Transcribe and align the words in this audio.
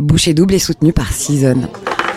Boucher 0.00 0.32
Double 0.32 0.54
est 0.54 0.60
soutenu 0.60 0.92
par 0.92 1.12
Season. 1.12 1.60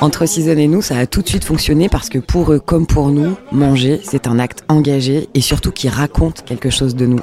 Entre 0.01 0.27
Season 0.27 0.55
et 0.55 0.67
nous, 0.67 0.83
ça 0.83 0.99
a 0.99 1.07
tout 1.07 1.23
de 1.23 1.27
suite 1.27 1.43
fonctionné 1.43 1.89
parce 1.89 2.09
que 2.09 2.19
pour 2.19 2.53
eux 2.53 2.59
comme 2.59 2.85
pour 2.85 3.09
nous, 3.09 3.35
manger, 3.51 3.99
c'est 4.03 4.27
un 4.27 4.37
acte 4.37 4.63
engagé 4.69 5.29
et 5.33 5.41
surtout 5.41 5.71
qui 5.71 5.89
raconte 5.89 6.45
quelque 6.45 6.69
chose 6.69 6.95
de 6.95 7.07
nous. 7.07 7.21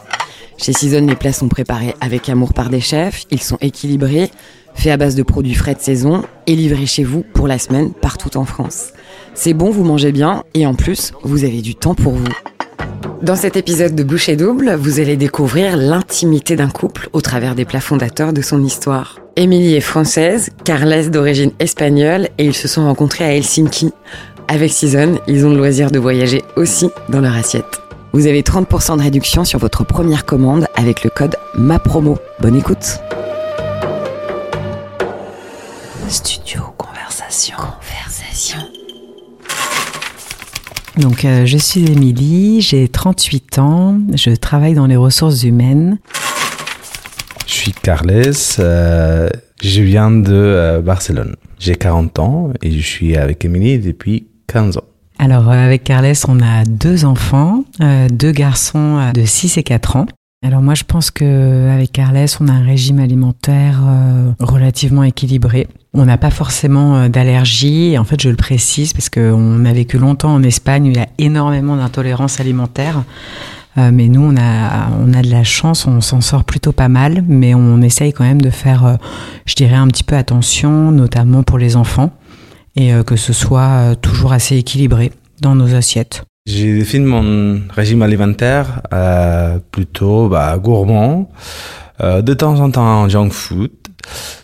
Chez 0.57 0.73
Season, 0.73 1.07
les 1.07 1.15
plats 1.15 1.33
sont 1.33 1.49
préparés 1.49 1.95
avec 2.01 2.29
amour 2.29 2.55
par 2.55 2.71
des 2.71 2.81
chefs, 2.81 3.23
ils 3.31 3.41
sont 3.41 3.59
équilibrés, 3.61 4.33
faits 4.75 4.91
à 4.91 4.97
base 4.97 5.15
de 5.15 5.23
produits 5.23 5.55
frais 5.55 5.77
de 5.77 5.81
saison 5.81 6.25
et 6.49 6.57
livrés 6.57 6.87
chez 6.87 7.05
vous 7.05 7.23
pour 7.35 7.47
la 7.47 7.61
semaine 7.61 7.93
partout 7.93 8.37
en 8.37 8.45
France. 8.45 8.89
C'est 9.35 9.55
bon, 9.55 9.71
vous 9.71 9.85
mangez 9.85 10.11
bien 10.11 10.43
et 10.55 10.67
en 10.67 10.75
plus, 10.75 11.13
vous 11.23 11.45
avez 11.45 11.63
du 11.63 11.77
temps 11.77 11.95
pour 11.95 12.15
vous. 12.15 12.35
Dans 13.23 13.37
cet 13.37 13.57
épisode 13.57 13.95
de 13.95 14.03
Boucher 14.03 14.35
Double, 14.35 14.75
vous 14.75 14.99
allez 14.99 15.17
découvrir 15.17 15.77
l'intimité 15.77 16.57
d'un 16.57 16.69
couple 16.69 17.11
au 17.13 17.21
travers 17.21 17.55
des 17.55 17.65
plats 17.65 17.81
fondateurs 17.81 18.33
de 18.33 18.43
son 18.43 18.65
histoire. 18.65 19.21
Émilie 19.41 19.77
est 19.77 19.81
française, 19.81 20.51
Carles 20.65 21.11
d'origine 21.11 21.53
espagnole 21.61 22.29
et 22.39 22.45
ils 22.45 22.57
se 22.57 22.67
sont 22.67 22.85
rencontrés 22.85 23.25
à 23.25 23.37
Helsinki. 23.37 23.93
Avec 24.49 24.73
Season, 24.73 25.21
ils 25.29 25.47
ont 25.47 25.51
le 25.51 25.57
loisir 25.57 25.93
de 25.93 26.01
voyager 26.01 26.43
aussi 26.57 26.91
dans 27.09 27.21
leur 27.21 27.37
assiette. 27.37 27.81
Vous 28.13 28.27
avez 28.27 28.43
30% 28.43 28.97
de 28.97 29.03
réduction 29.03 29.45
sur 29.45 29.61
votre 29.61 29.85
première 29.85 30.25
commande 30.25 30.67
avec 30.75 31.05
le 31.05 31.11
code 31.11 31.37
MAPROMO. 31.55 32.19
Bonne 32.41 32.57
écoute 32.57 32.99
Studio 36.09 36.63
Conversation. 36.77 37.55
Conversation. 37.59 38.59
Donc, 40.97 41.25
euh, 41.25 41.47
je 41.47 41.59
suis 41.59 41.89
Émilie, 41.89 42.61
j'ai 42.61 42.89
38 42.89 43.61
ans, 43.61 44.01
je 44.17 44.31
travaille 44.31 44.75
dans 44.75 44.87
les 44.87 44.97
ressources 44.97 45.45
humaines. 45.45 45.99
Je 47.49 47.55
suis 47.55 47.73
Carles, 47.73 48.35
euh, 48.59 49.31
je 49.63 49.81
viens 49.81 50.11
de 50.11 50.35
euh, 50.35 50.83
Barcelone. 50.83 51.35
J'ai 51.59 51.77
40 51.77 52.19
ans 52.19 52.51
et 52.61 52.71
je 52.71 52.87
suis 52.87 53.17
avec 53.17 53.43
Émilie 53.43 53.79
depuis 53.79 54.27
15 54.49 54.77
ans. 54.77 54.85
Alors, 55.19 55.49
euh, 55.49 55.55
avec 55.55 55.83
Carles, 55.83 56.13
on 56.29 56.41
a 56.41 56.65
deux 56.67 57.07
enfants, 57.07 57.65
deux 58.11 58.33
garçons 58.33 59.13
de 59.15 59.25
6 59.25 59.57
et 59.57 59.63
4 59.63 59.97
ans. 59.97 60.07
Alors 60.47 60.61
moi, 60.61 60.75
je 60.75 60.85
pense 60.85 61.11
que 61.11 61.71
avec 61.71 61.91
Carles, 61.91 62.27
on 62.39 62.49
a 62.49 62.53
un 62.53 62.65
régime 62.65 63.01
alimentaire 63.01 63.81
relativement 64.39 65.03
équilibré. 65.03 65.69
On 65.95 66.05
n'a 66.05 66.19
pas 66.19 66.31
forcément 66.31 67.09
d'allergie. 67.09 67.97
En 67.99 68.05
fait, 68.05 68.21
je 68.21 68.29
le 68.29 68.37
précise 68.37 68.93
parce 68.93 69.09
qu'on 69.09 69.65
a 69.65 69.73
vécu 69.73 69.97
longtemps 69.97 70.35
en 70.35 70.43
Espagne 70.43 70.89
où 70.89 70.91
il 70.91 70.97
y 70.99 71.01
a 71.01 71.09
énormément 71.17 71.77
d'intolérance 71.77 72.41
alimentaire. 72.41 73.03
Euh, 73.77 73.91
mais 73.93 74.09
nous, 74.09 74.23
on 74.23 74.37
a, 74.37 74.89
on 75.01 75.13
a 75.13 75.23
de 75.23 75.31
la 75.31 75.45
chance, 75.45 75.87
on 75.87 76.01
s'en 76.01 76.21
sort 76.21 76.45
plutôt 76.45 76.73
pas 76.73 76.89
mal, 76.89 77.25
mais 77.29 77.55
on 77.55 77.81
essaye 77.83 78.13
quand 78.13 78.25
même 78.25 78.41
de 78.41 78.51
faire, 78.51 78.87
euh, 78.87 78.95
je 79.47 79.55
dirais, 79.55 79.77
un 79.77 79.87
petit 79.89 80.05
peu 80.05 80.17
attention, 80.17 80.91
notamment 80.91 81.43
pour 81.43 81.59
les 81.59 81.77
enfants, 81.77 82.11
et 82.77 82.93
euh, 82.93 83.03
que 83.03 83.17
ce 83.17 83.33
soit 83.33 83.95
toujours 84.01 84.33
assez 84.33 84.57
équilibré 84.57 85.13
dans 85.41 85.55
nos 85.55 85.75
assiettes. 85.75 86.25
J'ai 86.47 86.79
défini 86.79 87.05
mon 87.05 87.61
régime 87.71 88.01
alimentaire 88.01 88.81
plutôt 89.71 90.29
bah, 90.29 90.57
gourmand, 90.57 91.31
de 92.01 92.33
temps 92.35 92.59
en 92.61 92.71
temps 92.71 93.07
junk 93.07 93.31
food, 93.31 93.71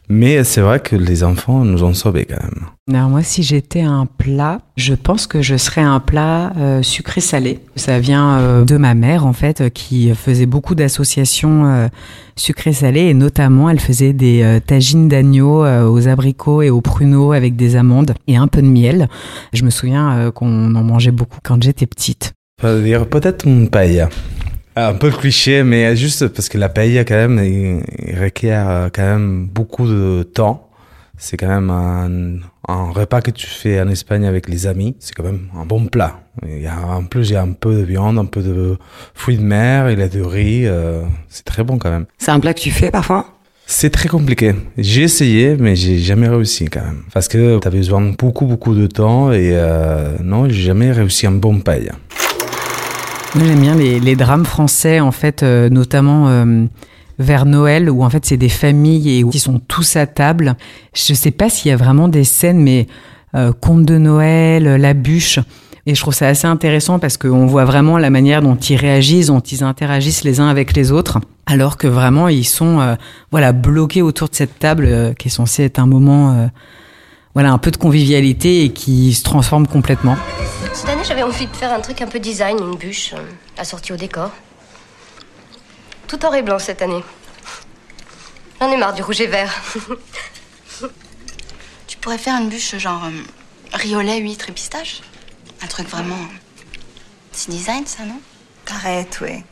mais 0.08 0.44
c'est 0.44 0.60
vrai 0.60 0.80
que 0.80 0.96
les 0.96 1.24
enfants 1.24 1.64
nous 1.64 1.82
ont 1.82 1.94
sauvés 1.94 2.26
quand 2.26 2.42
même. 2.42 2.66
Alors 2.92 3.08
moi, 3.08 3.22
si 3.22 3.42
j'étais 3.42 3.80
un 3.80 4.04
plat, 4.04 4.60
je 4.76 4.92
pense 4.92 5.26
que 5.26 5.40
je 5.40 5.56
serais 5.56 5.80
un 5.80 6.00
plat 6.00 6.52
euh, 6.58 6.82
sucré-salé. 6.82 7.60
Ça 7.76 7.98
vient 7.98 8.38
euh, 8.38 8.64
de 8.64 8.76
ma 8.76 8.94
mère, 8.94 9.24
en 9.24 9.32
fait, 9.32 9.62
euh, 9.62 9.68
qui 9.70 10.14
faisait 10.14 10.44
beaucoup 10.44 10.74
d'associations 10.74 11.66
euh, 11.66 11.88
sucré-salé, 12.36 13.00
et 13.00 13.14
notamment, 13.14 13.70
elle 13.70 13.80
faisait 13.80 14.12
des 14.12 14.58
tagines 14.66 15.08
d'agneau 15.08 15.64
aux 15.64 16.08
abricots 16.08 16.62
et 16.62 16.70
aux 16.70 16.80
pruneaux 16.80 17.32
avec 17.32 17.54
des 17.54 17.76
amandes 17.76 18.14
et 18.26 18.36
un 18.36 18.48
peu 18.48 18.60
de 18.60 18.66
miel. 18.66 19.08
Je 19.52 19.62
me 19.62 19.70
souviens 19.70 20.32
qu'on 20.34 20.74
en 20.74 20.82
mangeait 20.82 21.12
beaucoup 21.12 21.38
quand 21.44 21.62
j'étais 21.62 21.86
petite. 21.86 22.32
Faut 22.60 22.80
dire 22.80 23.06
peut-être 23.06 23.46
une 23.46 23.70
paella. 23.70 24.08
Ah, 24.76 24.88
Un 24.88 24.94
peu 24.94 25.10
cliché, 25.10 25.62
mais 25.62 25.94
juste 25.96 26.28
parce 26.28 26.48
que 26.48 26.58
la 26.58 26.68
paella, 26.68 27.04
quand 27.04 27.14
même, 27.14 27.38
il, 27.44 27.82
il 28.08 28.18
requiert 28.18 28.68
euh, 28.68 28.88
quand 28.92 29.02
même 29.02 29.46
beaucoup 29.46 29.86
de 29.86 30.22
temps. 30.24 30.68
C'est 31.16 31.36
quand 31.36 31.46
même 31.46 31.70
un, 31.70 32.38
un 32.66 32.90
repas 32.90 33.20
que 33.22 33.30
tu 33.30 33.46
fais 33.46 33.80
en 33.80 33.88
Espagne 33.88 34.26
avec 34.26 34.48
les 34.48 34.66
amis. 34.66 34.96
C'est 34.98 35.14
quand 35.14 35.22
même 35.22 35.46
un 35.56 35.64
bon 35.64 35.86
plat. 35.86 36.18
Il 36.44 36.60
y 36.60 36.66
a, 36.66 36.76
en 36.76 37.04
plus, 37.04 37.30
il 37.30 37.34
y 37.34 37.36
a 37.36 37.42
un 37.42 37.52
peu 37.52 37.72
de 37.76 37.82
viande, 37.82 38.18
un 38.18 38.24
peu 38.24 38.42
de 38.42 38.76
fruits 39.14 39.36
de 39.36 39.42
mer, 39.44 39.90
il 39.92 40.00
y 40.00 40.02
a 40.02 40.08
du 40.08 40.22
riz. 40.22 40.66
euh, 40.66 41.02
c'est 41.28 41.44
très 41.44 41.62
bon 41.62 41.78
quand 41.78 41.90
même. 41.90 42.06
C'est 42.18 42.32
un 42.32 42.40
plat 42.40 42.52
que 42.52 42.60
tu 42.60 42.72
fais 42.72 42.90
parfois? 42.90 43.26
C'est 43.66 43.90
très 43.90 44.08
compliqué. 44.08 44.54
J'ai 44.76 45.02
essayé, 45.02 45.56
mais 45.56 45.76
j'ai 45.76 45.98
jamais 45.98 46.28
réussi 46.28 46.64
quand 46.66 46.82
même. 46.82 47.04
Parce 47.14 47.28
que 47.28 47.60
tu 47.60 47.68
as 47.68 47.70
besoin 47.70 48.00
de 48.02 48.14
beaucoup, 48.16 48.46
beaucoup 48.46 48.74
de 48.74 48.86
temps 48.88 49.30
et 49.32 49.50
euh, 49.52 50.16
non, 50.22 50.48
j'ai 50.48 50.62
jamais 50.62 50.90
réussi 50.90 51.26
un 51.28 51.32
bon 51.32 51.60
paella. 51.60 51.92
Moi, 53.34 53.44
j'aime 53.46 53.60
bien 53.60 53.74
les, 53.74 54.00
les 54.00 54.16
drames 54.16 54.44
français, 54.44 55.00
en 55.00 55.10
fait, 55.10 55.42
euh, 55.42 55.68
notamment 55.68 56.28
euh, 56.28 56.66
vers 57.18 57.46
Noël, 57.46 57.90
où 57.90 58.04
en 58.04 58.10
fait 58.10 58.24
c'est 58.24 58.36
des 58.36 58.48
familles 58.48 59.18
et 59.18 59.24
où 59.24 59.30
ils 59.32 59.40
sont 59.40 59.60
tous 59.66 59.96
à 59.96 60.06
table. 60.06 60.56
Je 60.94 61.14
sais 61.14 61.30
pas 61.30 61.48
s'il 61.48 61.70
y 61.70 61.72
a 61.72 61.76
vraiment 61.76 62.08
des 62.08 62.24
scènes, 62.24 62.60
mais 62.60 62.86
euh, 63.34 63.52
conte 63.52 63.84
de 63.84 63.98
Noël, 63.98 64.66
euh, 64.66 64.78
la 64.78 64.94
bûche. 64.94 65.40
Et 65.86 65.94
je 65.94 66.00
trouve 66.00 66.14
ça 66.14 66.28
assez 66.28 66.46
intéressant 66.46 66.98
parce 66.98 67.18
qu'on 67.18 67.46
voit 67.46 67.66
vraiment 67.66 67.98
la 67.98 68.08
manière 68.08 68.40
dont 68.40 68.56
ils 68.56 68.76
réagissent, 68.76 69.26
dont 69.26 69.40
ils 69.40 69.62
interagissent 69.62 70.24
les 70.24 70.40
uns 70.40 70.48
avec 70.48 70.74
les 70.74 70.92
autres, 70.92 71.20
alors 71.44 71.76
que 71.76 71.86
vraiment 71.86 72.28
ils 72.28 72.46
sont 72.46 72.80
euh, 72.80 72.94
voilà 73.30 73.52
bloqués 73.52 74.00
autour 74.00 74.30
de 74.30 74.34
cette 74.34 74.58
table 74.58 74.86
euh, 74.86 75.12
qui 75.12 75.28
est 75.28 75.30
censée 75.30 75.64
être 75.64 75.78
un 75.78 75.86
moment 75.86 76.32
euh, 76.32 76.46
voilà 77.34 77.52
un 77.52 77.58
peu 77.58 77.70
de 77.70 77.76
convivialité 77.76 78.64
et 78.64 78.70
qui 78.70 79.12
se 79.12 79.22
transforme 79.22 79.66
complètement. 79.66 80.16
Cette 80.74 80.88
année, 80.88 81.04
j'avais 81.04 81.22
envie 81.22 81.46
de 81.46 81.56
faire 81.56 81.72
un 81.72 81.80
truc 81.80 82.02
un 82.02 82.06
peu 82.06 82.18
design, 82.18 82.58
une 82.58 82.76
bûche 82.76 83.12
euh, 83.14 83.22
assortie 83.56 83.92
au 83.92 83.96
décor. 83.96 84.30
Tout 86.08 86.24
or 86.26 86.34
et 86.34 86.42
blanc 86.42 86.58
cette 86.58 86.82
année. 86.82 87.02
J'en 88.60 88.70
ai 88.70 88.76
marre 88.76 88.92
du 88.94 89.02
rouge 89.02 89.20
et 89.20 89.26
vert. 89.26 89.52
Tu 91.86 91.96
pourrais 91.98 92.18
faire 92.18 92.38
une 92.40 92.48
bûche 92.50 92.76
genre 92.76 93.02
euh, 93.04 93.10
riz 93.72 93.94
au 93.96 94.00
lait, 94.02 94.18
huître 94.18 94.48
et 94.50 94.52
pistache? 94.52 95.00
Un 95.62 95.66
truc 95.66 95.88
vraiment. 95.88 96.18
C'est 97.32 97.50
design, 97.50 97.86
ça, 97.86 98.04
non? 98.04 98.20
Arrête, 98.70 99.18
ouais. 99.22 99.42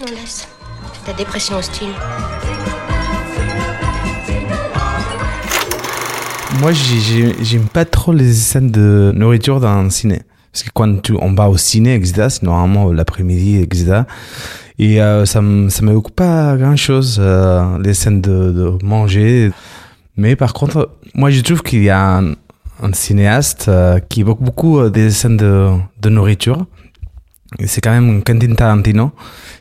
Non, 0.00 0.06
laisse. 0.06 0.48
C'est 0.94 1.04
ta 1.04 1.12
dépression 1.12 1.56
hostile. 1.58 1.90
Moi, 6.60 6.72
j'ai- 6.72 7.00
j'ai- 7.00 7.44
j'aime 7.44 7.68
pas 7.68 7.84
trop 7.84 8.12
les 8.12 8.32
scènes 8.32 8.70
de 8.70 9.12
nourriture 9.14 9.60
dans 9.60 9.68
un 9.68 9.90
ciné. 9.90 10.22
Parce 10.52 10.62
que 10.64 10.70
quand 10.72 11.02
tu, 11.02 11.14
on 11.20 11.34
va 11.34 11.48
au 11.48 11.56
ciné, 11.56 11.94
etc., 11.94 12.26
c'est 12.30 12.42
normalement 12.42 12.92
l'après-midi, 12.92 13.56
etc. 13.56 14.02
Et 14.78 15.00
euh, 15.00 15.24
ça 15.24 15.42
me 15.42 15.68
ça 15.68 15.82
pas 16.14 16.56
grand-chose, 16.56 17.18
euh, 17.20 17.78
les 17.82 17.94
scènes 17.94 18.20
de, 18.20 18.72
manger. 18.82 19.50
Mais 20.16 20.36
par 20.36 20.52
contre, 20.52 20.90
moi, 21.14 21.30
je 21.30 21.40
trouve 21.40 21.62
qu'il 21.62 21.82
y 21.82 21.90
a 21.90 22.18
un, 22.18 22.92
cinéaste 22.92 23.66
euh, 23.68 23.98
qui 23.98 24.20
évoque 24.20 24.40
beaucoup 24.40 24.78
euh, 24.78 24.88
des 24.88 25.10
scènes 25.10 25.36
de, 25.36 26.08
nourriture. 26.08 26.66
C'est 27.66 27.80
quand 27.80 27.90
même 27.90 28.22
Quentin 28.22 28.54
Tarantino. 28.54 29.10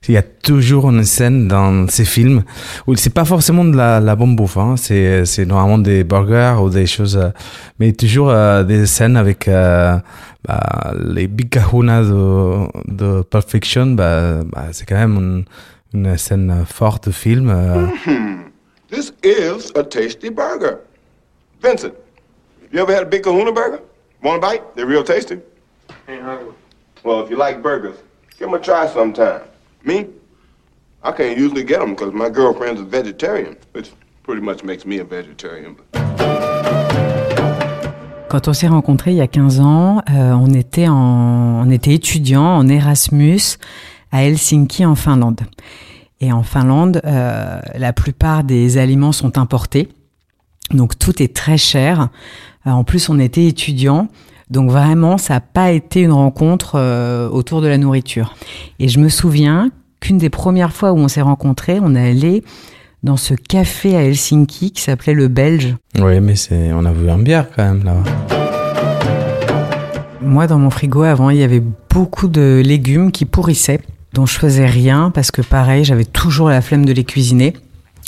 Il 0.07 0.13
y 0.13 0.17
a 0.17 0.21
toujours 0.21 0.89
une 0.89 1.03
scène 1.03 1.47
dans 1.47 1.87
ses 1.89 2.05
films 2.05 2.43
où 2.85 2.95
c'est 2.95 3.13
pas 3.13 3.25
forcément 3.25 3.65
de 3.65 3.75
la, 3.75 3.99
la 3.99 4.15
bonne 4.15 4.35
bouffe, 4.35 4.57
hein. 4.57 4.75
c'est, 4.77 5.25
c'est 5.25 5.45
normalement 5.45 5.77
des 5.77 6.03
burgers 6.03 6.55
ou 6.61 6.69
des 6.69 6.85
choses, 6.85 7.17
euh, 7.17 7.29
mais 7.79 7.91
toujours 7.93 8.29
euh, 8.29 8.63
des 8.63 8.85
scènes 8.85 9.17
avec 9.17 9.47
euh, 9.47 9.97
bah, 10.47 10.93
les 11.03 11.27
big 11.27 11.49
kahuna 11.49 12.03
de, 12.03 12.67
de 12.87 13.21
Pulp 13.23 13.49
Fiction, 13.49 13.87
bah, 13.87 14.43
bah, 14.45 14.67
c'est 14.71 14.85
quand 14.85 14.95
même 14.95 15.15
une, 15.15 15.45
une 15.93 16.17
scène 16.17 16.63
forte 16.65 17.07
de 17.07 17.11
film. 17.13 17.49
euh. 17.49 17.87
This 18.89 19.11
is 19.23 19.71
a 19.75 19.83
tasty 19.83 20.29
burger. 20.29 20.77
Vincent, 21.61 21.91
you 22.71 22.79
ever 22.81 22.93
had 22.93 23.03
a 23.03 23.05
big 23.09 23.23
kahuna 23.23 23.51
burger? 23.51 23.81
Want 24.23 24.37
a 24.37 24.39
bite? 24.39 24.61
They're 24.75 24.85
real 24.87 25.03
tasty. 25.03 25.39
Well, 27.03 27.21
if 27.23 27.29
you 27.29 27.37
like 27.37 27.61
burgers, 27.61 27.97
give 28.39 28.47
them 28.49 28.53
a 28.53 28.59
try 28.59 28.87
sometime. 28.87 29.41
Me? 29.85 30.07
I 31.03 31.11
can't 31.11 31.37
usually 31.37 31.63
get 31.63 31.79
them 31.79 31.91
because 31.91 32.13
my 32.13 32.29
girlfriend's 32.29 32.81
a 32.81 32.83
vegetarian, 32.83 33.55
which 33.73 33.91
pretty 34.23 34.41
much 34.41 34.63
makes 34.63 34.85
me 34.85 34.99
a 34.99 35.03
vegetarian. 35.03 35.75
Quand 38.29 38.47
on 38.49 38.53
s'est 38.53 38.67
rencontrés 38.67 39.11
il 39.11 39.17
y 39.17 39.21
a 39.21 39.27
15 39.27 39.61
ans, 39.61 40.01
euh, 40.09 40.33
on 40.33 40.53
était 40.53 40.89
en, 40.89 41.63
on 41.65 41.69
était 41.71 41.93
étudiants 41.93 42.57
en 42.57 42.67
Erasmus 42.67 43.57
à 44.11 44.23
Helsinki 44.23 44.85
en 44.85 44.95
Finlande. 44.95 45.41
Et 46.19 46.33
en 46.33 46.43
Finlande, 46.43 47.01
euh, 47.05 47.59
la 47.75 47.93
plupart 47.93 48.43
des 48.43 48.77
aliments 48.77 49.11
sont 49.11 49.37
importés, 49.37 49.87
donc 50.71 50.99
tout 50.99 51.21
est 51.21 51.33
très 51.33 51.57
cher. 51.57 52.09
Euh, 52.65 52.71
en 52.71 52.83
plus, 52.83 53.07
on 53.09 53.19
était 53.19 53.45
étudiants, 53.45 54.09
donc 54.49 54.71
vraiment, 54.71 55.17
ça 55.17 55.35
n'a 55.35 55.41
pas 55.41 55.71
été 55.71 56.01
une 56.01 56.11
rencontre 56.11 56.73
euh, 56.75 57.29
autour 57.29 57.61
de 57.61 57.67
la 57.67 57.77
nourriture. 57.77 58.35
Et 58.79 58.87
je 58.87 58.99
me 58.99 59.09
souviens 59.09 59.71
qu'une 59.99 60.17
des 60.17 60.29
premières 60.29 60.73
fois 60.73 60.93
où 60.93 60.97
on 60.97 61.07
s'est 61.07 61.21
rencontrés, 61.21 61.79
on 61.81 61.95
est 61.95 62.09
allé 62.09 62.43
dans 63.03 63.17
ce 63.17 63.33
café 63.33 63.95
à 63.95 64.03
Helsinki 64.03 64.71
qui 64.71 64.81
s'appelait 64.81 65.13
le 65.13 65.27
Belge. 65.27 65.75
Oui, 65.99 66.19
mais 66.21 66.35
c'est, 66.35 66.71
on 66.73 66.85
a 66.85 66.91
vu 66.91 67.09
un 67.09 67.17
bière 67.17 67.47
quand 67.55 67.63
même 67.63 67.83
là. 67.83 67.95
Moi, 70.21 70.47
dans 70.47 70.59
mon 70.59 70.69
frigo 70.69 71.03
avant, 71.03 71.29
il 71.29 71.37
y 71.37 71.43
avait 71.43 71.63
beaucoup 71.93 72.27
de 72.27 72.61
légumes 72.65 73.11
qui 73.11 73.25
pourrissaient, 73.25 73.81
dont 74.13 74.25
je 74.25 74.37
faisais 74.37 74.65
rien 74.65 75.11
parce 75.13 75.31
que 75.31 75.41
pareil, 75.41 75.83
j'avais 75.83 76.05
toujours 76.05 76.49
la 76.49 76.61
flemme 76.61 76.85
de 76.85 76.93
les 76.93 77.03
cuisiner. 77.03 77.53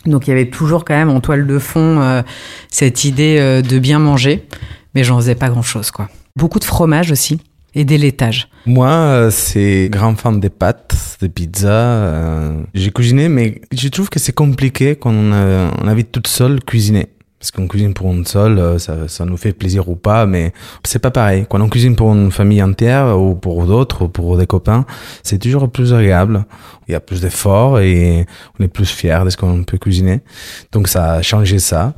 Donc 0.05 0.27
il 0.27 0.29
y 0.29 0.33
avait 0.33 0.49
toujours 0.49 0.85
quand 0.85 0.95
même 0.95 1.09
en 1.09 1.19
toile 1.19 1.45
de 1.45 1.59
fond 1.59 2.01
euh, 2.01 2.21
cette 2.69 3.03
idée 3.03 3.37
euh, 3.39 3.61
de 3.61 3.79
bien 3.79 3.99
manger, 3.99 4.47
mais 4.95 5.03
j'en 5.03 5.17
faisais 5.17 5.35
pas 5.35 5.49
grand-chose 5.49 5.91
quoi. 5.91 6.09
Beaucoup 6.39 6.59
de 6.59 6.63
fromage 6.63 7.11
aussi 7.11 7.41
et 7.75 7.83
des 7.85 7.97
laitages. 7.97 8.47
Moi, 8.65 8.89
euh, 8.89 9.29
c'est 9.29 9.89
grand 9.91 10.15
fan 10.15 10.39
des 10.39 10.49
pâtes, 10.49 11.17
des 11.21 11.29
pizzas. 11.29 12.53
J'ai 12.73 12.91
cuisiné, 12.91 13.27
mais 13.29 13.61
je 13.71 13.89
trouve 13.89 14.09
que 14.09 14.19
c'est 14.19 14.33
compliqué 14.33 14.95
quand 14.95 15.11
on, 15.11 15.33
on 15.33 15.87
habite 15.87 16.11
toute 16.11 16.27
seule 16.27 16.63
cuisiner. 16.63 17.09
Parce 17.39 17.51
qu'on 17.51 17.67
cuisine 17.67 17.93
pour 17.93 18.11
une 18.11 18.25
seule, 18.25 18.77
ça, 18.81 19.07
ça 19.07 19.23
nous 19.23 19.37
fait 19.37 19.53
plaisir 19.53 19.87
ou 19.87 19.95
pas, 19.95 20.25
mais 20.25 20.51
c'est 20.83 20.99
pas 20.99 21.11
pareil. 21.11 21.45
Quand 21.49 21.61
on 21.61 21.69
cuisine 21.69 21.95
pour 21.95 22.13
une 22.13 22.31
famille 22.31 22.61
entière 22.61 23.17
ou 23.17 23.33
pour 23.33 23.65
d'autres, 23.65 24.05
ou 24.05 24.07
pour 24.09 24.37
des 24.37 24.45
copains, 24.45 24.85
c'est 25.23 25.39
toujours 25.39 25.69
plus 25.69 25.93
agréable. 25.93 26.45
Il 26.89 26.91
y 26.91 26.95
a 26.95 26.99
plus 26.99 27.21
d'efforts 27.21 27.79
et 27.79 28.25
on 28.59 28.63
est 28.65 28.67
plus 28.67 28.89
fier 28.89 29.23
de 29.23 29.29
ce 29.29 29.37
qu'on 29.37 29.63
peut 29.63 29.77
cuisiner. 29.77 30.19
Donc 30.73 30.89
ça 30.89 31.13
a 31.13 31.21
changé 31.21 31.59
ça. 31.59 31.93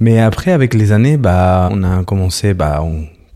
Mais 0.00 0.18
après, 0.18 0.52
avec 0.52 0.72
les 0.72 0.92
années, 0.92 1.18
bah, 1.18 1.68
on 1.72 1.82
a 1.82 2.02
commencé, 2.04 2.54
bah, 2.54 2.82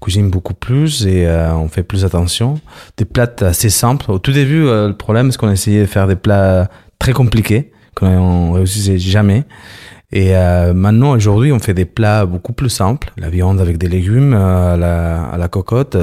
cuisine 0.00 0.30
beaucoup 0.30 0.54
plus 0.54 1.06
et 1.06 1.26
euh, 1.26 1.54
on 1.54 1.68
fait 1.68 1.82
plus 1.82 2.04
attention. 2.04 2.60
Des 2.96 3.04
plats 3.04 3.30
assez 3.40 3.70
simples. 3.70 4.10
Au 4.10 4.18
tout 4.18 4.32
début, 4.32 4.66
euh, 4.66 4.88
le 4.88 4.96
problème, 4.96 5.30
c'est 5.30 5.38
qu'on 5.38 5.50
essayait 5.50 5.82
de 5.82 5.86
faire 5.86 6.06
des 6.06 6.16
plats 6.16 6.68
très 6.98 7.12
compliqués, 7.12 7.72
qu'on 7.94 8.52
réussissait 8.52 8.98
jamais. 8.98 9.44
Et 10.12 10.36
euh, 10.36 10.74
maintenant, 10.74 11.12
aujourd'hui, 11.12 11.52
on 11.52 11.60
fait 11.60 11.74
des 11.74 11.84
plats 11.84 12.26
beaucoup 12.26 12.52
plus 12.52 12.70
simples. 12.70 13.12
La 13.16 13.30
viande 13.30 13.60
avec 13.60 13.78
des 13.78 13.88
légumes 13.88 14.34
à, 14.34 14.76
la, 14.76 15.48
cocotte, 15.48 15.96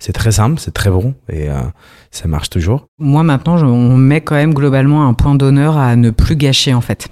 c'est 0.00 0.12
très 0.12 0.32
simple, 0.32 0.58
c'est 0.58 0.74
très 0.74 0.90
bon 0.90 1.14
et 1.32 1.48
ça 2.10 2.26
marche 2.26 2.50
toujours. 2.50 2.86
Moi, 2.98 3.22
maintenant, 3.22 3.56
je, 3.56 3.64
on 3.64 3.96
met 3.96 4.22
quand 4.22 4.34
même 4.34 4.54
globalement 4.54 5.06
un 5.06 5.14
point 5.14 5.36
d'honneur 5.36 5.76
à 5.76 5.94
ne 5.94 6.10
plus 6.10 6.34
gâcher, 6.34 6.74
en 6.74 6.80
fait. 6.80 7.08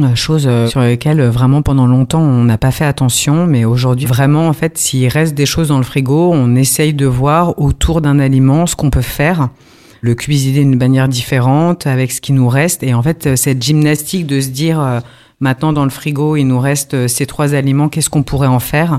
Euh, 0.00 0.14
Chose 0.14 0.46
euh, 0.46 0.68
sur 0.68 0.80
lesquelles 0.80 1.20
euh, 1.20 1.30
vraiment 1.30 1.60
pendant 1.60 1.86
longtemps 1.86 2.22
on 2.22 2.44
n'a 2.44 2.56
pas 2.56 2.70
fait 2.70 2.86
attention, 2.86 3.46
mais 3.46 3.66
aujourd'hui 3.66 4.06
vraiment 4.06 4.48
en 4.48 4.54
fait 4.54 4.78
s'il 4.78 5.06
reste 5.08 5.34
des 5.34 5.44
choses 5.44 5.68
dans 5.68 5.76
le 5.76 5.82
frigo, 5.84 6.30
on 6.32 6.54
essaye 6.54 6.94
de 6.94 7.04
voir 7.04 7.58
autour 7.58 8.00
d'un 8.00 8.18
aliment 8.18 8.66
ce 8.66 8.74
qu'on 8.74 8.88
peut 8.88 9.02
faire 9.02 9.50
le 10.00 10.14
cuisiner 10.14 10.60
d'une 10.60 10.78
manière 10.78 11.08
différente 11.08 11.86
avec 11.86 12.10
ce 12.10 12.22
qui 12.22 12.32
nous 12.32 12.48
reste. 12.48 12.82
Et 12.82 12.94
en 12.94 13.02
fait, 13.02 13.36
cette 13.36 13.62
gymnastique 13.62 14.26
de 14.26 14.40
se 14.40 14.48
dire, 14.48 15.00
maintenant 15.38 15.72
dans 15.72 15.84
le 15.84 15.90
frigo, 15.90 16.34
il 16.34 16.44
nous 16.44 16.58
reste 16.58 17.06
ces 17.06 17.24
trois 17.24 17.54
aliments, 17.54 17.88
qu'est-ce 17.88 18.10
qu'on 18.10 18.24
pourrait 18.24 18.48
en 18.48 18.58
faire? 18.58 18.98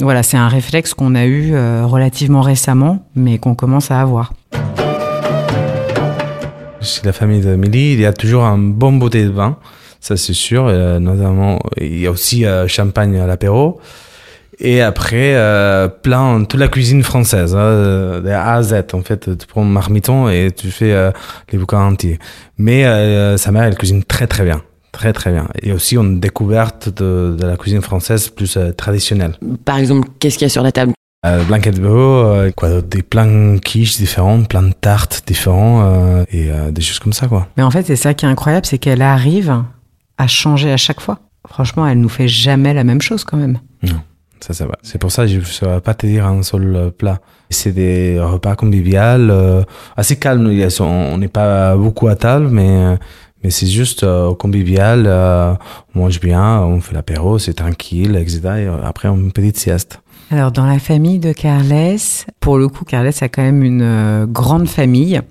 Voilà, 0.00 0.24
c'est 0.24 0.36
un 0.36 0.48
réflexe 0.48 0.92
qu'on 0.92 1.14
a 1.14 1.24
eu 1.24 1.54
relativement 1.84 2.40
récemment, 2.40 3.06
mais 3.14 3.38
qu'on 3.38 3.54
commence 3.54 3.92
à 3.92 4.00
avoir. 4.00 4.32
Chez 6.80 7.02
la 7.04 7.12
famille 7.12 7.40
d'Amélie, 7.40 7.92
il 7.92 8.00
y 8.00 8.06
a 8.06 8.12
toujours 8.12 8.42
un 8.42 8.58
bon 8.58 8.94
bouteille 8.94 9.26
de 9.26 9.30
vin, 9.30 9.56
ça 10.00 10.16
c'est 10.16 10.32
sûr. 10.32 10.66
Euh, 10.66 10.98
notamment, 10.98 11.58
il 11.80 11.98
y 12.00 12.06
a 12.06 12.10
aussi 12.10 12.44
euh, 12.44 12.68
champagne 12.68 13.18
à 13.18 13.26
l'apéro. 13.26 13.80
Et 14.60 14.82
après, 14.82 15.36
euh, 15.36 15.86
plein, 15.86 16.42
toute 16.42 16.58
la 16.58 16.66
cuisine 16.66 17.04
française, 17.04 17.54
hein, 17.54 18.20
de 18.20 18.28
A 18.28 18.54
à 18.54 18.62
Z. 18.62 18.86
En 18.92 19.02
fait, 19.02 19.36
tu 19.38 19.46
prends 19.46 19.62
un 19.62 19.66
marmiton 19.66 20.28
et 20.28 20.50
tu 20.50 20.72
fais 20.72 20.92
euh, 20.92 21.12
les 21.52 21.58
bouquins 21.58 21.80
entiers. 21.80 22.18
Mais 22.56 22.84
euh, 22.84 23.36
sa 23.36 23.52
mère, 23.52 23.62
elle 23.62 23.76
cuisine 23.76 24.02
très 24.02 24.26
très 24.26 24.44
bien. 24.44 24.62
Très 24.90 25.12
très 25.12 25.30
bien. 25.30 25.46
Et 25.62 25.70
aussi 25.70 25.96
une 25.96 26.18
découverte 26.18 26.88
de, 26.88 27.36
de 27.38 27.46
la 27.46 27.56
cuisine 27.56 27.82
française 27.82 28.30
plus 28.30 28.56
euh, 28.56 28.72
traditionnelle. 28.72 29.34
Par 29.64 29.78
exemple, 29.78 30.08
qu'est-ce 30.18 30.38
qu'il 30.38 30.46
y 30.46 30.50
a 30.50 30.52
sur 30.52 30.64
la 30.64 30.72
table? 30.72 30.92
Euh, 31.24 31.44
blanquette 31.44 31.76
de 31.76 31.86
veau, 31.86 32.24
euh, 32.24 32.50
quoi, 32.50 32.80
des 32.80 33.02
plans 33.02 33.58
quiches 33.58 33.96
différents, 33.96 34.42
plein 34.42 34.62
de 34.62 34.72
tartes 34.72 35.22
différents 35.26 35.82
euh, 35.84 36.24
et 36.32 36.50
euh, 36.50 36.72
des 36.72 36.80
choses 36.80 36.98
comme 36.98 37.12
ça, 37.12 37.28
quoi. 37.28 37.46
Mais 37.56 37.62
en 37.62 37.70
fait, 37.70 37.84
c'est 37.84 37.96
ça 37.96 38.14
qui 38.14 38.24
est 38.24 38.28
incroyable, 38.28 38.66
c'est 38.66 38.78
qu'elle 38.78 39.02
arrive 39.02 39.62
à 40.18 40.26
changer 40.26 40.70
à 40.72 40.76
chaque 40.76 41.00
fois. 41.00 41.18
Franchement, 41.48 41.86
elle 41.86 42.00
nous 42.00 42.08
fait 42.08 42.28
jamais 42.28 42.74
la 42.74 42.84
même 42.84 43.00
chose 43.00 43.24
quand 43.24 43.36
même. 43.38 43.58
Non, 43.82 44.00
ça, 44.40 44.52
ça 44.52 44.66
va. 44.66 44.74
C'est 44.82 44.98
pour 44.98 45.10
ça 45.12 45.22
que 45.22 45.28
je 45.30 45.38
ne 45.38 45.44
saurais 45.44 45.80
pas 45.80 45.94
te 45.94 46.06
dire 46.06 46.26
un 46.26 46.42
seul 46.42 46.76
euh, 46.76 46.90
plat. 46.90 47.20
C'est 47.50 47.72
des 47.72 48.18
repas 48.20 48.54
conviviaux, 48.56 48.98
euh, 49.00 49.62
assez 49.96 50.18
a- 50.22 50.80
On 50.80 51.16
n'est 51.18 51.28
pas 51.28 51.74
beaucoup 51.76 52.08
à 52.08 52.16
table, 52.16 52.48
mais, 52.50 52.98
mais 53.42 53.50
c'est 53.50 53.66
juste 53.68 54.02
euh, 54.02 54.34
convivial. 54.34 55.04
euh, 55.06 55.54
on 55.94 56.00
mange 56.00 56.20
bien, 56.20 56.60
on 56.60 56.80
fait 56.80 56.94
l'apéro, 56.94 57.38
c'est 57.38 57.54
tranquille, 57.54 58.16
etc. 58.16 58.40
Et 58.58 58.86
après, 58.86 59.08
une 59.08 59.32
petite 59.32 59.56
sieste. 59.56 60.00
Alors, 60.30 60.52
dans 60.52 60.66
la 60.66 60.78
famille 60.78 61.20
de 61.20 61.32
Carles, 61.32 61.96
pour 62.40 62.58
le 62.58 62.68
coup, 62.68 62.84
Carles 62.84 63.08
a 63.18 63.28
quand 63.30 63.40
même 63.42 63.62
une 63.62 63.80
euh, 63.82 64.26
grande 64.26 64.68
famille. 64.68 65.22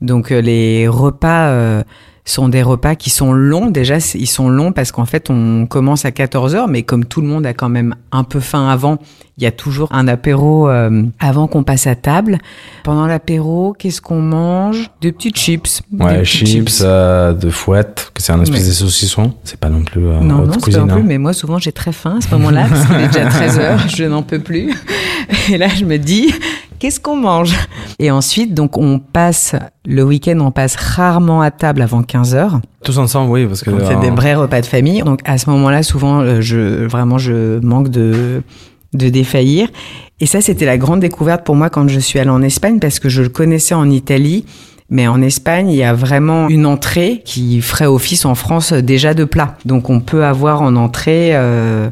Donc, 0.00 0.30
les 0.30 0.88
repas 0.88 1.84
sont 2.24 2.48
des 2.48 2.62
repas 2.62 2.94
qui 2.94 3.10
sont 3.10 3.32
longs. 3.32 3.70
Déjà, 3.70 3.96
ils 4.14 4.28
sont 4.28 4.48
longs 4.48 4.70
parce 4.72 4.92
qu'en 4.92 5.04
fait, 5.06 5.28
on 5.28 5.66
commence 5.66 6.04
à 6.04 6.12
14 6.12 6.54
heures, 6.54 6.68
mais 6.68 6.82
comme 6.84 7.04
tout 7.04 7.20
le 7.20 7.26
monde 7.26 7.44
a 7.46 7.52
quand 7.52 7.68
même 7.68 7.96
un 8.12 8.22
peu 8.22 8.38
faim 8.38 8.68
avant, 8.68 8.98
il 9.38 9.42
y 9.44 9.46
a 9.46 9.50
toujours 9.50 9.88
un 9.92 10.06
apéro 10.06 10.68
euh, 10.68 11.02
avant 11.18 11.48
qu'on 11.48 11.64
passe 11.64 11.86
à 11.88 11.96
table. 11.96 12.38
Pendant 12.84 13.06
l'apéro, 13.06 13.74
qu'est-ce 13.76 14.00
qu'on 14.00 14.20
mange? 14.20 14.88
Des 15.00 15.10
petites 15.10 15.36
chips. 15.36 15.82
Des 15.90 16.04
Ouais, 16.04 16.18
petites 16.22 16.46
chips, 16.46 16.80
euh, 16.84 17.32
de 17.32 17.50
fouette, 17.50 18.12
que 18.14 18.22
c'est 18.22 18.32
un 18.32 18.40
espèce 18.42 18.60
Ouais. 18.62 18.66
de 18.68 18.72
saucisson. 18.72 19.34
C'est 19.42 19.58
pas 19.58 19.68
non 19.70 19.82
plus 19.82 20.06
euh, 20.06 20.20
Non, 20.20 20.38
non, 20.44 20.48
pas 20.48 20.56
cuisine. 20.58 20.82
non 20.82 20.86
plus, 20.88 21.00
hein. 21.00 21.04
mais 21.06 21.18
moi, 21.18 21.32
souvent, 21.32 21.58
j'ai 21.58 21.72
très 21.72 21.92
faim 21.92 22.18
à 22.18 22.20
ce 22.20 22.30
moment-là, 22.36 22.66
parce 22.68 22.86
qu'il 22.86 22.96
est 23.00 23.08
déjà 23.08 23.26
13 23.26 23.58
heures, 23.58 23.88
je 23.88 24.04
n'en 24.04 24.22
peux 24.22 24.38
plus. 24.38 24.72
Et 25.50 25.58
là, 25.58 25.66
je 25.68 25.84
me 25.86 25.96
dis, 25.96 26.32
qu'est-ce 26.82 26.98
qu'on 26.98 27.14
mange 27.14 27.54
Et 28.00 28.10
ensuite, 28.10 28.54
donc, 28.54 28.76
on 28.76 28.98
passe, 28.98 29.54
le 29.86 30.02
week-end, 30.02 30.36
on 30.40 30.50
passe 30.50 30.74
rarement 30.74 31.40
à 31.40 31.52
table 31.52 31.80
avant 31.80 32.02
15 32.02 32.34
heures. 32.34 32.60
Tous 32.82 32.98
ensemble, 32.98 33.30
oui, 33.30 33.46
parce 33.46 33.62
que 33.62 33.70
On 33.70 33.78
fait 33.78 33.94
euh, 33.94 34.00
des 34.00 34.10
vrais 34.10 34.34
repas 34.34 34.60
de 34.60 34.66
famille. 34.66 35.00
Donc, 35.02 35.20
à 35.24 35.38
ce 35.38 35.48
moment-là, 35.50 35.84
souvent, 35.84 36.22
euh, 36.22 36.40
je, 36.40 36.84
vraiment, 36.86 37.18
je 37.18 37.60
manque 37.60 37.88
de, 37.88 38.42
de 38.94 39.08
défaillir. 39.10 39.68
Et 40.18 40.26
ça, 40.26 40.40
c'était 40.40 40.66
la 40.66 40.76
grande 40.76 40.98
découverte 40.98 41.44
pour 41.44 41.54
moi 41.54 41.70
quand 41.70 41.86
je 41.86 42.00
suis 42.00 42.18
allée 42.18 42.30
en 42.30 42.42
Espagne, 42.42 42.80
parce 42.80 42.98
que 42.98 43.08
je 43.08 43.22
le 43.22 43.28
connaissais 43.28 43.74
en 43.74 43.88
Italie. 43.88 44.44
Mais 44.90 45.06
en 45.06 45.22
Espagne, 45.22 45.70
il 45.70 45.76
y 45.76 45.84
a 45.84 45.94
vraiment 45.94 46.48
une 46.48 46.66
entrée 46.66 47.22
qui 47.24 47.62
ferait 47.62 47.86
office 47.86 48.24
en 48.24 48.34
France 48.34 48.72
euh, 48.72 48.82
déjà 48.82 49.14
de 49.14 49.22
plat. 49.22 49.56
Donc 49.66 49.88
on 49.88 50.00
peut 50.00 50.24
avoir 50.24 50.62
en 50.62 50.74
entrée 50.74 51.30
euh, 51.32 51.90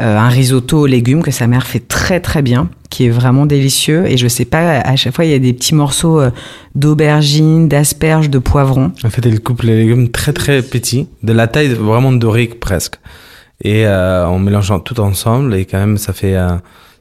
euh, 0.00 0.18
un 0.18 0.28
risotto 0.28 0.80
aux 0.80 0.86
légumes 0.86 1.22
que 1.22 1.30
sa 1.30 1.46
mère 1.46 1.66
fait 1.66 1.80
très 1.86 2.20
très 2.20 2.42
bien, 2.42 2.68
qui 2.90 3.06
est 3.06 3.10
vraiment 3.10 3.46
délicieux. 3.46 4.06
Et 4.06 4.16
je 4.16 4.26
sais 4.28 4.44
pas, 4.44 4.78
à 4.80 4.96
chaque 4.96 5.14
fois, 5.14 5.24
il 5.24 5.30
y 5.30 5.34
a 5.34 5.38
des 5.38 5.52
petits 5.52 5.74
morceaux 5.74 6.20
euh, 6.20 6.30
d'aubergines, 6.74 7.68
d'asperges, 7.68 8.30
de 8.30 8.38
poivrons. 8.38 8.92
En 9.04 9.10
fait, 9.10 9.24
elle 9.26 9.40
coupe 9.40 9.62
les 9.62 9.76
légumes 9.76 10.10
très 10.10 10.32
très 10.32 10.62
petits, 10.62 11.08
de 11.22 11.32
la 11.32 11.46
taille 11.46 11.68
de- 11.70 11.74
vraiment 11.74 12.12
dorique 12.12 12.60
presque. 12.60 12.96
Et 13.62 13.86
euh, 13.86 14.26
en 14.26 14.38
mélangeant 14.38 14.80
tout 14.80 15.00
ensemble, 15.00 15.54
et 15.54 15.64
quand 15.64 15.78
même, 15.78 15.96
ça 15.98 16.12
fait. 16.12 16.34
euh, 16.36 16.56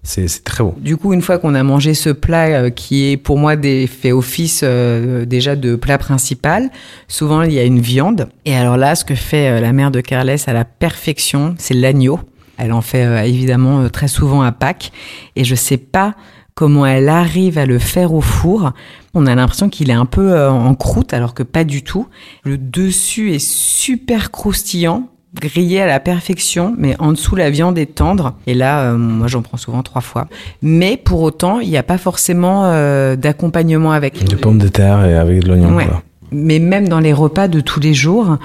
c'est 0.06 0.44
très 0.44 0.66
beau. 0.66 0.76
Du 0.80 0.98
coup, 0.98 1.14
une 1.14 1.22
fois 1.22 1.38
qu'on 1.38 1.56
a 1.56 1.64
mangé 1.64 1.94
ce 1.94 2.10
plat 2.10 2.48
euh, 2.48 2.70
qui 2.70 3.10
est 3.10 3.16
pour 3.18 3.38
moi 3.38 3.56
des, 3.56 3.88
fait 3.88 4.12
office 4.12 4.60
euh, 4.64 5.24
déjà 5.24 5.56
de 5.56 5.76
plat 5.78 5.98
principal, 5.98 6.70
souvent 7.08 7.42
il 7.44 7.54
y 7.54 7.60
a 7.60 7.64
une 7.64 7.80
viande. 7.80 8.28
Et 8.44 8.54
alors 8.54 8.76
là, 8.76 8.96
ce 8.96 9.06
que 9.06 9.16
fait 9.16 9.62
la 9.62 9.72
mère 9.72 9.92
de 9.92 10.02
Carles 10.02 10.36
à 10.46 10.52
la 10.54 10.66
perfection, 10.66 11.56
c'est 11.58 11.74
l'agneau. 11.74 12.20
Elle 12.58 12.74
en 12.74 12.82
fait 12.82 13.06
euh, 13.06 13.22
évidemment 13.24 13.82
euh, 13.82 13.90
très 13.90 14.08
souvent 14.08 14.42
à 14.42 14.52
Pâques. 14.52 14.92
Et 15.36 15.44
je 15.44 15.56
sais 15.56 15.78
pas 15.78 16.16
comment 16.56 16.86
elle 16.86 17.10
arrive 17.10 17.58
à 17.58 17.66
le 17.66 17.80
faire 17.80 18.14
au 18.14 18.22
four. 18.22 18.72
On 19.14 19.26
a 19.26 19.36
l'impression 19.36 19.70
qu'il 19.70 19.90
est 19.90 19.94
un 19.94 20.06
peu 20.06 20.34
euh, 20.34 20.52
en 20.52 20.76
croûte, 20.76 21.14
alors 21.14 21.34
que 21.34 21.44
pas 21.44 21.64
du 21.64 21.84
tout. 21.84 22.08
Le 22.44 22.58
dessus 22.58 23.34
est 23.34 23.44
super 23.44 24.32
croustillant, 24.32 25.10
grillé 25.40 25.82
à 25.82 25.86
la 25.86 26.00
perfection, 26.00 26.76
mais 26.78 26.96
en 27.00 27.12
dessous 27.12 27.36
la 27.36 27.50
viande 27.50 27.78
est 27.78 27.96
tendre. 27.96 28.36
Et 28.48 28.54
là, 28.54 28.92
euh, 28.92 28.98
moi 28.98 29.28
j'en 29.28 29.42
prends 29.42 29.58
souvent 29.58 29.82
trois 29.84 30.02
fois. 30.02 30.28
Mais 30.62 30.98
pour 30.98 31.22
autant, 31.22 31.60
il 31.60 31.70
n'y 31.70 31.78
a 31.78 31.84
pas 31.84 31.98
forcément 31.98 32.66
euh, 32.66 33.16
d'accompagnement 33.16 33.92
avec. 33.92 34.24
Du 34.24 34.38
pomme 34.38 34.60
de 34.60 34.68
terre 34.68 35.04
et 35.06 35.16
avec 35.16 35.44
de 35.44 35.48
l'oignon. 35.48 35.76
Ouais. 35.76 35.88
Mais 36.32 36.60
même 36.60 36.88
dans 36.88 37.00
les 37.00 37.14
repas 37.14 37.48
de 37.48 37.60
tous 37.62 37.80
les 37.80 37.94
jours, 37.94 38.38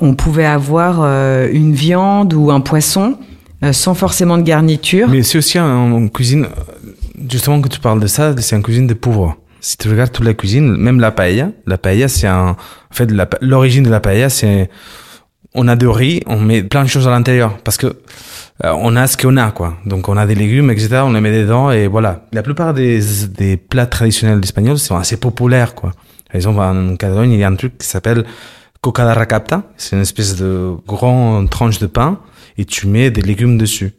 on 0.00 0.14
pouvait 0.14 0.46
avoir 0.46 1.00
euh, 1.02 1.48
une 1.52 1.74
viande 1.74 2.34
ou 2.34 2.50
un 2.50 2.60
poisson 2.60 3.16
sans 3.70 3.94
forcément 3.94 4.38
de 4.38 4.42
garniture. 4.42 5.08
Mais 5.08 5.22
c'est 5.22 5.38
aussi 5.38 5.60
en, 5.60 6.08
cuisine, 6.08 6.48
justement 7.30 7.60
que 7.60 7.68
tu 7.68 7.78
parles 7.78 8.00
de 8.00 8.08
ça, 8.08 8.34
c'est 8.38 8.56
une 8.56 8.62
cuisine 8.62 8.88
de 8.88 8.94
pauvres. 8.94 9.36
Si 9.60 9.76
tu 9.76 9.88
regardes 9.88 10.10
toute 10.10 10.24
la 10.24 10.34
cuisine, 10.34 10.76
même 10.76 10.98
la 10.98 11.12
paella, 11.12 11.50
la 11.66 11.78
paella 11.78 12.08
c'est 12.08 12.26
un, 12.26 12.50
en 12.50 12.94
fait 12.94 13.08
l'origine 13.40 13.84
de 13.84 13.90
la 13.90 14.00
paella 14.00 14.28
c'est, 14.28 14.68
on 15.54 15.68
a 15.68 15.76
de 15.76 15.86
riz, 15.86 16.20
on 16.26 16.40
met 16.40 16.64
plein 16.64 16.82
de 16.82 16.88
choses 16.88 17.06
à 17.06 17.12
l'intérieur 17.12 17.56
parce 17.58 17.76
que 17.76 17.86
euh, 18.64 18.72
on 18.76 18.96
a 18.96 19.06
ce 19.06 19.16
qu'on 19.16 19.36
a 19.36 19.52
quoi. 19.52 19.74
Donc 19.86 20.08
on 20.08 20.16
a 20.16 20.26
des 20.26 20.34
légumes 20.34 20.70
etc. 20.70 21.02
On 21.04 21.12
les 21.12 21.20
met 21.20 21.30
dedans 21.30 21.70
et 21.70 21.86
voilà. 21.86 22.26
La 22.32 22.42
plupart 22.42 22.74
des 22.74 23.00
des 23.28 23.56
plats 23.56 23.86
traditionnels 23.86 24.40
espagnols 24.42 24.78
sont 24.78 24.96
assez 24.96 25.16
populaires 25.16 25.76
quoi. 25.76 25.92
Par 26.26 26.36
exemple 26.36 26.58
en 26.58 26.96
Catalogne 26.96 27.30
il 27.30 27.38
y 27.38 27.44
a 27.44 27.48
un 27.48 27.54
truc 27.54 27.78
qui 27.78 27.86
s'appelle 27.86 28.24
cocada 28.80 29.14
racapta, 29.14 29.62
c'est 29.76 29.94
une 29.94 30.02
espèce 30.02 30.34
de 30.34 30.72
grande 30.88 31.48
tranche 31.50 31.78
de 31.78 31.86
pain 31.86 32.18
et 32.58 32.64
tu 32.64 32.86
mets 32.86 33.10
des 33.10 33.22
légumes 33.22 33.58
dessus 33.58 33.92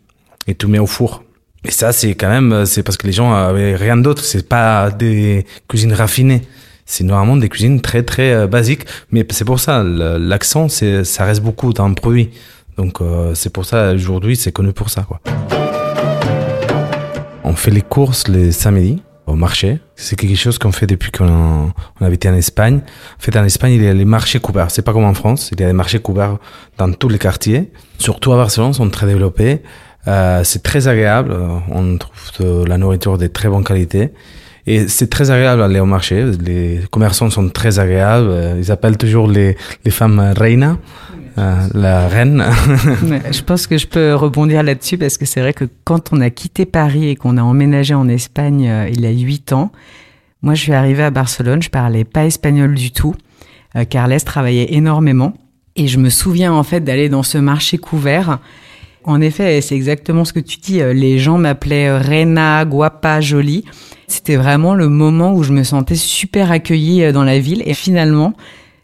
et 0.48 0.56
tu 0.56 0.68
mets 0.68 0.80
au 0.80 0.88
four. 0.88 1.24
Et 1.66 1.72
ça, 1.72 1.94
c'est 1.94 2.16
quand 2.16 2.30
même, 2.30 2.66
c'est 2.66 2.84
parce 2.84 2.98
que 2.98 3.08
les 3.08 3.14
gens 3.14 3.34
avaient 3.34 3.76
rien 3.76 3.96
d'autre. 3.96 4.24
C'est 4.24 4.48
pas 4.48 4.92
des 4.92 5.46
cuisines 5.68 5.94
raffinées. 5.94 6.42
C'est 6.86 7.06
normalement 7.06 7.38
des 7.38 7.48
cuisines 7.48 7.80
très 7.80 8.04
très 8.04 8.34
euh, 8.34 8.48
basiques. 8.48 8.86
Mais 9.12 9.26
c'est 9.30 9.46
pour 9.46 9.60
ça, 9.60 9.84
l'accent, 9.84 10.68
ça 10.68 11.26
reste 11.26 11.42
beaucoup 11.42 11.72
dans 11.74 11.88
le 11.88 11.96
produit. 11.96 12.32
Donc 12.78 13.02
euh, 13.02 13.34
c'est 13.36 13.52
pour 13.52 13.66
ça 13.66 13.94
aujourd'hui, 13.94 14.36
c'est 14.36 14.52
connu 14.52 14.74
pour 14.74 14.90
ça, 14.90 15.04
quoi. 15.04 15.22
On 17.46 17.56
fait 17.56 17.72
les 17.72 17.82
courses 17.82 18.28
les 18.28 18.52
samedis 18.52 19.02
au 19.34 19.36
marché. 19.36 19.80
C'est 19.96 20.16
quelque 20.16 20.36
chose 20.36 20.58
qu'on 20.58 20.72
fait 20.72 20.88
depuis 20.88 21.12
qu'on 21.12 21.74
on 22.00 22.06
habitait 22.06 22.30
en 22.30 22.36
Espagne. 22.36 22.82
En 23.20 23.22
fait, 23.22 23.38
en 23.38 23.44
Espagne, 23.44 23.74
il 23.74 23.84
y 23.84 23.88
a 23.88 23.94
les 23.94 24.06
marchés 24.06 24.40
couverts. 24.40 24.72
C'est 24.72 24.82
pas 24.82 24.94
comme 24.94 25.04
en 25.04 25.14
France. 25.14 25.50
Il 25.52 25.60
y 25.60 25.64
a 25.64 25.68
des 25.68 25.74
marchés 25.74 26.00
couverts 26.00 26.38
dans 26.78 26.92
tous 26.92 27.10
les 27.10 27.20
quartiers. 27.20 27.72
Surtout 27.98 28.32
à 28.32 28.38
Barcelone, 28.38 28.74
sont 28.74 28.90
très 28.90 29.08
développés. 29.08 29.62
Euh, 30.08 30.44
c'est 30.44 30.64
très 30.64 30.88
agréable. 30.88 31.32
Euh, 31.32 31.60
on 31.70 31.98
trouve 31.98 32.16
de 32.40 32.66
la 32.66 32.78
nourriture 32.78 33.18
de 33.18 33.28
très 33.28 33.50
bonne 33.50 33.64
qualité. 33.64 34.12
Et 34.66 34.88
c'est 34.88 35.10
très 35.10 35.30
agréable 35.32 35.62
d'aller 35.62 35.80
au 35.80 35.86
marché. 35.86 36.24
Les 36.40 36.82
commerçants 36.90 37.30
sont 37.30 37.50
très 37.50 37.80
agréables. 37.80 38.28
Euh, 38.30 38.56
ils 38.58 38.72
appellent 38.72 38.98
toujours 38.98 39.28
les, 39.28 39.58
les 39.84 39.92
femmes 39.92 40.34
reina, 40.38 40.78
la 41.36 42.08
reine. 42.08 42.44
je 43.32 43.42
pense 43.42 43.68
que 43.68 43.78
je 43.78 43.88
peux 43.88 44.14
rebondir 44.16 44.64
là-dessus 44.64 44.98
parce 44.98 45.18
que 45.18 45.26
c'est 45.26 45.42
vrai 45.42 45.54
que 45.54 45.66
quand 45.84 46.14
on 46.14 46.22
a 46.22 46.30
quitté 46.30 46.66
Paris 46.66 47.10
et 47.10 47.16
qu'on 47.16 47.38
a 47.38 47.44
emménagé 47.44 47.94
en 47.94 48.08
Espagne 48.08 48.88
il 48.92 49.02
y 49.02 49.06
a 49.06 49.12
huit 49.12 49.54
ans, 49.54 49.72
moi 50.42 50.54
je 50.54 50.62
suis 50.62 50.74
arrivée 50.74 51.04
à 51.04 51.10
Barcelone, 51.12 51.62
je 51.62 51.70
parlais 51.70 52.04
pas 52.04 52.26
espagnol 52.26 52.76
du 52.76 52.92
tout. 52.92 53.16
Carles 53.90 54.22
travaillait 54.22 54.74
énormément. 54.74 55.34
Et 55.76 55.88
je 55.88 55.98
me 55.98 56.10
souviens 56.10 56.54
en 56.54 56.64
fait 56.64 56.82
d'aller 56.82 57.10
dans 57.10 57.24
ce 57.24 57.40
marché 57.40 57.80
couvert 57.80 58.40
en 59.06 59.22
effet, 59.22 59.60
c'est 59.62 59.76
exactement 59.76 60.26
ce 60.26 60.34
que 60.34 60.40
tu 60.40 60.58
dis. 60.58 60.82
Euh, 60.82 60.94
les 60.94 61.20
gens 61.20 61.38
m'appelaient 61.38 61.90
euh, 61.90 62.00
Rena, 62.00 62.64
Guapa, 62.66 63.22
Jolie. 63.22 63.66
C'était 64.08 64.36
vraiment 64.36 64.76
le 64.76 64.90
moment 64.90 65.34
où 65.34 65.44
je 65.44 65.52
me 65.52 65.64
sentais 65.64 65.96
super 65.96 66.52
accueillie 66.52 67.04
euh, 67.04 67.12
dans 67.12 67.24
la 67.24 67.40
ville. 67.40 67.64
Et 67.66 67.74
finalement, 67.74 68.34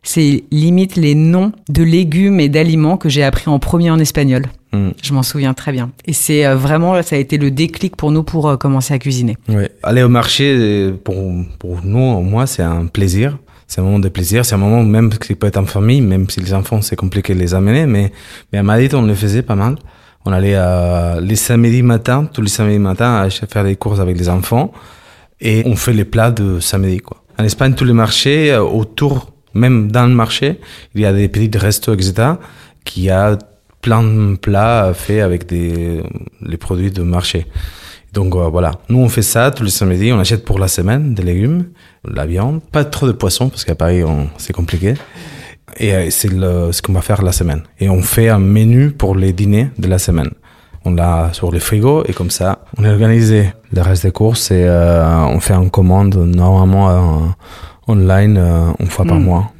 c'est 0.03 0.43
limite 0.51 0.95
les 0.95 1.15
noms 1.15 1.51
de 1.67 1.83
légumes 1.83 2.39
et 2.39 2.49
d'aliments 2.49 2.97
que 2.97 3.09
j'ai 3.09 3.23
appris 3.23 3.49
en 3.49 3.59
premier 3.59 3.91
en 3.91 3.99
espagnol. 3.99 4.45
Hmm. 4.71 4.89
Je 5.01 5.13
m'en 5.13 5.23
souviens 5.23 5.53
très 5.53 5.71
bien. 5.71 5.91
Et 6.05 6.13
c'est 6.13 6.45
vraiment, 6.53 7.01
ça 7.01 7.15
a 7.15 7.19
été 7.19 7.37
le 7.37 7.51
déclic 7.51 7.95
pour 7.95 8.11
nous 8.11 8.23
pour 8.23 8.57
commencer 8.59 8.93
à 8.93 8.99
cuisiner. 8.99 9.37
Oui. 9.47 9.63
Aller 9.83 10.03
au 10.03 10.09
marché, 10.09 10.91
pour, 11.03 11.15
pour 11.57 11.79
nous, 11.83 12.21
moi, 12.21 12.45
c'est 12.47 12.63
un 12.63 12.85
plaisir 12.85 13.37
c'est 13.69 13.81
un 13.81 13.83
moment 13.83 13.99
de 13.99 14.09
plaisir, 14.09 14.43
c'est 14.45 14.55
un 14.55 14.57
moment 14.57 14.83
même 14.83 15.11
qui 15.11 15.35
peut 15.35 15.45
être 15.45 15.57
en 15.57 15.65
famille, 15.67 16.01
même 16.01 16.27
si 16.27 16.39
les 16.39 16.55
enfants 16.55 16.81
c'est 16.81 16.95
compliqué 16.95 17.35
de 17.35 17.39
les 17.39 17.53
amener, 17.53 17.85
mais, 17.85 18.11
mais 18.51 18.57
à 18.57 18.63
Madrid 18.63 18.95
on 18.95 19.03
le 19.03 19.13
faisait 19.13 19.43
pas 19.43 19.53
mal. 19.53 19.75
On 20.25 20.33
allait 20.33 20.55
euh, 20.55 21.21
les 21.21 21.35
samedis 21.35 21.83
matin, 21.83 22.25
tous 22.25 22.41
les 22.41 22.49
samedis 22.49 22.79
matins, 22.79 23.21
à 23.21 23.29
faire 23.29 23.63
des 23.63 23.75
courses 23.75 23.99
avec 23.99 24.17
les 24.17 24.27
enfants. 24.27 24.71
Et 25.39 25.63
on 25.65 25.75
fait 25.75 25.93
les 25.93 26.03
plats 26.03 26.31
de 26.31 26.59
samedi, 26.59 26.97
quoi. 26.97 27.23
En 27.37 27.43
Espagne, 27.45 27.73
tous 27.73 27.85
les 27.85 27.93
marchés, 27.93 28.51
euh, 28.51 28.61
autour, 28.61 29.31
même 29.53 29.91
dans 29.91 30.05
le 30.05 30.13
marché, 30.13 30.59
il 30.95 31.01
y 31.01 31.05
a 31.05 31.13
des 31.13 31.27
petits 31.27 31.57
restos, 31.57 31.93
etc., 31.93 32.33
qui 32.85 33.09
a 33.09 33.37
plein 33.81 34.03
de 34.03 34.35
plats 34.35 34.93
faits 34.93 35.21
avec 35.21 35.49
les 35.51 36.57
produits 36.57 36.91
de 36.91 37.03
marché. 37.03 37.45
Donc 38.13 38.35
euh, 38.35 38.47
voilà, 38.47 38.71
nous 38.89 38.99
on 38.99 39.09
fait 39.09 39.21
ça 39.21 39.51
tous 39.51 39.63
les 39.63 39.69
samedis, 39.69 40.11
on 40.11 40.19
achète 40.19 40.43
pour 40.43 40.57
la 40.57 40.67
semaine 40.67 41.13
des 41.13 41.21
légumes, 41.21 41.65
la 42.03 42.25
viande, 42.25 42.61
pas 42.71 42.83
trop 42.83 43.05
de 43.05 43.11
poissons 43.11 43.49
parce 43.49 43.65
qu'à 43.65 43.75
Paris 43.75 44.01
c'est 44.37 44.53
compliqué. 44.53 44.95
Et 45.77 45.93
euh, 45.93 46.09
c'est 46.09 46.29
ce 46.29 46.81
qu'on 46.81 46.93
va 46.93 47.01
faire 47.01 47.21
la 47.21 47.31
semaine. 47.31 47.61
Et 47.79 47.89
on 47.89 48.01
fait 48.01 48.29
un 48.29 48.39
menu 48.39 48.89
pour 48.89 49.15
les 49.15 49.33
dîners 49.33 49.69
de 49.77 49.87
la 49.87 49.99
semaine. 49.99 50.31
On 50.83 50.95
l'a 50.95 51.29
sur 51.33 51.51
le 51.51 51.59
frigo 51.59 52.03
et 52.07 52.13
comme 52.13 52.31
ça, 52.31 52.65
on 52.77 52.83
est 52.83 52.89
organisé. 52.89 53.53
Le 53.71 53.81
reste 53.81 54.03
des 54.03 54.11
courses, 54.11 54.49
et 54.49 54.63
euh, 54.63 55.05
on 55.25 55.39
fait 55.39 55.53
une 55.53 55.69
commande 55.69 56.15
normalement 56.15 57.35
euh, 57.89 57.93
online 57.93 58.73
une 58.79 58.87
fois 58.87 59.05
par 59.05 59.19
hmm. 59.19 59.23
mois. 59.23 59.51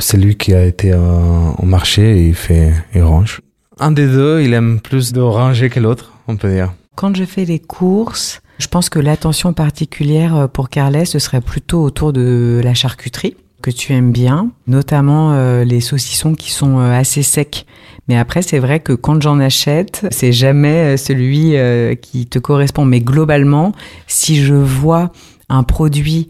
c'est 0.00 0.16
lui 0.16 0.36
qui 0.36 0.54
a 0.54 0.64
été 0.64 0.94
au 0.94 1.66
marché 1.66 2.18
et 2.18 2.28
il 2.28 2.34
fait, 2.34 2.72
il 2.94 3.02
range. 3.02 3.40
Un 3.80 3.90
des 3.90 4.06
deux, 4.06 4.40
il 4.42 4.52
aime 4.54 4.80
plus 4.80 5.12
de 5.12 5.20
ranger 5.20 5.68
que 5.68 5.80
l'autre, 5.80 6.12
on 6.28 6.36
peut 6.36 6.50
dire. 6.50 6.72
Quand 6.94 7.16
je 7.16 7.24
fais 7.24 7.44
les 7.44 7.58
courses, 7.58 8.40
je 8.58 8.68
pense 8.68 8.88
que 8.88 9.00
l'attention 9.00 9.52
particulière 9.52 10.48
pour 10.52 10.68
Carlet, 10.68 11.04
ce 11.04 11.18
serait 11.18 11.40
plutôt 11.40 11.82
autour 11.82 12.12
de 12.12 12.60
la 12.62 12.74
charcuterie 12.74 13.36
que 13.64 13.70
tu 13.70 13.94
aimes 13.94 14.12
bien, 14.12 14.50
notamment 14.66 15.32
euh, 15.32 15.64
les 15.64 15.80
saucissons 15.80 16.34
qui 16.34 16.50
sont 16.50 16.80
euh, 16.80 16.92
assez 16.92 17.22
secs. 17.22 17.64
Mais 18.08 18.18
après, 18.18 18.42
c'est 18.42 18.58
vrai 18.58 18.78
que 18.78 18.92
quand 18.92 19.22
j'en 19.22 19.40
achète, 19.40 20.06
c'est 20.10 20.32
jamais 20.32 20.68
euh, 20.68 20.96
celui 20.98 21.54
qui 22.02 22.26
te 22.26 22.38
correspond. 22.38 22.84
Mais 22.84 23.00
globalement, 23.00 23.72
si 24.06 24.44
je 24.44 24.52
vois 24.52 25.12
un 25.48 25.62
produit, 25.62 26.28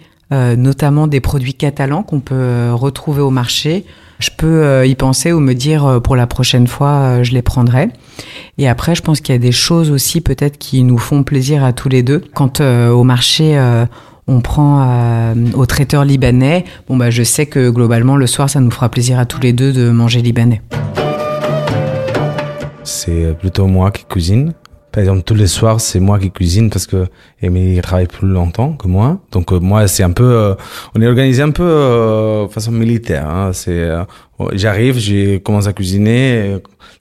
notamment 0.57 1.07
des 1.07 1.21
produits 1.21 1.55
catalans 1.55 2.03
qu'on 2.03 2.21
peut 2.21 2.71
retrouver 2.73 3.23
au 3.23 3.31
marché, 3.31 3.85
je 4.19 4.31
peux 4.37 4.87
y 4.87 4.95
penser 4.95 5.33
ou 5.33 5.41
me 5.41 5.55
dire 5.55 6.01
pour 6.03 6.17
la 6.17 6.27
prochaine 6.27 6.67
fois, 6.67 7.23
je 7.23 7.33
les 7.33 7.43
prendrai. 7.43 7.89
Et 8.59 8.69
après, 8.69 8.95
je 8.95 9.03
pense 9.03 9.21
qu'il 9.21 9.35
y 9.35 9.37
a 9.37 9.41
des 9.41 9.53
choses 9.53 9.91
aussi 9.91 10.21
peut-être 10.21 10.59
qui 10.59 10.83
nous 10.83 10.99
font 10.99 11.23
plaisir 11.25 11.65
à 11.65 11.73
tous 11.73 11.89
les 11.89 12.03
deux. 12.03 12.23
Quand 12.35 12.61
au 12.61 13.05
marché 13.05 13.59
on 14.27 14.41
prend 14.41 14.87
euh, 14.89 15.35
au 15.55 15.67
traiteur 15.67 16.05
libanais, 16.05 16.65
bon 16.89 16.97
bah 16.97 17.11
je 17.11 17.23
sais 17.23 17.47
que 17.47 17.71
globalement 17.71 18.17
le 18.17 18.27
soir 18.27 18.49
ça 18.49 18.61
nous 18.61 18.71
fera 18.71 18.89
plaisir 18.89 19.19
à 19.19 19.27
tous 19.27 19.41
les 19.41 19.53
deux 19.53 19.73
de 19.73 19.91
manger 19.91 20.23
libanais. 20.23 20.63
C'est 22.85 23.37
plutôt 23.39 23.67
moi 23.67 23.91
qui 23.91 24.05
cuisine. 24.05 24.55
Par 24.95 25.01
exemple, 25.01 25.23
tous 25.23 25.35
les 25.35 25.49
soirs, 25.49 25.81
c'est 25.81 25.99
moi 25.99 26.21
qui 26.21 26.31
cuisine 26.31 26.71
parce 26.71 26.87
que 26.87 27.07
Émilie 27.43 27.81
travaille 27.83 28.07
plus 28.07 28.29
longtemps 28.29 28.75
que 28.75 28.87
moi. 28.87 29.19
Donc 29.33 29.53
euh, 29.53 29.59
moi, 29.59 29.89
c'est 29.89 30.05
un 30.05 30.13
peu, 30.13 30.23
euh, 30.25 30.55
on 30.95 31.03
est 31.03 31.09
organisé 31.09 31.43
un 31.43 31.51
peu 31.51 32.47
de 32.49 32.53
façon 32.53 32.71
militaire. 32.71 33.29
Hein. 33.29 33.53
C'est, 33.53 33.89
j'arrive, 34.53 34.99
je 34.99 35.39
commence 35.39 35.67
à 35.67 35.73
cuisiner, 35.73 36.61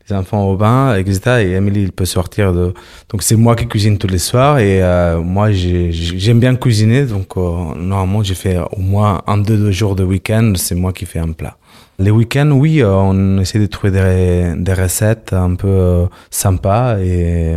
les 0.10 0.16
enfants 0.16 0.44
au 0.50 0.58
bain, 0.58 0.96
etc. 0.98 1.46
Et 1.46 1.52
Emily, 1.52 1.84
il 1.84 1.92
peut 1.92 2.06
sortir 2.06 2.54
de. 2.54 2.74
Donc 3.10 3.24
c'est 3.24 3.36
moi 3.36 3.56
qui 3.56 3.68
cuisine 3.68 3.98
tous 3.98 4.08
les 4.08 4.18
soirs 4.18 4.60
et 4.60 4.84
euh, 4.84 5.20
moi 5.20 5.52
j'aime 5.52 6.40
bien 6.40 6.56
cuisiner. 6.56 7.06
Donc 7.06 7.38
euh, 7.38 7.76
normalement 7.76 8.24
j'ai 8.24 8.36
fait 8.36 8.58
au 8.58 8.80
moins 8.80 9.22
un 9.28 9.38
deux, 9.38 9.58
deux 9.58 9.72
jours 9.72 9.96
de 9.96 10.04
week-end, 10.04 10.54
c'est 10.56 10.76
moi 10.76 10.94
qui 10.94 11.06
fais 11.06 11.20
un 11.20 11.32
plat. 11.32 11.58
Les 12.00 12.12
week-ends, 12.12 12.52
oui, 12.52 12.82
euh, 12.82 12.92
on 12.94 13.40
essaie 13.40 13.60
de 13.60 13.66
trouver 13.66 13.92
des, 13.92 14.54
des 14.58 14.74
recettes 14.74 15.34
un 15.34 15.56
peu 15.56 16.08
sympas 16.32 16.98
et 17.00 17.56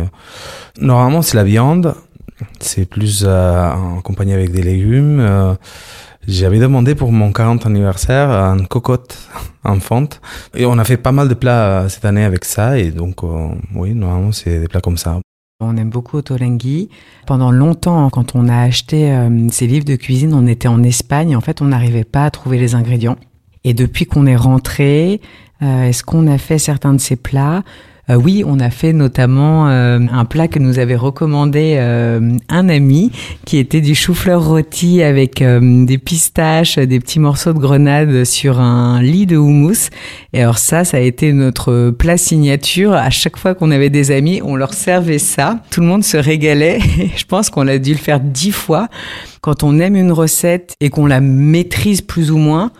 normalement 0.79 1.21
c'est 1.21 1.37
la 1.37 1.43
viande. 1.43 1.95
C'est 2.59 2.85
plus 2.85 3.25
accompagné 3.25 4.33
avec 4.35 4.51
des 4.51 4.61
légumes. 4.61 5.57
J'avais 6.27 6.59
demandé 6.59 6.93
pour 6.93 7.13
mon 7.13 7.31
40 7.31 7.65
anniversaire 7.67 8.29
une 8.29 8.67
cocotte 8.67 9.17
enfante. 9.63 10.19
Et 10.55 10.65
on 10.65 10.77
a 10.77 10.83
fait 10.83 10.97
pas 10.97 11.13
mal 11.13 11.29
de 11.29 11.33
plats 11.33 11.83
euh, 11.83 11.89
cette 11.89 12.03
année 12.03 12.25
avec 12.25 12.43
ça. 12.43 12.77
Et 12.77 12.91
donc, 12.91 13.23
euh, 13.23 13.47
oui, 13.73 13.93
normalement, 13.93 14.33
c'est 14.33 14.59
des 14.59 14.67
plats 14.67 14.81
comme 14.81 14.97
ça. 14.97 15.21
On 15.61 15.77
aime 15.77 15.89
beaucoup 15.89 16.17
Otolenghi. 16.17 16.89
Pendant 17.25 17.51
longtemps, 17.51 18.09
quand 18.09 18.35
on 18.35 18.49
a 18.49 18.59
acheté 18.59 19.09
euh, 19.09 19.47
ces 19.51 19.67
livres 19.67 19.85
de 19.85 19.95
cuisine, 19.95 20.33
on 20.33 20.47
était 20.47 20.67
en 20.67 20.83
Espagne. 20.83 21.33
En 21.33 21.41
fait, 21.41 21.61
on 21.61 21.65
n'arrivait 21.65 22.03
pas 22.03 22.25
à 22.25 22.29
trouver 22.29 22.57
les 22.57 22.75
ingrédients. 22.75 23.15
Et 23.67 23.73
depuis 23.73 24.05
qu'on 24.05 24.25
est 24.25 24.37
rentré, 24.37 25.19
est-ce 25.61 26.01
qu'on 26.01 26.27
a 26.27 26.37
fait 26.37 26.57
certains 26.57 26.93
de 26.93 27.01
ces 27.01 27.17
plats? 27.17 27.63
Euh, 28.09 28.15
oui, 28.15 28.43
on 28.45 28.59
a 28.59 28.69
fait 28.69 28.93
notamment 28.93 29.67
euh, 29.67 29.99
un 30.11 30.23
plat 30.23 30.47
que 30.47 30.59
nous 30.59 30.79
avait 30.79 30.95
recommandé 30.95 31.75
euh, 31.77 32.37
un 32.47 32.69
ami, 32.69 33.11
qui 33.45 33.57
était 33.57 33.81
du 33.81 33.95
chou-fleur 33.95 34.45
rôti 34.45 35.03
avec 35.03 35.43
des 35.43 35.97
pistaches, 35.97 36.77
des 36.77 36.99
petits 36.99 37.19
morceaux 37.19 37.53
de 37.53 37.59
grenade 37.59 38.23
sur 38.23 38.61
un 38.61 39.01
lit 39.01 39.25
de 39.25 39.35
houmous. 39.35 39.89
Et 40.33 40.41
alors 40.41 40.57
ça, 40.57 40.85
ça 40.85 40.97
a 40.97 40.99
été 41.01 41.33
notre 41.33 41.91
plat 41.91 42.17
signature. 42.17 42.93
À 42.93 43.09
chaque 43.09 43.37
fois 43.37 43.55
qu'on 43.55 43.71
avait 43.71 43.89
des 43.89 44.11
amis, 44.11 44.41
on 44.43 44.55
leur 44.55 44.73
servait 44.73 45.19
ça. 45.19 45.59
Tout 45.69 45.81
le 45.81 45.87
monde 45.87 46.03
se 46.03 46.17
régalait. 46.17 46.79
Je 47.17 47.25
pense 47.25 47.49
qu'on 47.49 47.67
a 47.67 47.77
dû 47.77 47.91
le 47.91 47.99
faire 47.99 48.19
dix 48.19 48.51
fois. 48.51 48.87
Quand 49.41 49.63
on 49.63 49.79
aime 49.79 49.95
une 49.95 50.11
recette 50.11 50.75
et 50.79 50.89
qu'on 50.89 51.05
la 51.05 51.19
maîtrise 51.19 52.01
plus 52.01 52.31
ou 52.31 52.37
moins, 52.37 52.71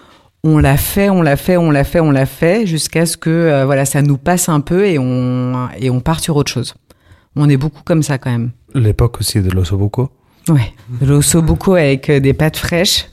on 0.43 0.59
l'a 0.59 0.77
fait, 0.77 1.09
on 1.09 1.21
l'a 1.21 1.35
fait, 1.35 1.57
on 1.57 1.71
l'a 1.71 1.83
fait, 1.83 1.99
on 1.99 2.11
l'a 2.11 2.25
fait, 2.25 2.65
jusqu'à 2.65 3.05
ce 3.05 3.17
que 3.17 3.29
euh, 3.29 3.65
voilà, 3.65 3.85
ça 3.85 4.01
nous 4.01 4.17
passe 4.17 4.49
un 4.49 4.59
peu 4.59 4.85
et 4.85 4.97
on, 4.99 5.67
et 5.77 5.89
on 5.89 5.99
part 5.99 6.19
sur 6.19 6.35
autre 6.35 6.51
chose. 6.51 6.75
On 7.35 7.49
est 7.49 7.57
beaucoup 7.57 7.81
comme 7.83 8.03
ça 8.03 8.17
quand 8.17 8.31
même. 8.31 8.51
L'époque 8.73 9.19
aussi 9.19 9.41
de 9.41 9.49
l'ossobuco, 9.51 10.09
Ouais, 10.49 10.73
l'osso 11.01 11.41
buco 11.41 11.73
avec 11.75 12.09
euh, 12.09 12.19
des 12.19 12.33
pâtes 12.33 12.57
fraîches. 12.57 13.05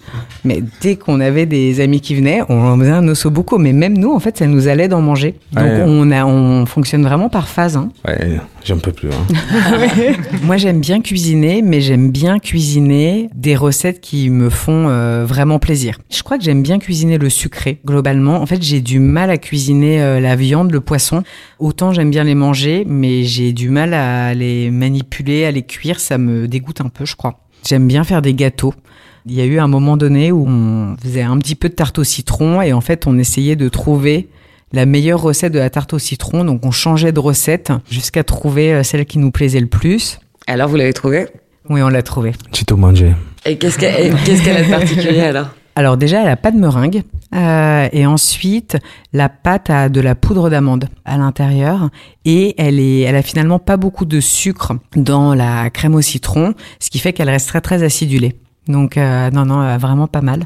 Mais 0.44 0.62
dès 0.80 0.94
qu'on 0.96 1.18
avait 1.20 1.46
des 1.46 1.80
amis 1.80 2.00
qui 2.00 2.14
venaient, 2.14 2.42
on 2.48 2.78
faisait 2.78 2.90
un 2.92 3.08
osso 3.08 3.30
buco. 3.30 3.58
Mais 3.58 3.72
même 3.72 3.96
nous, 3.98 4.12
en 4.14 4.20
fait, 4.20 4.36
ça 4.38 4.46
nous 4.46 4.68
allait 4.68 4.86
d'en 4.88 5.00
manger. 5.00 5.34
Donc 5.52 5.64
Ouais. 5.64 5.82
on, 5.86 6.10
a, 6.12 6.24
on 6.24 6.66
fonctionne 6.66 7.02
vraiment 7.02 7.28
par 7.28 7.48
phase. 7.48 7.76
hein. 7.76 7.88
Ouais, 8.06 8.38
j'en 8.64 8.78
peux 8.78 8.92
plus. 8.92 9.08
Hein. 9.08 9.34
Moi, 10.42 10.56
j'aime 10.56 10.80
bien 10.80 11.00
cuisiner, 11.00 11.62
mais 11.62 11.80
j'aime 11.80 12.10
bien 12.10 12.38
cuisiner 12.38 13.28
des 13.34 13.56
recettes 13.56 14.00
qui 14.00 14.30
me 14.30 14.50
font 14.50 14.86
euh, 14.88 15.24
vraiment 15.26 15.58
plaisir. 15.58 15.98
Je 16.12 16.22
crois 16.22 16.38
que 16.38 16.44
j'aime 16.44 16.62
bien 16.62 16.78
cuisiner 16.78 17.18
le 17.18 17.30
sucré, 17.30 17.80
globalement. 17.84 18.36
En 18.40 18.46
fait, 18.46 18.62
j'ai 18.62 18.80
du 18.80 18.98
mal 19.00 19.30
à 19.30 19.38
cuisiner 19.38 20.00
euh, 20.02 20.20
la 20.20 20.36
viande, 20.36 20.70
le 20.70 20.80
poisson. 20.80 21.22
Autant 21.58 21.92
j'aime 21.92 22.10
bien 22.10 22.24
les 22.24 22.34
manger, 22.34 22.84
mais 22.86 23.24
j'ai 23.24 23.52
du 23.52 23.70
mal 23.70 23.94
à 23.94 24.34
les 24.34 24.70
manipuler, 24.70 25.44
à 25.46 25.50
les 25.50 25.62
cuire. 25.62 25.98
Ça 25.98 26.18
me 26.18 26.46
dégoûte 26.46 26.80
un 26.82 26.88
peu, 26.88 27.04
je 27.06 27.16
crois. 27.16 27.23
J'aime 27.66 27.86
bien 27.88 28.04
faire 28.04 28.22
des 28.22 28.34
gâteaux. 28.34 28.74
Il 29.26 29.34
y 29.34 29.40
a 29.40 29.44
eu 29.44 29.58
un 29.58 29.68
moment 29.68 29.96
donné 29.96 30.32
où 30.32 30.46
on 30.46 30.96
faisait 31.02 31.22
un 31.22 31.38
petit 31.38 31.54
peu 31.54 31.68
de 31.68 31.74
tarte 31.74 31.98
au 31.98 32.04
citron 32.04 32.60
et 32.60 32.72
en 32.72 32.80
fait, 32.80 33.06
on 33.06 33.18
essayait 33.18 33.56
de 33.56 33.68
trouver 33.68 34.28
la 34.72 34.86
meilleure 34.86 35.22
recette 35.22 35.52
de 35.52 35.58
la 35.58 35.70
tarte 35.70 35.94
au 35.94 35.98
citron. 35.98 36.44
Donc, 36.44 36.66
on 36.66 36.70
changeait 36.70 37.12
de 37.12 37.20
recette 37.20 37.72
jusqu'à 37.90 38.24
trouver 38.24 38.74
euh, 38.74 38.82
celle 38.82 39.06
qui 39.06 39.18
nous 39.18 39.30
plaisait 39.30 39.60
le 39.60 39.66
plus. 39.66 40.18
Alors, 40.46 40.68
vous 40.68 40.76
l'avez 40.76 40.92
trouvé 40.92 41.26
Oui, 41.70 41.80
on 41.80 41.88
l'a 41.88 42.02
trouvé. 42.02 42.32
J'ai 42.52 42.64
tout 42.64 42.76
mangé. 42.76 43.14
Et 43.46 43.56
qu'est-ce 43.56 43.78
qu'elle 43.78 44.06
et 44.06 44.12
qu'est-ce 44.24 44.42
qu'elle 44.42 44.56
a 44.56 44.64
de 44.64 44.70
particulier 44.70 45.20
alors? 45.20 45.48
Alors 45.76 45.96
déjà, 45.96 46.22
elle 46.22 46.28
a 46.28 46.36
pas 46.36 46.50
de 46.50 46.58
meringue. 46.58 47.02
Euh, 47.34 47.88
et 47.92 48.06
ensuite, 48.06 48.76
la 49.12 49.28
pâte 49.28 49.70
a 49.70 49.88
de 49.88 50.00
la 50.00 50.14
poudre 50.14 50.50
d'amande 50.50 50.86
à 51.04 51.16
l'intérieur. 51.16 51.90
Et 52.24 52.54
elle, 52.58 52.78
est, 52.78 53.00
elle 53.00 53.16
a 53.16 53.22
finalement 53.22 53.58
pas 53.58 53.76
beaucoup 53.76 54.04
de 54.04 54.20
sucre 54.20 54.74
dans 54.94 55.34
la 55.34 55.70
crème 55.70 55.94
au 55.94 56.00
citron, 56.00 56.54
ce 56.78 56.90
qui 56.90 56.98
fait 56.98 57.12
qu'elle 57.12 57.30
reste 57.30 57.48
très 57.48 57.60
très 57.60 57.82
acidulée. 57.82 58.36
Donc 58.68 58.96
euh, 58.96 59.30
non, 59.30 59.44
non, 59.44 59.60
euh, 59.60 59.76
vraiment 59.76 60.06
pas 60.06 60.20
mal. 60.20 60.44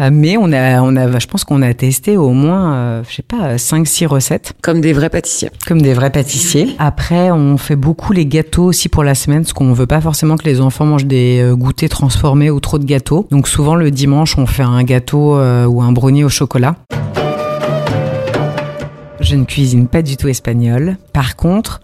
Euh, 0.00 0.10
mais 0.12 0.36
on 0.36 0.50
a, 0.52 0.82
on 0.82 0.96
a, 0.96 1.18
je 1.20 1.26
pense 1.28 1.44
qu'on 1.44 1.62
a 1.62 1.72
testé 1.72 2.16
au 2.16 2.30
moins, 2.30 2.74
euh, 2.74 3.02
je 3.08 3.14
sais 3.14 3.22
pas, 3.22 3.54
5-6 3.56 4.06
recettes. 4.06 4.52
Comme 4.60 4.80
des 4.80 4.92
vrais 4.92 5.08
pâtissiers. 5.08 5.50
Comme 5.68 5.80
des 5.80 5.94
vrais 5.94 6.10
pâtissiers. 6.10 6.74
Après, 6.80 7.30
on 7.30 7.56
fait 7.58 7.76
beaucoup 7.76 8.12
les 8.12 8.26
gâteaux 8.26 8.64
aussi 8.64 8.88
pour 8.88 9.04
la 9.04 9.14
semaine, 9.14 9.42
parce 9.42 9.52
qu'on 9.52 9.72
veut 9.72 9.86
pas 9.86 10.00
forcément 10.00 10.36
que 10.36 10.44
les 10.46 10.60
enfants 10.60 10.84
mangent 10.84 11.06
des 11.06 11.40
euh, 11.40 11.54
goûters 11.54 11.88
transformés 11.88 12.50
ou 12.50 12.58
trop 12.58 12.80
de 12.80 12.84
gâteaux. 12.84 13.28
Donc 13.30 13.46
souvent 13.46 13.76
le 13.76 13.92
dimanche, 13.92 14.36
on 14.36 14.46
fait 14.46 14.64
un 14.64 14.82
gâteau 14.82 15.36
euh, 15.36 15.64
ou 15.66 15.80
un 15.80 15.92
brownie 15.92 16.24
au 16.24 16.28
chocolat. 16.28 16.74
Je 19.20 19.36
ne 19.36 19.44
cuisine 19.44 19.86
pas 19.86 20.02
du 20.02 20.16
tout 20.16 20.26
espagnol. 20.26 20.96
Par 21.12 21.36
contre, 21.36 21.80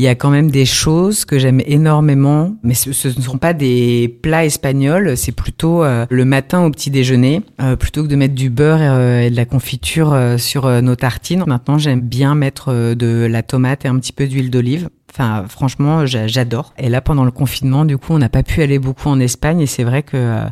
il 0.00 0.04
y 0.04 0.08
a 0.08 0.14
quand 0.14 0.30
même 0.30 0.50
des 0.50 0.64
choses 0.64 1.26
que 1.26 1.38
j'aime 1.38 1.60
énormément, 1.66 2.54
mais 2.62 2.72
ce, 2.72 2.88
ne 3.08 3.22
sont 3.22 3.36
pas 3.36 3.52
des 3.52 4.18
plats 4.22 4.46
espagnols, 4.46 5.14
c'est 5.14 5.30
plutôt 5.30 5.84
euh, 5.84 6.06
le 6.08 6.24
matin 6.24 6.64
au 6.64 6.70
petit 6.70 6.90
déjeuner, 6.90 7.42
euh, 7.60 7.76
plutôt 7.76 8.02
que 8.04 8.08
de 8.08 8.16
mettre 8.16 8.34
du 8.34 8.48
beurre 8.48 8.78
euh, 8.80 9.20
et 9.20 9.30
de 9.30 9.36
la 9.36 9.44
confiture 9.44 10.16
sur 10.38 10.80
nos 10.80 10.96
tartines. 10.96 11.44
Maintenant, 11.46 11.76
j'aime 11.76 12.00
bien 12.00 12.34
mettre 12.34 12.94
de 12.94 13.26
la 13.30 13.42
tomate 13.42 13.84
et 13.84 13.88
un 13.88 13.98
petit 13.98 14.14
peu 14.14 14.26
d'huile 14.26 14.50
d'olive. 14.50 14.88
Enfin, 15.12 15.44
franchement, 15.46 16.06
j'a- 16.06 16.28
j'adore. 16.28 16.72
Et 16.78 16.88
là, 16.88 17.02
pendant 17.02 17.24
le 17.26 17.30
confinement, 17.30 17.84
du 17.84 17.98
coup, 17.98 18.14
on 18.14 18.18
n'a 18.18 18.30
pas 18.30 18.42
pu 18.42 18.62
aller 18.62 18.78
beaucoup 18.78 19.10
en 19.10 19.20
Espagne, 19.20 19.60
et 19.60 19.66
c'est 19.66 19.84
vrai 19.84 20.02
que 20.02 20.44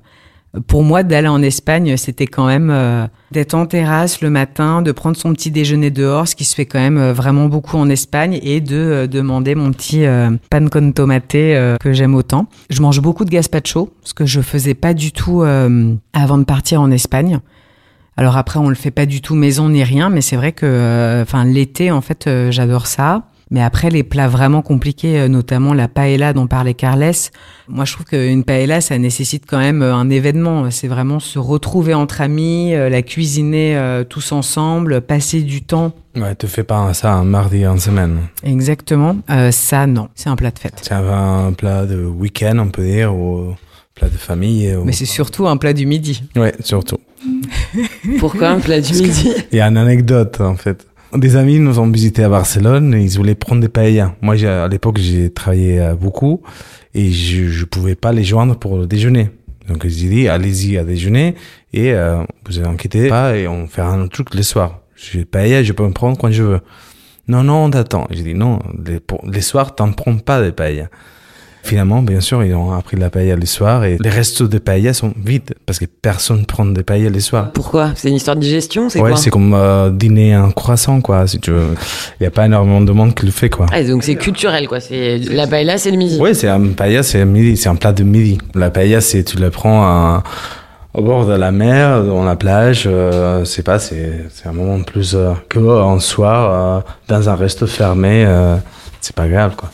pour 0.66 0.82
moi, 0.82 1.02
d'aller 1.02 1.28
en 1.28 1.42
Espagne, 1.42 1.96
c'était 1.96 2.26
quand 2.26 2.46
même 2.46 2.70
euh, 2.70 3.06
d'être 3.32 3.54
en 3.54 3.66
terrasse 3.66 4.22
le 4.22 4.30
matin, 4.30 4.80
de 4.80 4.92
prendre 4.92 5.16
son 5.16 5.32
petit 5.32 5.50
déjeuner 5.50 5.90
dehors, 5.90 6.26
ce 6.26 6.34
qui 6.34 6.44
se 6.44 6.54
fait 6.54 6.64
quand 6.64 6.78
même 6.78 6.96
euh, 6.96 7.12
vraiment 7.12 7.46
beaucoup 7.46 7.76
en 7.76 7.88
Espagne, 7.90 8.38
et 8.42 8.60
de 8.60 8.76
euh, 8.76 9.06
demander 9.06 9.54
mon 9.54 9.72
petit 9.72 10.06
euh, 10.06 10.30
pan 10.50 10.66
con 10.68 10.92
tomate 10.92 11.28
que 11.28 11.92
j'aime 11.92 12.14
autant. 12.14 12.46
Je 12.70 12.80
mange 12.80 13.00
beaucoup 13.00 13.24
de 13.24 13.30
gazpacho, 13.30 13.92
ce 14.02 14.14
que 14.14 14.24
je 14.24 14.40
faisais 14.40 14.74
pas 14.74 14.94
du 14.94 15.12
tout 15.12 15.42
avant 15.42 16.38
de 16.38 16.44
partir 16.44 16.80
en 16.80 16.90
Espagne. 16.90 17.40
Alors 18.16 18.36
après, 18.36 18.58
on 18.58 18.68
le 18.68 18.74
fait 18.74 18.90
pas 18.90 19.06
du 19.06 19.20
tout 19.20 19.34
maison 19.34 19.68
ni 19.68 19.84
rien, 19.84 20.08
mais 20.08 20.22
c'est 20.22 20.36
vrai 20.36 20.52
que, 20.52 21.20
enfin, 21.22 21.44
l'été, 21.44 21.90
en 21.90 22.00
fait, 22.00 22.28
j'adore 22.50 22.86
ça. 22.86 23.24
Mais 23.50 23.62
après, 23.62 23.88
les 23.90 24.02
plats 24.02 24.28
vraiment 24.28 24.60
compliqués, 24.62 25.20
euh, 25.20 25.28
notamment 25.28 25.72
la 25.74 25.88
paella 25.88 26.32
dont 26.32 26.46
parlait 26.46 26.74
Carles, 26.74 27.12
moi, 27.68 27.84
je 27.84 27.92
trouve 27.94 28.06
qu'une 28.06 28.44
paella, 28.44 28.80
ça 28.80 28.98
nécessite 28.98 29.44
quand 29.46 29.58
même 29.58 29.82
euh, 29.82 29.94
un 29.94 30.10
événement. 30.10 30.70
C'est 30.70 30.88
vraiment 30.88 31.18
se 31.20 31.38
retrouver 31.38 31.94
entre 31.94 32.20
amis, 32.20 32.74
euh, 32.74 32.88
la 32.88 33.02
cuisiner 33.02 33.80
tous 34.08 34.32
ensemble, 34.32 35.00
passer 35.00 35.42
du 35.42 35.62
temps. 35.62 35.92
Ouais, 36.16 36.34
te 36.34 36.46
fais 36.46 36.64
pas 36.64 36.92
ça 36.94 37.12
un 37.12 37.24
mardi 37.24 37.66
en 37.66 37.78
semaine. 37.78 38.18
Exactement. 38.42 39.16
Euh, 39.30 39.50
ça, 39.50 39.86
non. 39.86 40.08
C'est 40.14 40.28
un 40.28 40.36
plat 40.36 40.50
de 40.50 40.58
fête. 40.58 40.80
C'est 40.82 40.94
un 40.94 41.52
plat 41.52 41.86
de 41.86 42.04
week-end, 42.04 42.58
on 42.58 42.68
peut 42.68 42.84
dire, 42.84 43.14
ou 43.14 43.54
plat 43.94 44.08
de 44.08 44.16
famille. 44.16 44.74
ou- 44.74 44.84
Mais 44.84 44.92
c'est 44.92 45.04
surtout 45.06 45.46
un 45.46 45.56
plat 45.56 45.72
du 45.72 45.86
midi. 45.86 46.22
Ouais, 46.36 46.54
surtout. 46.60 46.98
Pourquoi 48.18 48.48
un 48.50 48.60
plat 48.60 48.80
du 48.80 48.92
midi? 48.94 49.32
Il 49.52 49.58
y 49.58 49.60
a 49.60 49.66
une 49.68 49.76
anecdote, 49.76 50.40
en 50.40 50.56
fait. 50.56 50.86
Des 51.14 51.36
amis 51.36 51.58
nous 51.58 51.78
ont 51.78 51.90
visité 51.90 52.22
à 52.22 52.28
Barcelone 52.28 52.94
et 52.94 53.02
ils 53.02 53.16
voulaient 53.16 53.34
prendre 53.34 53.62
des 53.62 53.70
paellas. 53.70 54.14
Moi, 54.20 54.44
à 54.44 54.68
l'époque, 54.68 54.98
j'ai 54.98 55.30
travaillé 55.30 55.80
euh, 55.80 55.94
beaucoup 55.94 56.42
et 56.94 57.10
je, 57.10 57.48
je 57.48 57.64
pouvais 57.64 57.94
pas 57.94 58.12
les 58.12 58.24
joindre 58.24 58.58
pour 58.58 58.76
le 58.76 58.86
déjeuner. 58.86 59.30
Donc, 59.68 59.86
j'ai 59.86 60.08
dit, 60.08 60.28
allez-y 60.28 60.76
à 60.76 60.84
déjeuner 60.84 61.34
et 61.72 61.92
euh, 61.92 62.22
vous 62.46 62.60
inquiétez 62.60 63.08
pas 63.08 63.36
et 63.36 63.48
on 63.48 63.66
fera 63.66 63.88
un 63.88 64.06
truc 64.08 64.34
le 64.34 64.42
soir. 64.42 64.80
J'ai 64.96 65.24
paella, 65.24 65.62
je 65.62 65.72
peux 65.72 65.86
me 65.86 65.92
prendre 65.92 66.18
quand 66.18 66.30
je 66.30 66.42
veux. 66.42 66.60
Non, 67.26 67.42
non, 67.42 67.64
on 67.64 67.70
t'attend. 67.70 68.06
J'ai 68.10 68.22
dit, 68.22 68.34
non, 68.34 68.58
les, 68.84 69.00
les 69.30 69.40
soirs, 69.40 69.74
t'en 69.74 69.92
prends 69.92 70.18
pas 70.18 70.42
des 70.42 70.52
paellas. 70.52 70.88
Finalement, 71.68 72.00
bien 72.00 72.20
sûr, 72.20 72.42
ils 72.44 72.54
ont 72.54 72.72
appris 72.72 72.96
de 72.96 73.02
la 73.02 73.10
paella 73.10 73.36
les 73.36 73.44
soirs 73.44 73.84
et 73.84 73.98
les 74.00 74.08
restos 74.08 74.48
de 74.48 74.56
paella 74.56 74.94
sont 74.94 75.12
vides 75.22 75.54
parce 75.66 75.78
que 75.78 75.84
personne 75.84 76.46
prend 76.46 76.64
des 76.64 76.82
paellas 76.82 77.10
les 77.10 77.20
soirs. 77.20 77.52
Pourquoi? 77.52 77.90
C'est 77.94 78.08
une 78.08 78.14
histoire 78.14 78.36
de 78.36 78.40
digestion 78.40 78.88
C'est 78.88 79.00
Ouais, 79.02 79.10
quoi? 79.10 79.18
c'est 79.18 79.28
comme 79.28 79.52
euh, 79.52 79.90
dîner 79.90 80.32
un 80.32 80.50
croissant, 80.50 81.02
quoi, 81.02 81.26
si 81.26 81.38
tu 81.40 81.50
veux. 81.50 81.74
Il 82.18 82.22
n'y 82.22 82.26
a 82.26 82.30
pas 82.30 82.46
énormément 82.46 82.80
de 82.80 82.90
monde 82.90 83.14
qui 83.14 83.26
le 83.26 83.32
fait, 83.32 83.50
quoi. 83.50 83.66
Ah, 83.70 83.82
donc 83.84 84.02
c'est 84.02 84.14
culturel 84.14 84.66
quoi. 84.66 84.80
C'est 84.80 85.18
la 85.18 85.46
paella, 85.46 85.76
c'est 85.76 85.90
le 85.90 85.98
midi. 85.98 86.18
Ouais, 86.18 86.32
c'est 86.32 86.48
un 86.48 86.68
paella, 86.68 87.02
c'est 87.02 87.22
midi, 87.26 87.58
c'est 87.58 87.68
un 87.68 87.76
plat 87.76 87.92
de 87.92 88.02
midi. 88.02 88.38
La 88.54 88.70
paella, 88.70 89.02
c'est 89.02 89.22
tu 89.22 89.36
le 89.36 89.50
prends 89.50 89.82
à- 89.82 90.22
au 90.94 91.02
bord 91.02 91.26
de 91.26 91.34
la 91.34 91.52
mer, 91.52 92.02
dans 92.02 92.24
la 92.24 92.34
plage, 92.36 92.84
euh, 92.86 93.44
c'est 93.44 93.62
pas, 93.62 93.78
c'est 93.78 94.24
c'est 94.32 94.48
un 94.48 94.52
moment 94.52 94.82
plus 94.82 95.14
euh, 95.14 95.32
que 95.50 95.58
en 95.58 95.98
soir 96.00 96.50
euh, 96.50 96.80
dans 97.08 97.28
un 97.28 97.34
resto 97.34 97.66
fermé, 97.66 98.24
euh, 98.26 98.56
c'est 99.02 99.14
pas 99.14 99.28
grave, 99.28 99.54
quoi. 99.54 99.68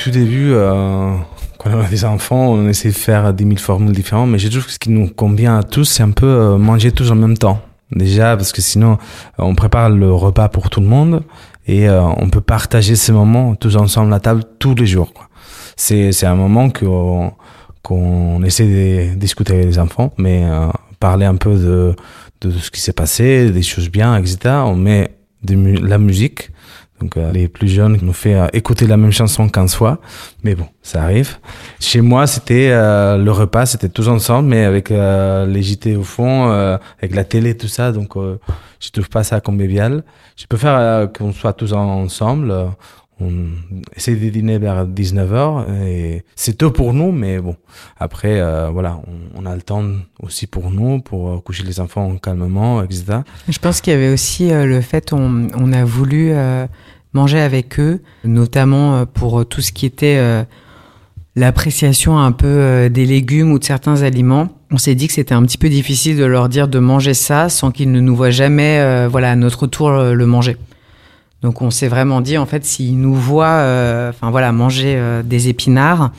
Au 0.00 0.02
tout 0.02 0.10
début, 0.10 0.52
euh, 0.52 1.14
quand 1.58 1.70
on 1.74 1.80
a 1.80 1.88
des 1.88 2.06
enfants, 2.06 2.52
on 2.52 2.68
essaie 2.68 2.88
de 2.88 2.94
faire 2.94 3.34
10 3.34 3.44
000 3.44 3.56
formules 3.58 3.92
différentes, 3.92 4.30
mais 4.30 4.38
je 4.38 4.48
trouve 4.48 4.64
que 4.64 4.72
ce 4.72 4.78
qui 4.78 4.88
nous 4.88 5.08
convient 5.08 5.58
à 5.58 5.62
tous, 5.62 5.84
c'est 5.84 6.02
un 6.02 6.12
peu 6.12 6.26
euh, 6.26 6.56
manger 6.56 6.90
tous 6.90 7.10
en 7.10 7.16
même 7.16 7.36
temps. 7.36 7.60
Déjà, 7.92 8.34
parce 8.34 8.52
que 8.52 8.62
sinon, 8.62 8.92
euh, 8.92 8.96
on 9.38 9.54
prépare 9.54 9.90
le 9.90 10.10
repas 10.10 10.48
pour 10.48 10.70
tout 10.70 10.80
le 10.80 10.86
monde 10.86 11.22
et 11.66 11.86
euh, 11.86 12.02
on 12.02 12.30
peut 12.30 12.40
partager 12.40 12.96
ces 12.96 13.12
moments 13.12 13.54
tous 13.56 13.76
ensemble 13.76 14.14
à 14.14 14.20
table 14.20 14.42
tous 14.58 14.74
les 14.74 14.86
jours. 14.86 15.12
C'est 15.76 16.12
c'est 16.12 16.26
un 16.26 16.34
moment 16.34 16.70
qu'on 16.70 17.32
qu'on 17.82 18.42
essaie 18.42 19.10
de 19.10 19.14
discuter 19.16 19.52
avec 19.52 19.66
les 19.66 19.78
enfants, 19.78 20.14
mais 20.16 20.44
euh, 20.44 20.68
parler 20.98 21.26
un 21.26 21.36
peu 21.36 21.56
de 21.56 21.94
de 22.40 22.50
ce 22.52 22.70
qui 22.70 22.80
s'est 22.80 22.94
passé, 22.94 23.50
des 23.50 23.62
choses 23.62 23.90
bien, 23.90 24.16
etc. 24.16 24.38
On 24.64 24.76
met 24.76 25.10
de 25.42 25.56
la 25.86 25.98
musique. 25.98 26.50
Donc 27.00 27.16
euh, 27.16 27.32
les 27.32 27.48
plus 27.48 27.68
jeunes 27.68 27.98
nous 28.02 28.12
fait 28.12 28.34
euh, 28.34 28.46
écouter 28.52 28.86
la 28.86 28.96
même 28.96 29.10
chanson 29.12 29.48
15 29.48 29.74
fois, 29.74 29.98
mais 30.44 30.54
bon, 30.54 30.66
ça 30.82 31.02
arrive. 31.02 31.38
Chez 31.80 32.00
moi, 32.02 32.26
c'était 32.26 32.68
euh, 32.70 33.16
le 33.16 33.32
repas, 33.32 33.66
c'était 33.66 33.88
tous 33.88 34.08
ensemble, 34.08 34.48
mais 34.48 34.64
avec 34.64 34.90
euh, 34.90 35.46
les 35.46 35.62
JT 35.62 35.96
au 35.96 36.02
fond, 36.02 36.50
euh, 36.50 36.76
avec 36.98 37.14
la 37.14 37.24
télé, 37.24 37.56
tout 37.56 37.68
ça. 37.68 37.92
Donc 37.92 38.16
euh, 38.16 38.38
je 38.80 38.90
trouve 38.90 39.08
pas 39.08 39.24
ça 39.24 39.40
convivial. 39.40 40.04
Je 40.36 40.46
préfère 40.46 40.76
euh, 40.76 41.06
qu'on 41.06 41.32
soit 41.32 41.54
tous 41.54 41.72
ensemble. 41.72 42.52
on 43.20 43.48
essaie 43.96 44.14
de 44.14 44.28
dîner 44.30 44.58
vers 44.58 44.86
19h 44.86 45.66
et 45.86 46.24
c'est 46.36 46.56
tôt 46.56 46.70
pour 46.70 46.94
nous, 46.94 47.12
mais 47.12 47.38
bon. 47.38 47.56
Après, 47.98 48.40
euh, 48.40 48.70
voilà, 48.70 49.00
on, 49.06 49.42
on 49.42 49.46
a 49.46 49.54
le 49.54 49.60
temps 49.62 49.84
aussi 50.22 50.46
pour 50.46 50.70
nous, 50.70 51.00
pour 51.00 51.30
euh, 51.30 51.38
coucher 51.38 51.62
les 51.64 51.80
enfants 51.80 52.16
calmement, 52.16 52.82
etc. 52.82 53.18
Je 53.48 53.58
pense 53.58 53.80
qu'il 53.80 53.92
y 53.92 53.96
avait 53.96 54.12
aussi 54.12 54.50
euh, 54.52 54.64
le 54.64 54.80
fait 54.80 55.12
on, 55.12 55.48
on 55.54 55.72
a 55.72 55.84
voulu 55.84 56.30
euh, 56.32 56.66
manger 57.12 57.40
avec 57.40 57.78
eux, 57.80 58.00
notamment 58.24 58.96
euh, 58.96 59.04
pour 59.04 59.46
tout 59.46 59.60
ce 59.60 59.72
qui 59.72 59.86
était 59.86 60.16
euh, 60.18 60.42
l'appréciation 61.36 62.18
un 62.18 62.32
peu 62.32 62.46
euh, 62.46 62.88
des 62.88 63.06
légumes 63.06 63.52
ou 63.52 63.58
de 63.58 63.64
certains 63.64 64.02
aliments. 64.02 64.48
On 64.70 64.78
s'est 64.78 64.94
dit 64.94 65.06
que 65.08 65.12
c'était 65.14 65.34
un 65.34 65.42
petit 65.42 65.58
peu 65.58 65.68
difficile 65.68 66.16
de 66.16 66.24
leur 66.24 66.48
dire 66.48 66.68
de 66.68 66.78
manger 66.78 67.14
ça 67.14 67.48
sans 67.48 67.70
qu'ils 67.70 67.90
ne 67.90 68.00
nous 68.00 68.14
voient 68.14 68.30
jamais, 68.30 68.78
euh, 68.80 69.08
voilà, 69.10 69.32
à 69.32 69.36
notre 69.36 69.66
tour 69.66 69.88
euh, 69.88 70.14
le 70.14 70.26
manger. 70.26 70.56
Donc 71.42 71.62
on 71.62 71.70
s'est 71.70 71.88
vraiment 71.88 72.20
dit 72.20 72.36
en 72.36 72.46
fait 72.46 72.64
s'ils 72.64 73.00
nous 73.00 73.14
voient, 73.14 73.46
euh, 73.46 74.10
enfin 74.10 74.30
voilà, 74.30 74.52
manger 74.52 74.94
euh, 74.96 75.22
des 75.22 75.48
épinards, 75.48 76.12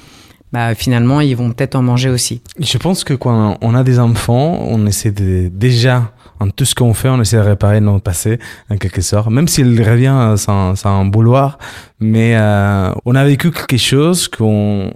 bah 0.54 0.76
finalement 0.76 1.22
ils 1.22 1.36
vont 1.36 1.52
peut-être 1.52 1.76
en 1.76 1.82
manger 1.82 2.10
aussi. 2.10 2.42
Je 2.60 2.78
pense 2.78 3.04
que 3.04 3.14
quand 3.14 3.58
on 3.62 3.76
a 3.76 3.84
des 3.84 4.00
enfants, 4.00 4.60
on 4.62 4.86
essaie 4.86 5.12
de 5.12 5.50
déjà 5.54 6.12
en 6.42 6.50
tout 6.50 6.66
ce 6.66 6.74
qu'on 6.74 6.94
fait, 6.96 7.08
on 7.08 7.22
essaie 7.22 7.38
de 7.38 7.44
réparer 7.44 7.82
notre 7.82 8.04
passé 8.04 8.40
en 8.70 8.78
quelque 8.78 9.02
sorte, 9.02 9.30
même 9.30 9.48
s'il 9.48 9.80
revient 9.88 10.34
sans, 10.38 10.76
sans 10.76 11.06
bouloir. 11.06 11.60
Mais 12.00 12.36
euh, 12.36 12.92
on 13.06 13.14
a 13.14 13.24
vécu 13.24 13.52
quelque 13.52 13.78
chose 13.78 14.28
qu'on, 14.28 14.92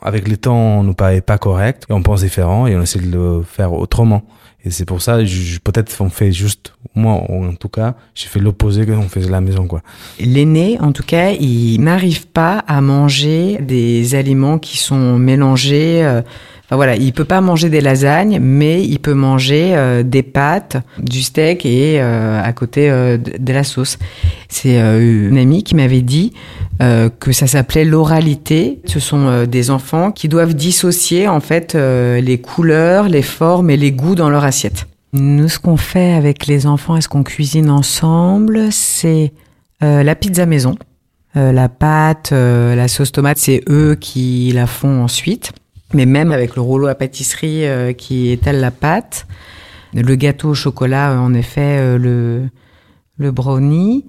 avec 0.00 0.28
le 0.28 0.36
temps, 0.36 0.78
on 0.78 0.82
nous 0.84 0.94
paraît 0.94 1.20
pas 1.20 1.36
correct 1.36 1.84
et 1.90 1.92
on 1.92 2.02
pense 2.02 2.20
différent 2.22 2.68
et 2.68 2.76
on 2.76 2.82
essaie 2.82 3.00
de 3.00 3.10
le 3.10 3.42
faire 3.42 3.72
autrement. 3.72 4.22
Et 4.64 4.70
c'est 4.70 4.86
pour 4.86 5.02
ça, 5.02 5.18
peut-être 5.62 6.00
on 6.00 6.08
fait 6.08 6.32
juste, 6.32 6.72
moi 6.94 7.12
en 7.28 7.54
tout 7.54 7.68
cas, 7.68 7.96
j'ai 8.14 8.28
fait 8.28 8.40
l'opposé 8.40 8.86
qu'on 8.86 9.08
faisait 9.08 9.28
à 9.28 9.32
la 9.32 9.40
maison, 9.42 9.66
quoi. 9.66 9.82
L'aîné, 10.18 10.78
en 10.80 10.92
tout 10.92 11.02
cas, 11.02 11.32
il 11.32 11.78
n'arrive 11.82 12.26
pas 12.26 12.58
à 12.66 12.80
manger 12.80 13.58
des 13.60 14.14
aliments 14.14 14.58
qui 14.58 14.78
sont 14.78 15.18
mélangés. 15.18 16.22
Voilà, 16.76 16.96
il 16.96 17.12
peut 17.12 17.24
pas 17.24 17.40
manger 17.40 17.68
des 17.68 17.80
lasagnes, 17.80 18.38
mais 18.40 18.82
il 18.82 18.98
peut 18.98 19.14
manger 19.14 19.72
euh, 19.74 20.02
des 20.02 20.22
pâtes, 20.22 20.76
du 20.98 21.22
steak 21.22 21.66
et 21.66 22.00
euh, 22.00 22.42
à 22.42 22.52
côté 22.52 22.90
euh, 22.90 23.16
de, 23.18 23.32
de 23.38 23.52
la 23.52 23.64
sauce. 23.64 23.98
C'est 24.48 24.76
une 24.76 25.36
amie 25.36 25.64
qui 25.64 25.74
m'avait 25.74 26.02
dit 26.02 26.32
que 26.78 27.32
ça 27.32 27.48
s'appelait 27.48 27.84
l'oralité. 27.84 28.80
Ce 28.84 29.00
sont 29.00 29.44
des 29.46 29.70
enfants 29.70 30.12
qui 30.12 30.28
doivent 30.28 30.54
dissocier 30.54 31.26
en 31.26 31.40
fait 31.40 31.74
les 31.74 32.38
couleurs, 32.38 33.08
les 33.08 33.22
formes 33.22 33.68
et 33.70 33.76
les 33.76 33.90
goûts 33.90 34.14
dans 34.14 34.30
leur 34.30 34.44
assiette. 34.44 34.86
Nous, 35.12 35.48
ce 35.48 35.58
qu'on 35.58 35.76
fait 35.76 36.12
avec 36.12 36.46
les 36.46 36.66
enfants, 36.66 36.96
est-ce 36.96 37.08
qu'on 37.08 37.24
cuisine 37.24 37.68
ensemble 37.68 38.68
C'est 38.70 39.32
la 39.80 40.14
pizza 40.14 40.46
maison. 40.46 40.76
La 41.34 41.68
pâte, 41.68 42.30
la 42.30 42.86
sauce 42.86 43.10
tomate, 43.10 43.38
c'est 43.38 43.62
eux 43.68 43.96
qui 43.98 44.52
la 44.54 44.68
font 44.68 45.02
ensuite. 45.02 45.52
Mais 45.94 46.06
même 46.06 46.32
avec 46.32 46.56
le 46.56 46.62
rouleau 46.62 46.88
à 46.88 46.94
pâtisserie 46.94 47.66
euh, 47.66 47.92
qui 47.92 48.30
étale 48.30 48.60
la 48.60 48.72
pâte, 48.72 49.26
le 49.94 50.14
gâteau 50.16 50.50
au 50.50 50.54
chocolat, 50.54 51.12
euh, 51.12 51.18
en 51.18 51.32
effet, 51.32 51.78
euh, 51.78 51.98
le, 51.98 52.48
le 53.16 53.30
brownie, 53.30 54.04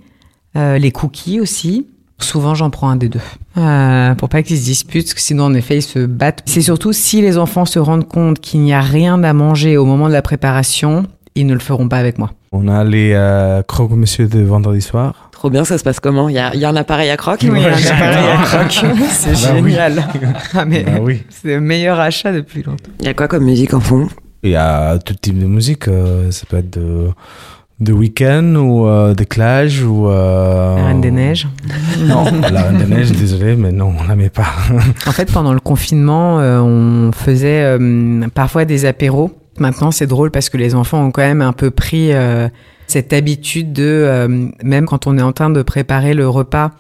les 0.55 0.91
cookies 0.91 1.39
aussi. 1.41 1.87
Souvent, 2.17 2.55
j'en 2.55 2.69
prends 2.69 2.87
un 2.87 2.95
des 2.95 3.09
deux. 3.09 3.19
Pour 4.17 4.29
pas 4.29 4.41
qu'ils 4.41 4.57
se 4.57 4.63
disputent, 4.63 5.13
sinon, 5.17 5.43
en 5.43 5.53
effet, 5.53 5.77
ils 5.77 5.81
se 5.81 5.99
battent. 5.99 6.43
C'est 6.45 6.61
surtout 6.61 6.93
si 6.93 7.21
les 7.21 7.37
enfants 7.37 7.65
se 7.65 7.77
rendent 7.77 8.07
compte 8.07 8.39
qu'il 8.39 8.61
n'y 8.61 8.73
a 8.73 8.79
rien 8.79 9.21
à 9.21 9.33
manger 9.33 9.75
au 9.75 9.83
moment 9.83 10.07
de 10.07 10.13
la 10.13 10.21
préparation, 10.21 11.05
ils 11.35 11.45
ne 11.45 11.53
le 11.53 11.59
feront 11.59 11.89
pas 11.89 11.97
avec 11.97 12.17
moi. 12.17 12.31
On 12.53 12.69
a 12.69 12.85
les 12.85 13.19
croque-monsieur 13.67 14.29
de 14.29 14.39
vendredi 14.39 14.81
soir. 14.81 15.24
Trop 15.45 15.51
bien, 15.51 15.63
ça 15.63 15.77
se 15.77 15.83
passe 15.83 15.99
comment? 15.99 16.27
Il 16.27 16.33
y 16.33 16.39
a, 16.39 16.55
il 16.55 16.59
y 16.59 16.65
a 16.65 16.69
un 16.69 16.75
appareil 16.75 17.11
à 17.11 17.17
croque? 17.17 17.41
Oui, 17.43 17.49
un 17.49 17.53
Ouais, 17.71 17.87
appareil 17.87 18.31
à 18.31 18.43
croque. 18.43 18.83
C'est 19.11 19.33
Bah 19.33 19.37
oui. 19.61 19.69
génial. 19.73 20.03
Ah, 20.55 20.65
mais 20.65 20.81
Bah 20.83 20.93
oui. 20.99 21.21
c'est 21.29 21.49
le 21.49 21.59
meilleur 21.61 21.99
achat 21.99 22.31
depuis 22.31 22.63
longtemps. 22.63 22.89
Il 22.99 23.05
y 23.05 23.09
a 23.09 23.13
quoi 23.13 23.27
comme 23.27 23.43
musique 23.43 23.75
en 23.75 23.79
fond? 23.79 24.07
Il 24.41 24.49
y 24.49 24.55
a 24.55 24.97
tout 24.97 25.13
type 25.13 25.37
de 25.37 25.45
musique. 25.45 25.87
euh, 25.87 26.31
ça 26.31 26.47
peut 26.49 26.57
être 26.57 26.71
de, 26.79 27.09
de 27.79 27.93
Weekend 27.93 28.57
ou 28.57 28.87
euh, 28.87 29.13
de 29.13 29.23
Clash 29.23 29.83
ou. 29.83 30.07
Euh, 30.09 30.77
La 30.77 30.85
Reine 30.87 31.01
des 31.01 31.11
Neiges. 31.11 31.47
Non, 31.99 32.23
la 32.51 32.63
Reine 32.63 32.77
des 32.79 32.85
Neiges, 32.95 33.11
désolé, 33.11 33.55
mais 33.55 33.71
non, 33.71 33.93
on 34.03 34.07
la 34.07 34.15
met 34.15 34.29
pas. 34.29 34.47
En 35.05 35.11
fait, 35.11 35.31
pendant 35.31 35.53
le 35.53 35.59
confinement, 35.59 36.39
euh, 36.39 36.59
on 36.59 37.11
faisait 37.11 37.61
euh, 37.79 38.27
parfois 38.33 38.65
des 38.65 38.85
apéros. 38.85 39.29
Maintenant, 39.59 39.91
c'est 39.91 40.07
drôle 40.07 40.31
parce 40.31 40.49
que 40.49 40.57
les 40.57 40.73
enfants 40.73 41.05
ont 41.05 41.11
quand 41.11 41.21
même 41.21 41.43
un 41.43 41.53
peu 41.53 41.69
pris 41.69 42.13
euh, 42.13 42.49
cette 42.87 43.13
habitude 43.13 43.73
de, 43.73 43.83
euh, 43.83 44.47
même 44.63 44.85
quand 44.85 45.07
on 45.07 45.17
est 45.17 45.21
en 45.21 45.31
train 45.33 45.49
de 45.49 45.61
préparer 45.61 46.13
le 46.13 46.27
repas, 46.29 46.71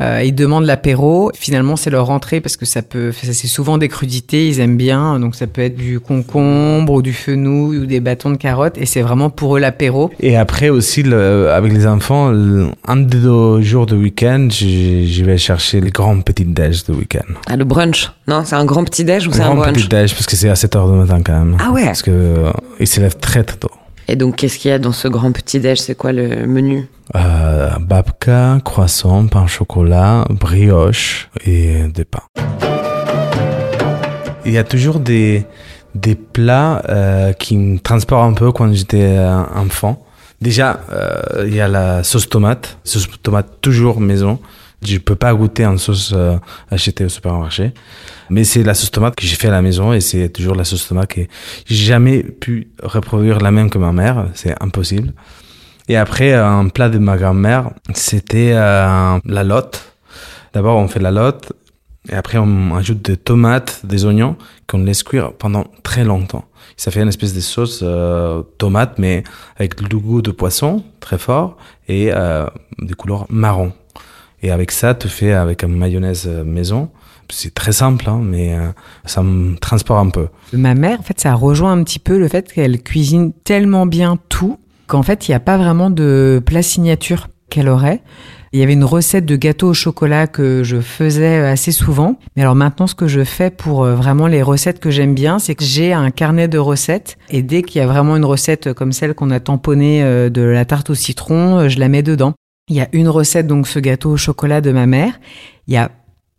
euh, 0.00 0.22
ils 0.24 0.32
demandent 0.32 0.64
l'apéro. 0.64 1.32
Finalement, 1.34 1.74
c'est 1.74 1.90
leur 1.90 2.10
entrée 2.10 2.40
parce 2.40 2.56
que 2.56 2.64
ça 2.64 2.82
peut, 2.82 3.10
ça, 3.10 3.32
c'est 3.32 3.48
souvent 3.48 3.78
des 3.78 3.88
crudités. 3.88 4.46
Ils 4.46 4.60
aiment 4.60 4.76
bien, 4.76 5.18
donc 5.18 5.34
ça 5.34 5.48
peut 5.48 5.60
être 5.60 5.74
du 5.74 5.98
concombre 5.98 6.92
ou 6.92 7.02
du 7.02 7.12
fenouil 7.12 7.78
ou 7.78 7.84
des 7.86 7.98
bâtons 7.98 8.30
de 8.30 8.36
carottes, 8.36 8.78
et 8.78 8.86
c'est 8.86 9.02
vraiment 9.02 9.28
pour 9.28 9.56
eux 9.56 9.58
l'apéro. 9.58 10.12
Et 10.20 10.36
après 10.36 10.68
aussi, 10.68 11.02
le- 11.02 11.50
avec 11.50 11.72
les 11.72 11.84
enfants, 11.84 12.30
le- 12.30 12.68
un 12.86 12.94
des 12.96 13.18
deux 13.18 13.60
jours 13.62 13.86
de 13.86 13.96
week-end, 13.96 14.46
je, 14.52 15.24
vais 15.24 15.36
chercher 15.36 15.80
les 15.80 15.90
grands 15.90 16.20
petits 16.20 16.44
déj 16.44 16.84
de 16.84 16.92
week-end. 16.92 17.32
Ah, 17.48 17.56
le 17.56 17.64
brunch 17.64 18.12
Non, 18.28 18.42
c'est 18.44 18.54
un 18.54 18.64
grand 18.66 18.84
petit 18.84 19.02
déj 19.04 19.26
ou 19.26 19.32
c'est 19.32 19.40
un 19.40 19.46
Grand 19.46 19.56
brunch? 19.56 19.74
petit 19.78 19.88
déj, 19.88 20.12
parce 20.14 20.26
que 20.26 20.36
c'est 20.36 20.48
à 20.48 20.54
7 20.54 20.76
heures 20.76 20.88
du 20.92 20.96
matin 20.96 21.20
quand 21.24 21.32
même. 21.36 21.56
Ah 21.60 21.72
ouais 21.72 21.86
Parce 21.86 22.02
que 22.02 22.12
euh, 22.12 22.52
ils 22.78 22.86
se 22.86 23.00
lèvent 23.00 23.18
très 23.18 23.42
très 23.42 23.56
tôt. 23.56 23.70
Et 24.10 24.16
donc, 24.16 24.36
qu'est-ce 24.36 24.58
qu'il 24.58 24.70
y 24.70 24.74
a 24.74 24.78
dans 24.78 24.92
ce 24.92 25.06
grand 25.06 25.32
petit 25.32 25.60
déj? 25.60 25.80
C'est 25.80 25.94
quoi 25.94 26.12
le 26.12 26.46
menu? 26.46 26.88
Euh, 27.14 27.70
babka, 27.78 28.58
croissant, 28.64 29.26
pain 29.26 29.44
au 29.44 29.46
chocolat, 29.46 30.24
brioche 30.30 31.28
et 31.44 31.82
des 31.88 32.06
pains. 32.06 32.22
Il 34.46 34.52
y 34.52 34.56
a 34.56 34.64
toujours 34.64 34.98
des, 34.98 35.44
des 35.94 36.14
plats 36.14 36.82
euh, 36.88 37.34
qui 37.34 37.58
me 37.58 37.78
transportent 37.78 38.30
un 38.30 38.32
peu 38.32 38.50
quand 38.50 38.72
j'étais 38.72 39.18
euh, 39.18 39.42
enfant. 39.54 40.02
Déjà, 40.40 40.80
il 41.44 41.52
y 41.52 41.60
a 41.60 41.68
la 41.68 42.02
sauce 42.04 42.28
tomate. 42.28 42.78
Sauce 42.84 43.08
tomate 43.22 43.60
toujours 43.60 44.00
maison. 44.00 44.38
Je 44.82 44.98
peux 44.98 45.16
pas 45.16 45.34
goûter 45.34 45.66
en 45.66 45.76
sauce 45.76 46.12
euh, 46.14 46.36
achetée 46.70 47.04
au 47.04 47.08
supermarché. 47.08 47.72
Mais 48.30 48.44
c'est 48.44 48.62
la 48.62 48.74
sauce 48.74 48.90
tomate 48.90 49.16
que 49.16 49.26
j'ai 49.26 49.36
fait 49.36 49.48
à 49.48 49.52
la 49.52 49.62
maison 49.62 49.92
et 49.92 50.00
c'est 50.00 50.28
toujours 50.28 50.54
la 50.54 50.64
sauce 50.64 50.86
tomate 50.86 51.08
que 51.08 51.22
j'ai 51.66 51.74
jamais 51.74 52.22
pu 52.22 52.70
reproduire 52.82 53.40
la 53.40 53.50
même 53.50 53.70
que 53.70 53.78
ma 53.78 53.92
mère. 53.92 54.28
C'est 54.34 54.54
impossible. 54.62 55.12
Et 55.88 55.96
après, 55.96 56.34
un 56.34 56.68
plat 56.68 56.90
de 56.90 56.98
ma 56.98 57.16
grand-mère, 57.16 57.70
c'était 57.94 58.52
euh, 58.52 59.18
la 59.24 59.44
lotte. 59.44 59.94
D'abord, 60.52 60.76
on 60.76 60.86
fait 60.86 61.00
la 61.00 61.10
lotte, 61.10 61.52
et 62.10 62.14
après, 62.14 62.38
on 62.38 62.74
ajoute 62.74 63.02
des 63.02 63.16
tomates, 63.16 63.84
des 63.84 64.04
oignons, 64.04 64.36
qu'on 64.66 64.78
laisse 64.78 65.02
cuire 65.02 65.32
pendant 65.32 65.64
très 65.82 66.04
longtemps. 66.04 66.44
Ça 66.76 66.90
fait 66.90 67.02
une 67.02 67.08
espèce 67.08 67.34
de 67.34 67.40
sauce 67.40 67.80
euh, 67.82 68.42
tomate, 68.58 68.98
mais 68.98 69.24
avec 69.56 69.80
le 69.80 69.98
goût 69.98 70.22
de 70.22 70.30
poisson, 70.30 70.84
très 71.00 71.18
fort, 71.18 71.56
et 71.88 72.10
euh, 72.12 72.46
des 72.78 72.94
couleurs 72.94 73.26
marron. 73.28 73.72
Et 74.42 74.50
avec 74.50 74.70
ça, 74.70 74.94
tu 74.94 75.08
fais 75.08 75.32
avec 75.32 75.62
une 75.62 75.76
mayonnaise 75.76 76.26
euh, 76.26 76.44
maison. 76.44 76.90
C'est 77.30 77.52
très 77.52 77.72
simple, 77.72 78.08
hein, 78.08 78.20
mais 78.22 78.54
euh, 78.54 78.68
ça 79.04 79.22
me 79.22 79.56
transporte 79.56 80.06
un 80.06 80.10
peu. 80.10 80.28
Ma 80.52 80.74
mère, 80.74 81.00
en 81.00 81.02
fait, 81.02 81.20
ça 81.20 81.34
rejoint 81.34 81.72
un 81.72 81.82
petit 81.82 81.98
peu 81.98 82.18
le 82.18 82.28
fait 82.28 82.50
qu'elle 82.50 82.82
cuisine 82.82 83.32
tellement 83.44 83.84
bien 83.84 84.18
tout 84.28 84.58
qu'en 84.86 85.02
fait, 85.02 85.28
il 85.28 85.32
n'y 85.32 85.34
a 85.34 85.40
pas 85.40 85.58
vraiment 85.58 85.90
de 85.90 86.42
plat 86.44 86.62
signature 86.62 87.28
qu'elle 87.50 87.68
aurait. 87.68 88.00
Il 88.52 88.60
y 88.60 88.62
avait 88.62 88.72
une 88.72 88.84
recette 88.84 89.26
de 89.26 89.36
gâteau 89.36 89.68
au 89.68 89.74
chocolat 89.74 90.26
que 90.26 90.62
je 90.64 90.80
faisais 90.80 91.36
assez 91.36 91.72
souvent. 91.72 92.18
Mais 92.34 92.42
alors 92.42 92.54
maintenant, 92.54 92.86
ce 92.86 92.94
que 92.94 93.06
je 93.06 93.24
fais 93.24 93.50
pour 93.50 93.84
euh, 93.84 93.94
vraiment 93.94 94.26
les 94.26 94.40
recettes 94.40 94.80
que 94.80 94.90
j'aime 94.90 95.14
bien, 95.14 95.38
c'est 95.38 95.54
que 95.54 95.64
j'ai 95.64 95.92
un 95.92 96.10
carnet 96.10 96.48
de 96.48 96.56
recettes. 96.56 97.18
Et 97.28 97.42
dès 97.42 97.62
qu'il 97.62 97.80
y 97.80 97.84
a 97.84 97.86
vraiment 97.86 98.16
une 98.16 98.24
recette 98.24 98.72
comme 98.72 98.92
celle 98.92 99.12
qu'on 99.14 99.30
a 99.30 99.40
tamponnée 99.40 100.02
de 100.30 100.42
la 100.42 100.64
tarte 100.64 100.88
au 100.88 100.94
citron, 100.94 101.68
je 101.68 101.78
la 101.78 101.88
mets 101.88 102.02
dedans. 102.02 102.32
Il 102.68 102.76
y 102.76 102.80
a 102.80 102.88
une 102.92 103.08
recette, 103.08 103.46
donc 103.46 103.66
ce 103.66 103.78
gâteau 103.78 104.10
au 104.10 104.16
chocolat 104.16 104.60
de 104.60 104.72
ma 104.72 104.86
mère. 104.86 105.18
Il 105.66 105.74
y 105.74 105.76
a 105.76 105.90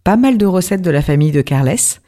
pas 0.04 0.16
mal 0.16 0.38
de 0.38 0.46
recettes 0.46 0.82
de 0.82 0.92
la 0.92 1.02
famille 1.02 1.32
de 1.32 1.42
Carles. 1.42 2.00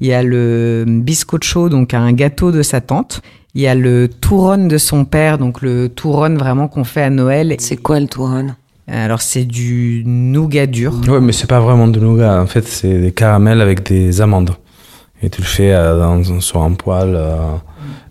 Il 0.00 0.06
y 0.06 0.12
a 0.12 0.22
le 0.22 0.84
biscotcho, 0.86 1.68
donc 1.68 1.94
un 1.94 2.12
gâteau 2.12 2.52
de 2.52 2.62
sa 2.62 2.80
tante. 2.80 3.20
Il 3.54 3.62
y 3.62 3.66
a 3.66 3.74
le 3.74 4.08
touron 4.08 4.66
de 4.66 4.78
son 4.78 5.04
père, 5.04 5.38
donc 5.38 5.62
le 5.62 5.88
touron 5.88 6.34
vraiment 6.34 6.68
qu'on 6.68 6.84
fait 6.84 7.02
à 7.02 7.10
Noël. 7.10 7.54
C'est 7.58 7.76
quoi 7.76 7.98
le 7.98 8.06
touron 8.06 8.48
Alors 8.86 9.22
c'est 9.22 9.44
du 9.44 10.02
nougat 10.06 10.66
dur. 10.66 10.94
Ouais, 11.08 11.20
mais 11.20 11.32
c'est 11.32 11.48
pas 11.48 11.60
vraiment 11.60 11.88
de 11.88 11.98
nougat. 11.98 12.40
En 12.40 12.46
fait, 12.46 12.66
c'est 12.66 12.98
des 12.98 13.12
caramels 13.12 13.60
avec 13.60 13.84
des 13.84 14.20
amandes. 14.20 14.50
Et 15.22 15.30
tu 15.30 15.40
le 15.40 15.46
fais 15.46 15.72
euh, 15.72 15.98
dans, 15.98 16.40
sur 16.40 16.62
un 16.62 16.72
poêle 16.72 17.14
euh, 17.16 17.56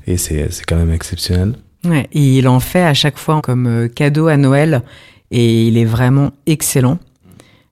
et 0.05 0.17
c'est 0.17 0.51
c'est 0.51 0.65
quand 0.65 0.75
même 0.75 0.91
exceptionnel. 0.91 1.53
Ouais, 1.85 2.07
et 2.11 2.37
il 2.37 2.47
en 2.47 2.59
fait 2.59 2.83
à 2.83 2.93
chaque 2.93 3.17
fois 3.17 3.39
comme 3.41 3.67
euh, 3.67 3.87
cadeau 3.87 4.27
à 4.27 4.35
Noël 4.35 4.81
et 5.31 5.67
il 5.67 5.77
est 5.77 5.85
vraiment 5.85 6.31
excellent. 6.45 6.99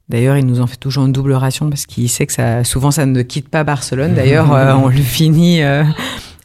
D'ailleurs, 0.07 0.37
il 0.37 0.45
nous 0.45 0.61
en 0.61 0.67
fait 0.67 0.77
toujours 0.77 1.05
une 1.05 1.11
double 1.11 1.33
ration 1.33 1.69
parce 1.69 1.85
qu'il 1.85 2.09
sait 2.09 2.27
que 2.27 2.33
ça, 2.33 2.63
souvent 2.63 2.91
ça 2.91 3.05
ne 3.05 3.21
quitte 3.23 3.49
pas 3.49 3.63
Barcelone. 3.63 4.13
D'ailleurs, 4.15 4.53
euh, 4.53 4.73
on 4.73 4.87
le 4.87 4.97
finit 4.97 5.61
euh, 5.63 5.83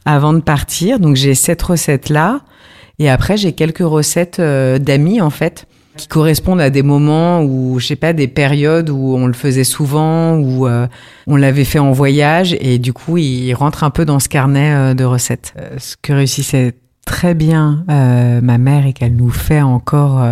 avant 0.05 0.33
de 0.33 0.39
partir. 0.39 0.99
Donc 0.99 1.15
j'ai 1.15 1.35
cette 1.35 1.61
recette 1.61 2.09
là 2.09 2.41
et 2.97 3.09
après 3.09 3.37
j'ai 3.37 3.53
quelques 3.53 3.79
recettes 3.79 4.39
euh, 4.39 4.79
d'amis 4.79 5.21
en 5.21 5.29
fait 5.29 5.67
qui 5.97 6.07
correspondent 6.07 6.61
à 6.61 6.69
des 6.69 6.83
moments 6.83 7.43
où 7.43 7.77
je 7.79 7.87
sais 7.87 7.95
pas 7.97 8.13
des 8.13 8.29
périodes 8.29 8.89
où 8.89 9.15
on 9.15 9.27
le 9.27 9.33
faisait 9.33 9.65
souvent 9.65 10.37
où 10.37 10.65
on 11.27 11.35
l'avait 11.35 11.65
fait 11.65 11.79
en 11.79 11.91
voyage 11.91 12.55
et 12.61 12.79
du 12.79 12.93
coup 12.93 13.17
il 13.17 13.53
rentre 13.53 13.83
un 13.83 13.89
peu 13.89 14.05
dans 14.05 14.19
ce 14.19 14.29
carnet 14.29 14.95
de 14.95 15.03
recettes. 15.03 15.53
Ce 15.77 15.97
que 16.01 16.13
réussissait 16.13 16.75
très 17.05 17.33
bien 17.33 17.83
ma 17.89 18.57
mère 18.57 18.85
et 18.85 18.93
qu'elle 18.93 19.17
nous 19.17 19.31
fait 19.31 19.61
encore 19.61 20.23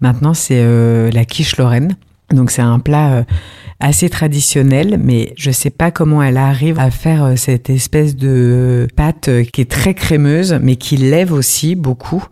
maintenant, 0.00 0.34
c'est 0.34 0.60
euh, 0.60 1.10
la 1.10 1.24
quiche 1.24 1.56
lorraine. 1.56 1.96
Donc 2.32 2.50
c'est 2.50 2.62
un 2.62 2.78
plat 2.78 3.12
euh, 3.12 3.22
assez 3.80 4.10
traditionnel, 4.10 5.00
mais 5.02 5.32
je 5.36 5.50
sais 5.50 5.70
pas 5.70 5.90
comment 5.90 6.22
elle 6.22 6.36
arrive 6.36 6.78
à 6.78 6.90
faire 6.90 7.24
euh, 7.24 7.36
cette 7.36 7.70
espèce 7.70 8.14
de 8.14 8.86
pâte 8.94 9.28
euh, 9.28 9.42
qui 9.42 9.62
est 9.62 9.70
très 9.70 9.94
crémeuse, 9.94 10.58
mais 10.62 10.76
qui 10.76 10.98
lève 10.98 11.32
aussi 11.32 11.74
beaucoup. 11.74 12.22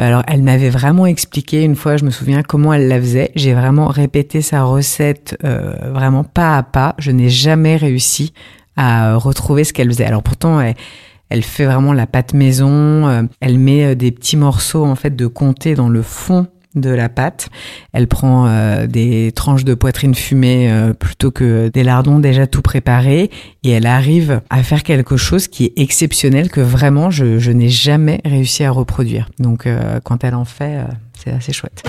Alors, 0.00 0.22
elle 0.28 0.42
m'avait 0.42 0.70
vraiment 0.70 1.06
expliqué 1.06 1.64
une 1.64 1.74
fois, 1.74 1.96
je 1.96 2.04
me 2.04 2.10
souviens 2.10 2.42
comment 2.42 2.72
elle 2.72 2.86
la 2.86 3.00
faisait. 3.00 3.32
J'ai 3.34 3.52
vraiment 3.52 3.88
répété 3.88 4.42
sa 4.42 4.62
recette 4.62 5.36
euh, 5.44 5.74
vraiment 5.92 6.22
pas 6.22 6.56
à 6.56 6.62
pas. 6.62 6.94
Je 6.98 7.10
n'ai 7.10 7.28
jamais 7.28 7.76
réussi 7.76 8.32
à 8.76 9.16
retrouver 9.16 9.64
ce 9.64 9.72
qu'elle 9.72 9.88
faisait. 9.88 10.04
Alors 10.04 10.22
pourtant, 10.22 10.60
elle, 10.60 10.76
elle 11.30 11.42
fait 11.42 11.64
vraiment 11.64 11.92
la 11.92 12.06
pâte 12.06 12.32
maison. 12.32 13.28
Elle 13.40 13.58
met 13.58 13.96
des 13.96 14.12
petits 14.12 14.36
morceaux 14.36 14.84
en 14.84 14.94
fait 14.94 15.16
de 15.16 15.26
comté 15.26 15.74
dans 15.74 15.88
le 15.88 16.02
fond 16.02 16.46
de 16.74 16.90
la 16.90 17.08
pâte. 17.08 17.48
Elle 17.92 18.06
prend 18.06 18.46
euh, 18.46 18.86
des 18.86 19.32
tranches 19.32 19.64
de 19.64 19.74
poitrine 19.74 20.14
fumée 20.14 20.70
euh, 20.70 20.92
plutôt 20.92 21.30
que 21.30 21.68
des 21.68 21.82
lardons 21.82 22.18
déjà 22.18 22.46
tout 22.46 22.62
préparés 22.62 23.30
et 23.64 23.70
elle 23.70 23.86
arrive 23.86 24.40
à 24.50 24.62
faire 24.62 24.82
quelque 24.82 25.16
chose 25.16 25.48
qui 25.48 25.64
est 25.66 25.72
exceptionnel 25.76 26.50
que 26.50 26.60
vraiment 26.60 27.10
je, 27.10 27.38
je 27.38 27.50
n'ai 27.50 27.68
jamais 27.68 28.20
réussi 28.24 28.64
à 28.64 28.70
reproduire. 28.70 29.28
Donc 29.38 29.66
euh, 29.66 30.00
quand 30.04 30.24
elle 30.24 30.34
en 30.34 30.44
fait, 30.44 30.76
euh, 30.76 30.84
c'est 31.18 31.30
assez 31.30 31.52
chouette. 31.52 31.82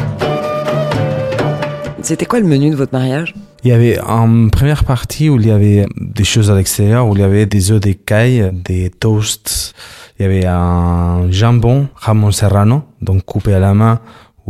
C'était 2.02 2.26
quoi 2.26 2.40
le 2.40 2.48
menu 2.48 2.70
de 2.70 2.76
votre 2.76 2.94
mariage? 2.94 3.36
Il 3.64 3.70
y 3.70 3.74
avait 3.74 4.00
une 4.00 4.52
première 4.52 4.86
partie 4.86 5.30
où 5.30 5.38
il 5.38 5.48
y 5.48 5.52
avait 5.52 5.86
des 5.98 6.24
choses 6.24 6.50
à 6.50 6.56
l'extérieur, 6.56 7.08
où 7.08 7.14
il 7.14 7.20
y 7.20 7.24
avait 7.24 7.46
des 7.46 7.72
œufs 7.72 7.82
d'écaille, 7.82 8.50
des 8.54 8.90
toasts, 8.90 9.76
il 10.18 10.24
y 10.24 10.26
avait 10.26 10.46
un 10.46 11.30
jambon, 11.30 11.90
jamon 12.06 12.32
serrano, 12.32 12.84
donc 13.02 13.24
coupé 13.26 13.54
à 13.54 13.60
la 13.60 13.74
main, 13.74 14.00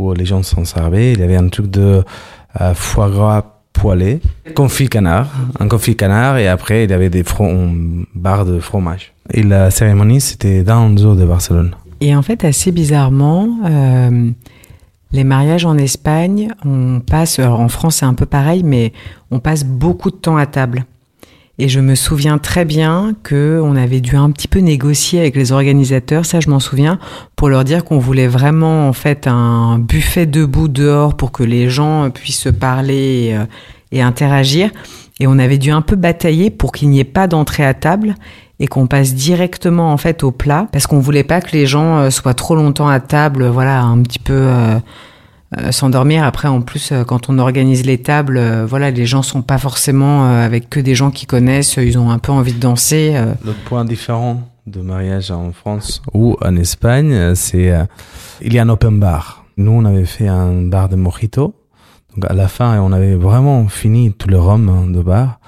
où 0.00 0.14
les 0.14 0.24
gens 0.24 0.42
s'en 0.42 0.64
servaient. 0.64 1.12
Il 1.12 1.20
y 1.20 1.22
avait 1.22 1.36
un 1.36 1.48
truc 1.48 1.70
de 1.70 2.02
euh, 2.60 2.74
foie 2.74 3.10
gras 3.10 3.44
poêlé, 3.72 4.20
confit 4.54 4.88
canard, 4.88 5.28
un 5.58 5.68
confit 5.68 5.96
canard, 5.96 6.38
et 6.38 6.48
après 6.48 6.84
il 6.84 6.90
y 6.90 6.92
avait 6.92 7.10
des 7.10 7.24
barres 8.14 8.44
de 8.44 8.58
fromage. 8.58 9.12
Et 9.32 9.42
la 9.42 9.70
cérémonie, 9.70 10.20
c'était 10.20 10.62
dans 10.64 10.88
le 10.88 10.96
zoo 10.96 11.14
de 11.14 11.24
Barcelone. 11.24 11.74
Et 12.00 12.16
en 12.16 12.22
fait, 12.22 12.44
assez 12.44 12.72
bizarrement, 12.72 13.48
euh, 13.64 14.30
les 15.12 15.24
mariages 15.24 15.64
en 15.64 15.76
Espagne, 15.78 16.48
on 16.64 17.00
passe, 17.00 17.38
alors 17.38 17.60
en 17.60 17.68
France 17.68 17.96
c'est 17.96 18.06
un 18.06 18.14
peu 18.14 18.26
pareil, 18.26 18.62
mais 18.64 18.92
on 19.30 19.38
passe 19.38 19.64
beaucoup 19.64 20.10
de 20.10 20.16
temps 20.16 20.36
à 20.36 20.46
table. 20.46 20.84
Et 21.60 21.68
je 21.68 21.78
me 21.78 21.94
souviens 21.94 22.38
très 22.38 22.64
bien 22.64 23.14
que 23.22 23.60
on 23.62 23.76
avait 23.76 24.00
dû 24.00 24.16
un 24.16 24.30
petit 24.30 24.48
peu 24.48 24.60
négocier 24.60 25.20
avec 25.20 25.36
les 25.36 25.52
organisateurs, 25.52 26.24
ça 26.24 26.40
je 26.40 26.48
m'en 26.48 26.58
souviens, 26.58 26.98
pour 27.36 27.50
leur 27.50 27.64
dire 27.64 27.84
qu'on 27.84 27.98
voulait 27.98 28.28
vraiment 28.28 28.88
en 28.88 28.94
fait 28.94 29.26
un 29.26 29.78
buffet 29.78 30.24
debout 30.24 30.68
dehors 30.68 31.18
pour 31.18 31.32
que 31.32 31.42
les 31.42 31.68
gens 31.68 32.08
puissent 32.08 32.40
se 32.40 32.48
parler 32.48 33.34
et, 33.92 33.98
euh, 33.98 34.02
interagir. 34.02 34.70
Et 35.20 35.26
on 35.26 35.38
avait 35.38 35.58
dû 35.58 35.70
un 35.70 35.82
peu 35.82 35.96
batailler 35.96 36.48
pour 36.48 36.72
qu'il 36.72 36.88
n'y 36.88 36.98
ait 36.98 37.04
pas 37.04 37.26
d'entrée 37.26 37.66
à 37.66 37.74
table 37.74 38.14
et 38.58 38.66
qu'on 38.66 38.86
passe 38.86 39.12
directement 39.12 39.92
en 39.92 39.98
fait 39.98 40.24
au 40.24 40.30
plat 40.30 40.66
parce 40.72 40.86
qu'on 40.86 41.00
voulait 41.00 41.24
pas 41.24 41.42
que 41.42 41.52
les 41.52 41.66
gens 41.66 41.98
euh, 41.98 42.08
soient 42.08 42.32
trop 42.32 42.54
longtemps 42.54 42.88
à 42.88 43.00
table, 43.00 43.46
voilà, 43.48 43.82
un 43.82 44.00
petit 44.00 44.18
peu 44.18 44.32
euh, 44.32 44.78
euh, 45.58 45.72
s'endormir. 45.72 46.24
Après, 46.24 46.48
en 46.48 46.60
plus, 46.60 46.92
euh, 46.92 47.04
quand 47.04 47.28
on 47.28 47.38
organise 47.38 47.84
les 47.84 47.98
tables, 47.98 48.36
euh, 48.38 48.66
voilà, 48.66 48.90
les 48.90 49.06
gens 49.06 49.22
sont 49.22 49.42
pas 49.42 49.58
forcément 49.58 50.26
euh, 50.26 50.44
avec 50.44 50.70
que 50.70 50.80
des 50.80 50.94
gens 50.94 51.10
qui 51.10 51.26
connaissent, 51.26 51.76
ils 51.76 51.98
ont 51.98 52.10
un 52.10 52.18
peu 52.18 52.32
envie 52.32 52.52
de 52.52 52.60
danser. 52.60 53.12
euh. 53.14 53.34
L'autre 53.44 53.58
point 53.64 53.84
différent 53.84 54.42
de 54.66 54.80
mariage 54.80 55.30
en 55.30 55.52
France 55.52 56.02
ou 56.14 56.36
en 56.42 56.54
Espagne, 56.56 57.34
c'est 57.34 57.70
euh, 57.72 57.84
il 58.40 58.54
y 58.54 58.58
a 58.58 58.62
un 58.62 58.68
open 58.68 59.00
bar. 59.00 59.44
Nous, 59.56 59.72
on 59.72 59.84
avait 59.84 60.04
fait 60.04 60.28
un 60.28 60.62
bar 60.62 60.88
de 60.88 60.96
mojito. 60.96 61.54
Donc 62.16 62.30
à 62.30 62.34
la 62.34 62.48
fin, 62.48 62.80
on 62.80 62.92
avait 62.92 63.14
vraiment 63.14 63.66
fini 63.68 64.12
tout 64.12 64.28
le 64.28 64.38
rhum 64.38 64.68
hein, 64.68 64.90
de 64.90 65.00
bar. 65.02 65.38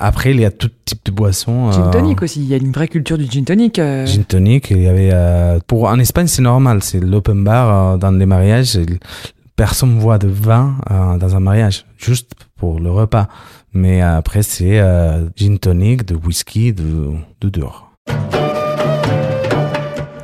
Après, 0.00 0.30
il 0.30 0.38
y 0.40 0.44
a 0.44 0.50
tout 0.52 0.70
type 0.84 1.00
de 1.04 1.10
boissons. 1.10 1.72
Gin 1.72 1.82
euh, 1.82 1.90
tonic 1.90 2.22
aussi. 2.22 2.40
Il 2.40 2.46
y 2.48 2.54
a 2.54 2.56
une 2.56 2.70
vraie 2.70 2.86
culture 2.86 3.18
du 3.18 3.26
gin 3.26 3.44
tonic. 3.44 3.78
euh. 3.80 4.06
Gin 4.06 4.22
tonic, 4.24 4.70
il 4.70 4.82
y 4.82 4.86
avait 4.88 5.10
euh, 5.12 5.58
pour 5.66 5.84
en 5.88 5.98
Espagne 5.98 6.28
c'est 6.28 6.42
normal, 6.42 6.82
c'est 6.84 7.00
l'open 7.00 7.42
bar 7.42 7.94
euh, 7.94 7.96
dans 7.96 8.12
les 8.12 8.26
mariages. 8.26 8.78
Personne 9.58 9.98
voit 9.98 10.18
de 10.18 10.28
vin 10.28 10.76
euh, 10.88 11.16
dans 11.16 11.34
un 11.34 11.40
mariage, 11.40 11.84
juste 11.96 12.30
pour 12.54 12.78
le 12.78 12.92
repas. 12.92 13.26
Mais 13.72 14.00
euh, 14.00 14.18
après 14.18 14.44
c'est 14.44 14.78
euh, 14.78 15.28
gin 15.34 15.58
tonic, 15.58 16.04
de 16.04 16.14
whisky, 16.14 16.72
de, 16.72 17.10
de. 17.40 17.64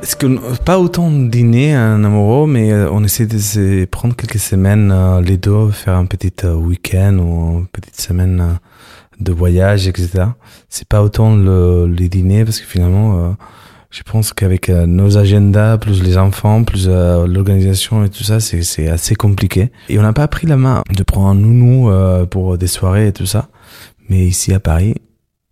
Est-ce 0.01 0.15
que 0.15 0.57
pas 0.63 0.79
autant 0.79 1.11
dîner 1.11 1.73
un 1.73 2.01
amoureux, 2.05 2.47
mais 2.47 2.73
on 2.73 3.03
essaie 3.03 3.25
de 3.25 3.83
prendre 3.83 4.15
quelques 4.15 4.39
semaines 4.39 5.19
les 5.19 5.35
deux, 5.35 5.69
faire 5.71 5.95
un 5.97 6.05
petit 6.05 6.31
week-end 6.45 7.17
ou 7.17 7.59
une 7.59 7.67
petite 7.67 7.99
semaine 7.99 8.57
de 9.19 9.33
voyage, 9.33 9.85
etc. 9.89 10.27
C'est 10.69 10.87
pas 10.87 11.03
autant 11.03 11.35
le, 11.35 11.87
les 11.87 12.07
dîners 12.07 12.45
parce 12.45 12.61
que 12.61 12.65
finalement, 12.65 13.35
je 13.95 14.03
pense 14.03 14.33
qu'avec 14.33 14.67
euh, 14.67 14.85
nos 14.85 15.17
agendas, 15.17 15.77
plus 15.77 16.03
les 16.03 16.17
enfants, 16.17 16.65
plus 16.65 16.87
euh, 16.89 17.25
l'organisation 17.25 18.03
et 18.03 18.09
tout 18.09 18.25
ça, 18.25 18.41
c'est 18.41 18.89
assez 18.89 19.15
compliqué. 19.15 19.71
Et 19.87 19.97
on 19.97 20.01
n'a 20.01 20.11
pas 20.11 20.27
pris 20.27 20.47
la 20.47 20.57
main 20.57 20.83
de 20.93 21.01
prendre 21.03 21.27
un 21.29 21.35
nounou 21.35 21.89
euh, 21.89 22.25
pour 22.25 22.57
des 22.57 22.67
soirées 22.67 23.07
et 23.07 23.13
tout 23.13 23.25
ça. 23.25 23.47
Mais 24.09 24.25
ici 24.25 24.53
à 24.53 24.59
Paris, 24.59 24.95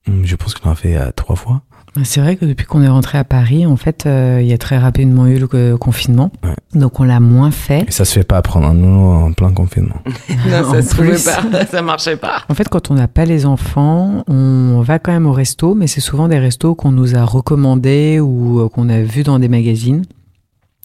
hum, 0.10 0.26
je 0.26 0.36
pense 0.36 0.56
qu'on 0.56 0.70
en 0.70 0.74
a 0.74 0.76
fait 0.76 0.98
trois 1.14 1.38
fois. 1.38 1.62
C'est 2.04 2.22
vrai 2.22 2.38
que 2.38 2.46
depuis 2.46 2.66
qu'on 2.66 2.82
est 2.82 2.88
rentré 2.88 3.20
à 3.20 3.24
Paris, 3.24 3.68
en 3.68 3.76
fait, 3.76 4.06
euh, 4.08 4.40
il 4.42 4.48
y 4.48 4.54
a 4.54 4.58
très 4.58 4.80
rapidement 4.80 5.28
eu 5.28 5.38
le 5.38 5.48
euh, 5.54 5.78
confinement, 5.78 6.32
Ouais. 6.44 6.56
donc 6.74 7.00
on 7.00 7.04
l'a 7.04 7.20
moins 7.20 7.52
fait. 7.52 7.86
Et 7.88 7.92
ça 7.92 8.04
se 8.04 8.14
fait 8.14 8.24
pas 8.24 8.42
prendre 8.42 8.66
un 8.66 8.74
nounou 8.74 9.12
en 9.12 9.32
plein 9.34 9.52
confinement. 9.52 9.98
Non, 10.50 10.72
ça 10.72 10.82
se 10.82 10.96
pouvait 10.96 11.12
plus. 11.12 11.26
pas, 11.52 11.66
ça 11.68 11.82
marchait 11.84 12.18
pas. 12.18 12.42
En 12.50 12.56
fait, 12.56 12.68
quand 12.68 12.90
on 12.90 12.96
n'a 12.96 13.08
pas 13.08 13.26
les 13.26 13.46
enfants, 13.46 14.24
on 14.28 14.82
va 14.82 14.98
quand 14.98 15.12
même 15.12 15.28
au 15.28 15.32
resto, 15.34 15.76
mais 15.76 15.86
c'est 15.86 16.02
souvent 16.02 16.28
des 16.28 16.40
restos 16.40 16.74
qu'on 16.74 16.92
nous 16.92 17.16
a 17.16 17.24
recommandés 17.24 18.20
ou 18.20 18.62
euh, 18.62 18.70
qu'on 18.70 18.90
a 18.90 19.02
vus 19.02 19.24
dans 19.24 19.38
des 19.38 19.48
magazines. 19.48 20.04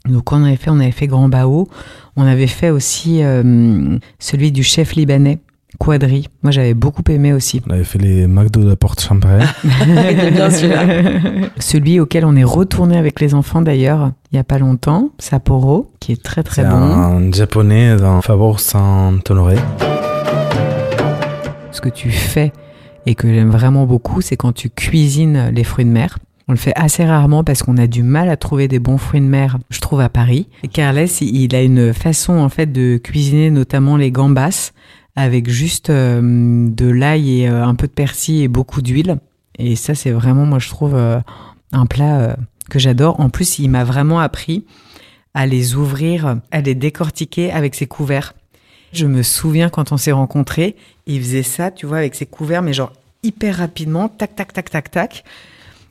Donc, 0.06 0.24
quand 0.24 0.40
on 0.40 0.44
avait 0.44 0.56
fait, 0.56 0.70
on 0.70 0.78
avait 0.80 0.90
fait 0.90 1.06
Grand 1.06 1.28
Bao. 1.28 1.68
On 2.16 2.26
avait 2.26 2.46
fait 2.46 2.70
aussi 2.70 3.22
euh, 3.22 3.96
celui 4.18 4.52
du 4.52 4.62
chef 4.62 4.94
libanais, 4.94 5.38
Quadri. 5.78 6.28
Moi, 6.42 6.50
j'avais 6.50 6.74
beaucoup 6.74 7.02
aimé 7.08 7.32
aussi. 7.32 7.60
On 7.68 7.72
avait 7.72 7.84
fait 7.84 7.98
les 7.98 8.26
McDo 8.26 8.62
de 8.62 8.68
la 8.68 8.76
Porte 8.76 9.00
Champagne. 9.00 9.44
était 10.10 10.30
bien 10.30 10.48
celui 11.58 12.00
auquel 12.00 12.24
on 12.24 12.34
est 12.36 12.44
retourné 12.44 12.96
avec 12.96 13.20
les 13.20 13.34
enfants 13.34 13.60
d'ailleurs, 13.60 14.12
il 14.32 14.36
y 14.36 14.38
a 14.38 14.44
pas 14.44 14.58
longtemps, 14.58 15.10
Sapporo, 15.18 15.92
qui 16.00 16.12
est 16.12 16.22
très 16.22 16.42
très 16.42 16.62
C'est 16.62 16.68
bon. 16.68 16.76
un 16.76 17.32
japonais 17.32 17.96
dans 17.96 18.22
Favor 18.22 18.60
Saint-Honoré. 18.60 19.56
Ce 21.70 21.80
que 21.80 21.90
tu 21.90 22.10
fais 22.10 22.52
et 23.06 23.14
que 23.14 23.32
j'aime 23.32 23.50
vraiment 23.50 23.84
beaucoup, 23.84 24.20
c'est 24.20 24.36
quand 24.36 24.52
tu 24.52 24.70
cuisines 24.70 25.50
les 25.54 25.64
fruits 25.64 25.84
de 25.84 25.90
mer. 25.90 26.18
On 26.48 26.52
le 26.52 26.58
fait 26.58 26.72
assez 26.76 27.04
rarement 27.04 27.44
parce 27.44 27.62
qu'on 27.62 27.76
a 27.76 27.86
du 27.86 28.02
mal 28.02 28.30
à 28.30 28.38
trouver 28.38 28.68
des 28.68 28.78
bons 28.78 28.96
fruits 28.96 29.20
de 29.20 29.26
mer, 29.26 29.58
je 29.68 29.80
trouve, 29.80 30.00
à 30.00 30.08
Paris. 30.08 30.48
Carles, 30.72 31.06
il 31.20 31.42
il 31.42 31.54
a 31.54 31.62
une 31.62 31.92
façon, 31.92 32.38
en 32.38 32.48
fait, 32.48 32.72
de 32.72 32.96
cuisiner 32.96 33.50
notamment 33.50 33.98
les 33.98 34.10
gambas 34.10 34.72
avec 35.18 35.50
juste 35.50 35.90
euh, 35.90 36.68
de 36.70 36.86
l'ail 36.86 37.40
et 37.40 37.48
euh, 37.48 37.64
un 37.64 37.74
peu 37.74 37.88
de 37.88 37.92
persil 37.92 38.40
et 38.40 38.46
beaucoup 38.46 38.82
d'huile. 38.82 39.18
Et 39.58 39.74
ça, 39.74 39.96
c'est 39.96 40.12
vraiment, 40.12 40.46
moi, 40.46 40.60
je 40.60 40.68
trouve, 40.68 40.94
euh, 40.94 41.18
un 41.72 41.86
plat 41.86 42.36
que 42.70 42.78
j'adore. 42.78 43.18
En 43.18 43.28
plus, 43.28 43.58
il 43.58 43.68
m'a 43.68 43.82
vraiment 43.82 44.20
appris 44.20 44.64
à 45.34 45.44
les 45.46 45.74
ouvrir, 45.74 46.36
à 46.52 46.60
les 46.60 46.76
décortiquer 46.76 47.50
avec 47.50 47.74
ses 47.74 47.88
couverts. 47.88 48.34
Je 48.92 49.06
me 49.06 49.24
souviens 49.24 49.70
quand 49.70 49.90
on 49.90 49.96
s'est 49.96 50.12
rencontrés, 50.12 50.76
il 51.06 51.20
faisait 51.20 51.42
ça, 51.42 51.72
tu 51.72 51.84
vois, 51.84 51.98
avec 51.98 52.14
ses 52.14 52.24
couverts, 52.24 52.62
mais 52.62 52.72
genre 52.72 52.92
hyper 53.24 53.56
rapidement, 53.56 54.08
tac, 54.08 54.36
tac, 54.36 54.52
tac, 54.52 54.70
tac, 54.70 54.90
tac. 54.90 55.24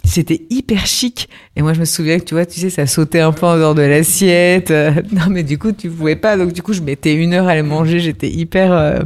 C'était 0.07 0.41
hyper 0.49 0.85
chic. 0.85 1.29
Et 1.55 1.61
moi, 1.61 1.73
je 1.73 1.79
me 1.79 1.85
souviens 1.85 2.17
que, 2.19 2.23
tu 2.23 2.33
vois, 2.33 2.45
tu 2.45 2.59
sais, 2.59 2.69
ça 2.69 2.87
sautait 2.87 3.19
un 3.19 3.31
peu 3.31 3.45
en 3.45 3.57
dehors 3.57 3.75
de 3.75 3.81
l'assiette. 3.81 4.71
Euh, 4.71 4.91
non, 5.11 5.27
mais 5.29 5.43
du 5.43 5.57
coup, 5.57 5.71
tu 5.71 5.89
pouvais 5.89 6.15
pas. 6.15 6.37
Donc, 6.37 6.53
du 6.53 6.61
coup, 6.61 6.73
je 6.73 6.81
mettais 6.81 7.13
une 7.13 7.33
heure 7.33 7.47
à 7.47 7.55
les 7.55 7.61
manger. 7.63 7.99
J'étais 7.99 8.29
hyper... 8.29 8.71
euh, 8.71 8.99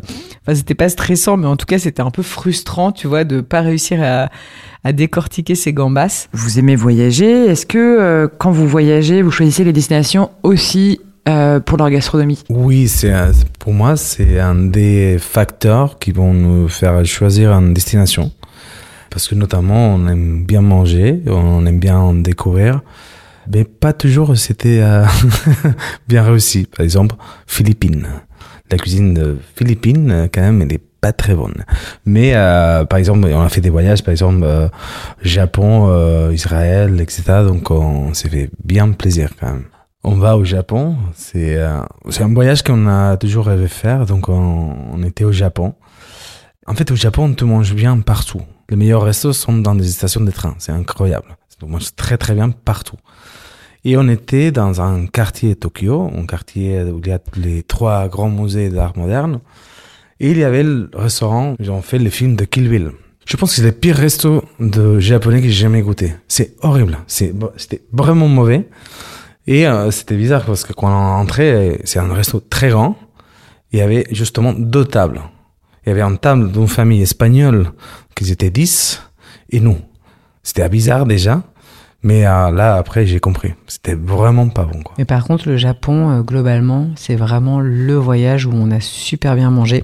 Enfin, 0.43 0.55
c'était 0.55 0.73
pas 0.73 0.89
stressant, 0.89 1.37
mais 1.37 1.45
en 1.45 1.55
tout 1.55 1.67
cas, 1.67 1.77
c'était 1.77 2.01
un 2.01 2.09
peu 2.09 2.23
frustrant, 2.23 2.91
tu 2.91 3.05
vois, 3.05 3.23
de 3.25 3.41
pas 3.41 3.61
réussir 3.61 4.01
à, 4.01 4.29
à 4.83 4.91
décortiquer 4.91 5.53
ces 5.53 5.71
gambas. 5.71 6.27
Vous 6.33 6.57
aimez 6.57 6.75
voyager. 6.75 7.45
Est-ce 7.45 7.67
que 7.67 7.77
euh, 7.77 8.27
quand 8.39 8.49
vous 8.49 8.67
voyagez, 8.67 9.21
vous 9.21 9.29
choisissez 9.29 9.63
les 9.63 9.71
destinations 9.71 10.31
aussi 10.41 10.99
euh, 11.29 11.59
pour 11.59 11.77
leur 11.77 11.91
gastronomie? 11.91 12.43
Oui, 12.49 12.87
c'est 12.87 13.13
pour 13.59 13.73
moi, 13.73 13.95
c'est 13.97 14.39
un 14.39 14.55
des 14.55 15.17
facteurs 15.19 15.99
qui 15.99 16.11
vont 16.11 16.33
nous 16.33 16.67
faire 16.67 17.05
choisir 17.05 17.51
une 17.51 17.75
destination. 17.75 18.31
Parce 19.11 19.27
que 19.27 19.35
notamment, 19.35 19.93
on 19.93 20.07
aime 20.07 20.45
bien 20.45 20.61
manger, 20.61 21.21
on 21.27 21.65
aime 21.65 21.79
bien 21.79 21.97
en 21.97 22.13
découvrir, 22.13 22.81
mais 23.53 23.65
pas 23.65 23.91
toujours 23.91 24.37
c'était 24.37 24.79
euh, 24.81 25.05
bien 26.07 26.23
réussi. 26.23 26.65
Par 26.65 26.83
exemple, 26.83 27.15
Philippines. 27.45 28.07
La 28.71 28.77
cuisine 28.77 29.13
de 29.13 29.37
Philippines, 29.57 30.11
euh, 30.11 30.27
quand 30.33 30.39
même, 30.39 30.61
elle 30.61 30.71
est 30.71 30.81
pas 31.01 31.11
très 31.11 31.35
bonne. 31.35 31.65
Mais 32.05 32.31
euh, 32.35 32.85
par 32.85 32.99
exemple, 32.99 33.27
on 33.27 33.41
a 33.41 33.49
fait 33.49 33.59
des 33.59 33.69
voyages, 33.69 34.01
par 34.01 34.13
exemple, 34.13 34.47
Japon, 35.21 36.29
Israël, 36.31 37.01
etc. 37.01 37.23
Donc 37.45 37.69
on 37.69 38.13
s'est 38.13 38.29
fait 38.29 38.49
bien 38.63 38.91
plaisir 38.91 39.31
quand 39.37 39.47
même. 39.47 39.65
On 40.03 40.15
va 40.15 40.37
au 40.37 40.45
Japon, 40.45 40.95
c'est 41.15 41.59
c'est 42.09 42.23
un 42.23 42.33
voyage 42.33 42.63
qu'on 42.63 42.87
a 42.87 43.17
toujours 43.17 43.47
rêvé 43.47 43.67
faire, 43.67 44.05
donc 44.05 44.29
on, 44.29 44.75
on 44.93 45.03
était 45.03 45.25
au 45.25 45.31
Japon. 45.31 45.73
En 46.67 46.75
fait, 46.75 46.91
au 46.91 46.95
Japon, 46.95 47.25
on 47.25 47.33
te 47.33 47.43
mange 47.43 47.73
bien 47.73 47.99
partout. 47.99 48.41
Les 48.69 48.75
meilleurs 48.75 49.01
restos 49.01 49.33
sont 49.33 49.57
dans 49.57 49.75
des 49.75 49.87
stations 49.87 50.21
de 50.21 50.31
train, 50.31 50.55
c'est 50.59 50.71
incroyable. 50.71 51.35
On 51.63 51.67
mange 51.67 51.95
très 51.95 52.17
très 52.17 52.33
bien 52.33 52.49
partout. 52.49 52.97
Et 53.83 53.97
on 53.97 54.07
était 54.07 54.51
dans 54.51 54.81
un 54.81 55.07
quartier 55.07 55.55
Tokyo, 55.55 56.09
un 56.15 56.25
quartier 56.25 56.83
où 56.83 56.99
il 57.03 57.07
y 57.07 57.11
a 57.11 57.19
les 57.35 57.63
trois 57.63 58.07
grands 58.07 58.29
musées 58.29 58.69
d'art 58.69 58.95
moderne. 58.95 59.39
Et 60.19 60.31
il 60.31 60.37
y 60.37 60.43
avait 60.43 60.63
le 60.63 60.89
restaurant, 60.93 61.55
ils 61.59 61.71
ont 61.71 61.81
fait 61.81 61.97
le 61.97 62.09
film 62.09 62.35
de 62.35 62.45
Kill 62.45 62.69
Bill. 62.69 62.91
Je 63.25 63.37
pense 63.37 63.51
que 63.51 63.55
c'est 63.57 63.63
le 63.63 63.71
pire 63.71 63.95
resto 63.95 64.43
de 64.59 64.99
japonais 64.99 65.41
que 65.41 65.47
j'ai 65.47 65.53
jamais 65.53 65.81
goûté. 65.81 66.13
C'est 66.27 66.55
horrible. 66.61 66.97
C'était 67.07 67.81
vraiment 67.91 68.27
mauvais. 68.27 68.67
Et 69.47 69.67
euh, 69.67 69.89
c'était 69.89 70.15
bizarre 70.15 70.45
parce 70.45 70.63
que 70.63 70.73
quand 70.73 70.87
on 70.87 71.17
est 71.17 71.21
entré, 71.21 71.81
c'est 71.83 71.99
un 71.99 72.13
resto 72.13 72.39
très 72.39 72.69
grand. 72.69 72.95
Il 73.71 73.79
y 73.79 73.81
avait 73.81 74.05
justement 74.11 74.53
deux 74.53 74.85
tables. 74.85 75.21
Il 75.85 75.89
y 75.89 75.91
avait 75.91 76.01
une 76.01 76.17
table 76.17 76.51
d'une 76.51 76.67
famille 76.67 77.01
espagnole 77.01 77.71
qui 78.15 78.31
étaient 78.31 78.51
10 78.51 79.01
et 79.49 79.59
nous. 79.59 79.77
C'était 80.43 80.69
bizarre 80.69 81.05
déjà. 81.05 81.41
Mais 82.03 82.25
euh, 82.25 82.51
là, 82.51 82.75
après, 82.75 83.05
j'ai 83.05 83.19
compris. 83.19 83.53
C'était 83.67 83.93
vraiment 83.93 84.47
pas 84.49 84.65
bon. 84.65 84.81
Quoi. 84.81 84.95
Mais 84.97 85.05
par 85.05 85.23
contre, 85.23 85.47
le 85.47 85.57
Japon, 85.57 86.09
euh, 86.09 86.21
globalement, 86.21 86.89
c'est 86.95 87.15
vraiment 87.15 87.59
le 87.59 87.93
voyage 87.95 88.45
où 88.45 88.51
on 88.53 88.71
a 88.71 88.79
super 88.79 89.35
bien 89.35 89.51
mangé. 89.51 89.83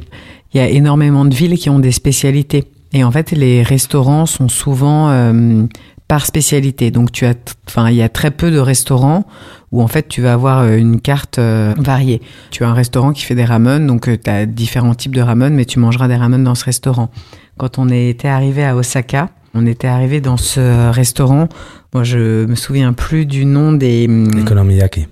Il 0.54 0.58
y 0.58 0.60
a 0.60 0.68
énormément 0.68 1.26
de 1.26 1.36
villes 1.36 1.58
qui 1.58 1.70
ont 1.70 1.80
des 1.80 1.92
spécialités. 1.92 2.66
Et 2.94 3.04
en 3.04 3.12
fait, 3.12 3.32
les 3.32 3.62
restaurants 3.62 4.26
sont 4.26 4.50
souvent 4.50 5.10
euh, 5.10 5.66
par 6.08 6.26
spécialité. 6.26 6.92
Donc, 6.92 7.12
tu 7.12 7.26
as, 7.26 7.36
enfin, 7.68 7.90
il 7.90 7.96
y 7.96 8.02
a 8.02 8.10
très 8.10 8.32
peu 8.32 8.52
de 8.52 8.60
restaurants 8.60 9.26
où 9.74 9.82
en 9.82 9.88
fait 9.88 10.08
tu 10.08 10.22
vas 10.22 10.32
avoir 10.32 10.66
une 10.66 11.02
carte 11.02 11.40
variée. 11.40 12.22
Tu 12.52 12.64
as 12.64 12.70
un 12.70 12.74
restaurant 12.74 13.12
qui 13.12 13.24
fait 13.24 13.36
des 13.36 13.44
ramen, 13.44 13.86
donc 13.86 14.10
tu 14.24 14.30
as 14.30 14.46
différents 14.46 14.96
types 14.96 15.14
de 15.14 15.22
ramen, 15.22 15.54
mais 15.54 15.66
tu 15.66 15.80
mangeras 15.80 16.08
des 16.08 16.16
ramen 16.16 16.42
dans 16.42 16.56
ce 16.56 16.64
restaurant. 16.64 17.12
Quand 17.58 17.78
on 17.78 17.90
était 17.90 18.30
arrivé 18.30 18.64
à 18.64 18.76
Osaka, 18.78 19.30
on 19.54 19.66
était 19.66 19.88
arrivé 19.88 20.22
dans 20.22 20.38
ce 20.38 20.92
restaurant. 20.92 21.50
Moi, 21.94 22.04
je 22.04 22.46
me 22.46 22.56
souviens 22.56 22.94
plus 22.94 23.26
du 23.26 23.46
nom 23.46 23.74
des. 23.74 24.04
Economiyaki. 24.04 25.02
Hum, 25.02 25.08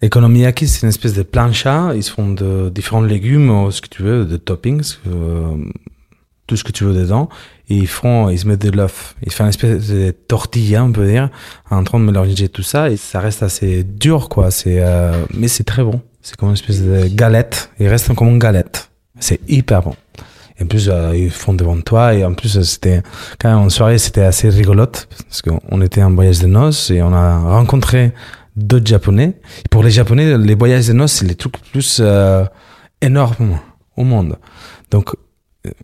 Economiyaki, 0.00 0.68
c'est 0.68 0.82
une 0.82 0.90
espèce 0.90 1.14
de 1.14 1.22
plancha. 1.22 1.92
Ils 1.96 2.04
font 2.04 2.30
de 2.30 2.70
différents 2.72 3.02
légumes, 3.02 3.70
ce 3.72 3.80
que 3.80 3.88
tu 3.88 4.02
veux, 4.02 4.24
de 4.24 4.36
toppings, 4.36 4.94
euh, 5.08 5.56
tout 6.48 6.56
ce 6.56 6.64
que 6.64 6.72
tu 6.72 6.82
veux 6.82 6.94
dedans. 6.94 7.28
Et 7.68 7.76
ils 7.76 7.86
font, 7.86 8.30
ils 8.30 8.38
se 8.38 8.48
mettent 8.48 8.62
de 8.62 8.76
l'œuf. 8.76 9.14
Ils 9.24 9.32
font 9.32 9.44
une 9.44 9.50
espèce 9.50 9.88
de 9.88 10.10
tortilla, 10.10 10.82
on 10.82 10.90
peut 10.90 11.06
dire, 11.06 11.28
en 11.70 11.84
train 11.84 12.00
de 12.00 12.04
mélanger 12.04 12.48
tout 12.48 12.64
ça. 12.64 12.90
Et 12.90 12.96
ça 12.96 13.20
reste 13.20 13.44
assez 13.44 13.84
dur, 13.84 14.28
quoi. 14.28 14.50
C'est, 14.50 14.80
euh, 14.80 15.12
mais 15.34 15.46
c'est 15.46 15.64
très 15.64 15.84
bon. 15.84 16.00
C'est 16.22 16.36
comme 16.36 16.48
une 16.48 16.54
espèce 16.54 16.82
de 16.82 17.06
galette. 17.06 17.70
Il 17.78 17.86
reste 17.86 18.12
comme 18.14 18.28
une 18.28 18.38
galette. 18.40 18.90
C'est 19.20 19.40
hyper 19.48 19.82
bon. 19.82 19.94
Et 20.58 20.64
en 20.64 20.66
plus, 20.66 20.88
euh, 20.88 21.14
ils 21.14 21.30
font 21.30 21.52
devant 21.52 21.80
toi. 21.80 22.14
Et 22.14 22.24
en 22.24 22.32
plus, 22.32 22.60
c'était 22.62 23.02
quand 23.38 23.50
même 23.50 23.58
en 23.58 23.68
soirée, 23.68 23.98
c'était 23.98 24.22
assez 24.22 24.48
rigolote 24.48 25.08
parce 25.28 25.42
qu'on 25.42 25.80
était 25.82 26.02
en 26.02 26.12
voyage 26.12 26.40
de 26.40 26.46
noces 26.46 26.90
et 26.90 27.02
on 27.02 27.12
a 27.12 27.38
rencontré 27.38 28.12
d'autres 28.56 28.86
Japonais. 28.86 29.34
Pour 29.70 29.82
les 29.82 29.90
Japonais, 29.90 30.36
les 30.38 30.54
voyages 30.54 30.88
de 30.88 30.94
noces, 30.94 31.12
c'est 31.12 31.26
les 31.26 31.36
trucs 31.36 31.58
plus 31.70 31.98
euh, 32.00 32.44
énormes 33.02 33.60
au 33.96 34.04
monde. 34.04 34.36
Donc, 34.90 35.14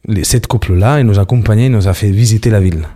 les, 0.06 0.24
cette 0.24 0.46
couple-là, 0.46 1.00
il 1.00 1.06
nous 1.06 1.18
a 1.18 1.22
accompagnés, 1.22 1.66
il 1.66 1.72
nous 1.72 1.88
a 1.88 1.94
fait 1.94 2.10
visiter 2.10 2.50
la 2.50 2.60
ville. 2.60 2.86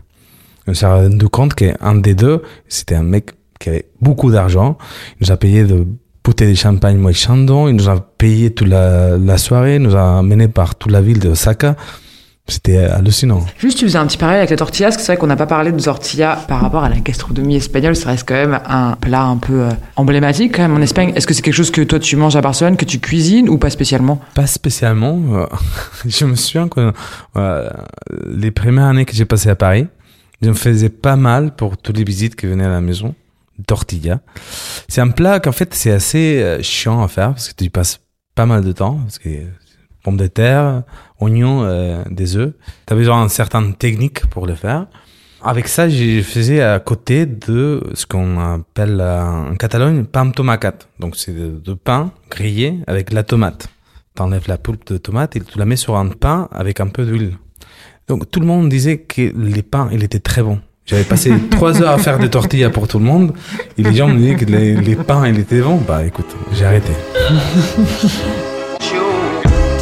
On 0.67 0.75
s'est 0.75 0.87
rendu 0.87 1.29
compte 1.29 1.55
qu'un 1.55 1.95
des 1.95 2.15
deux, 2.15 2.43
c'était 2.69 2.95
un 2.95 3.03
mec 3.03 3.31
qui 3.59 3.71
avait 3.71 3.87
beaucoup 4.01 4.31
d'argent. 4.31 4.77
Il 5.21 5.27
nous 5.27 5.33
a 5.33 5.37
payé 5.37 5.65
de 5.65 5.87
bouteille 6.23 6.53
de 6.53 6.59
champagne 6.59 6.99
moi 6.99 7.13
Chandon. 7.13 7.69
Il 7.69 7.77
nous 7.77 7.89
a 7.89 8.01
payé 8.01 8.53
toute 8.53 8.69
la, 8.69 9.17
la 9.17 9.39
soirée, 9.39 9.77
il 9.77 9.83
nous 9.83 9.97
a 9.97 10.23
mené 10.23 10.47
par 10.49 10.75
toute 10.75 10.93
la 10.93 11.01
ville 11.01 11.19
de 11.19 11.31
Osaka. 11.31 11.77
C'était 12.51 12.79
hallucinant. 12.79 13.45
Juste, 13.59 13.77
tu 13.77 13.85
faisais 13.85 13.99
un 13.99 14.07
petit 14.07 14.17
parallèle 14.17 14.41
avec 14.41 14.49
la 14.49 14.57
tortilla, 14.57 14.87
parce 14.89 14.97
que 14.97 15.03
c'est 15.03 15.13
vrai 15.13 15.19
qu'on 15.19 15.27
n'a 15.27 15.37
pas 15.37 15.47
parlé 15.47 15.71
de 15.71 15.79
tortilla 15.79 16.43
par 16.49 16.63
rapport 16.63 16.83
à 16.83 16.89
la 16.89 16.99
gastronomie 16.99 17.57
espagnole. 17.57 17.95
Ça 17.95 18.09
reste 18.09 18.27
quand 18.27 18.35
même 18.35 18.59
un 18.67 18.93
plat 18.93 19.25
un 19.25 19.37
peu 19.37 19.65
euh, 19.65 19.71
emblématique 19.97 20.57
quand 20.57 20.63
même 20.63 20.75
en 20.75 20.81
Espagne. 20.81 21.13
Est-ce 21.15 21.27
que 21.27 21.35
c'est 21.35 21.43
quelque 21.43 21.55
chose 21.55 21.71
que 21.71 21.83
toi 21.83 21.99
tu 21.99 22.17
manges 22.17 22.37
à 22.37 22.41
Barcelone, 22.41 22.79
que 22.79 22.87
tu 22.87 23.01
cuisines 23.01 23.51
ou 23.51 23.59
pas 23.59 23.69
spécialement? 23.69 24.19
Pas 24.35 24.47
spécialement. 24.47 25.21
Euh, 25.33 25.47
je 26.07 26.25
me 26.25 26.37
souviens 26.37 26.69
que 26.69 26.93
euh, 27.37 27.69
les 28.27 28.51
premières 28.51 28.87
années 28.87 29.05
que 29.05 29.15
j'ai 29.15 29.27
passées 29.27 29.51
à 29.51 29.57
Paris, 29.57 29.87
je 30.41 30.49
me 30.49 30.55
faisais 30.55 30.89
pas 30.89 31.17
mal 31.17 31.55
pour 31.55 31.77
toutes 31.77 31.99
les 31.99 32.05
visites 32.05 32.35
qui 32.35 32.47
venaient 32.47 32.65
à 32.65 32.71
la 32.71 32.81
maison 32.81 33.15
tortilla. 33.67 34.21
C'est 34.89 35.03
un 35.03 35.11
plat 35.11 35.39
qu'en 35.39 35.53
fait 35.53 35.75
c'est 35.75 35.91
assez 35.91 36.59
chiant 36.63 37.03
à 37.03 37.09
faire 37.09 37.31
parce 37.31 37.53
que 37.53 37.63
tu 37.63 37.69
passes 37.69 38.01
pas 38.35 38.47
mal 38.47 38.65
de 38.65 38.73
temps 38.73 39.01
parce 39.03 39.19
que 39.19 39.29
pommes 40.03 40.17
de 40.17 40.27
terre, 40.27 40.83
oignons, 41.21 41.63
euh, 41.65 42.03
des 42.11 42.37
œufs. 42.37 42.53
Tu 42.87 42.93
as 42.93 42.97
besoin 42.97 43.21
d'une 43.21 43.29
certaine 43.29 43.75
technique 43.75 44.27
pour 44.27 44.47
le 44.47 44.55
faire. 44.55 44.87
Avec 45.43 45.69
ça, 45.69 45.89
je 45.89 46.21
faisais 46.23 46.63
à 46.63 46.81
côté 46.81 47.25
de 47.25 47.83
ce 47.95 48.07
qu'on 48.07 48.41
appelle 48.41 48.99
euh, 49.01 49.53
en 49.53 49.55
Catalogne 49.55 50.05
pain 50.05 50.31
tomate. 50.31 50.89
Donc 50.99 51.15
c'est 51.17 51.33
de, 51.33 51.75
pain 51.75 52.13
grillé 52.31 52.81
avec 52.89 53.13
la 53.13 53.23
tomate. 53.23 53.69
Tu 54.17 54.23
enlèves 54.23 54.49
la 54.49 54.59
pulpe 54.59 54.93
de 54.93 54.99
tomate 54.99 55.37
et 55.37 55.41
tu 55.41 55.59
la 55.59 55.65
mets 55.65 55.77
sur 55.77 55.97
un 55.97 56.09
pain 56.09 56.49
avec 56.51 56.81
un 56.81 56.89
peu 56.89 57.05
d'huile. 57.05 57.35
Donc 58.09 58.29
tout 58.31 58.41
le 58.41 58.47
monde 58.47 58.69
disait 58.69 58.99
que 58.99 59.33
les 59.37 59.63
pains, 59.63 59.89
il 59.93 60.03
était 60.03 60.19
très 60.19 60.43
bon. 60.43 60.59
J'avais 60.87 61.05
passé 61.05 61.33
trois 61.51 61.81
heures 61.83 61.93
à 61.93 61.99
faire 61.99 62.19
des 62.19 62.31
tortillas 62.31 62.71
pour 62.71 62.89
tout 62.89 62.99
le 62.99 63.05
monde. 63.05 63.33
Et 63.77 63.85
les 63.85 63.95
gens 63.95 64.09
me 64.09 64.19
disaient 64.19 64.35
que 64.35 64.45
les, 64.45 64.75
les 64.75 64.97
pains, 64.97 65.29
ils 65.29 65.39
étaient 65.39 65.61
bons. 65.61 65.81
Bah 65.87 66.05
écoute, 66.05 66.35
j'ai 66.53 66.65
arrêté. 66.65 66.93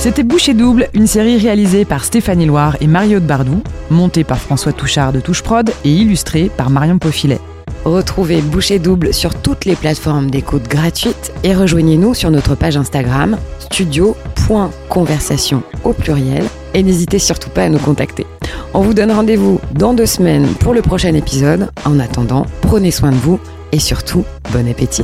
C'était 0.06 0.22
Boucher 0.22 0.54
Double, 0.54 0.88
une 0.94 1.08
série 1.08 1.36
réalisée 1.36 1.84
par 1.84 2.04
Stéphanie 2.04 2.46
Loire 2.46 2.76
et 2.80 2.86
Mario 2.86 3.18
de 3.18 3.26
Bardou, 3.26 3.64
montée 3.90 4.22
par 4.22 4.38
François 4.38 4.72
Touchard 4.72 5.12
de 5.12 5.18
Touche 5.18 5.42
Prod 5.42 5.68
et 5.84 5.90
illustrée 5.90 6.48
par 6.48 6.70
Marion 6.70 6.98
Paufilet. 6.98 7.40
Retrouvez 7.84 8.40
Boucher 8.40 8.78
Double 8.78 9.12
sur 9.12 9.34
toutes 9.34 9.64
les 9.64 9.74
plateformes 9.74 10.30
d'écoute 10.30 10.68
gratuites 10.68 11.32
et 11.42 11.56
rejoignez-nous 11.56 12.14
sur 12.14 12.30
notre 12.30 12.54
page 12.54 12.76
Instagram 12.76 13.36
studio.conversation 13.58 15.64
au 15.82 15.92
pluriel 15.92 16.44
et 16.72 16.84
n'hésitez 16.84 17.18
surtout 17.18 17.50
pas 17.50 17.64
à 17.64 17.68
nous 17.68 17.80
contacter. 17.80 18.28
On 18.74 18.82
vous 18.82 18.94
donne 18.94 19.10
rendez-vous 19.10 19.60
dans 19.72 19.92
deux 19.92 20.06
semaines 20.06 20.46
pour 20.60 20.72
le 20.72 20.82
prochain 20.82 21.14
épisode. 21.14 21.68
En 21.84 21.98
attendant, 21.98 22.46
prenez 22.62 22.92
soin 22.92 23.10
de 23.10 23.16
vous 23.16 23.40
et 23.72 23.80
surtout, 23.80 24.24
bon 24.52 24.70
appétit. 24.70 25.02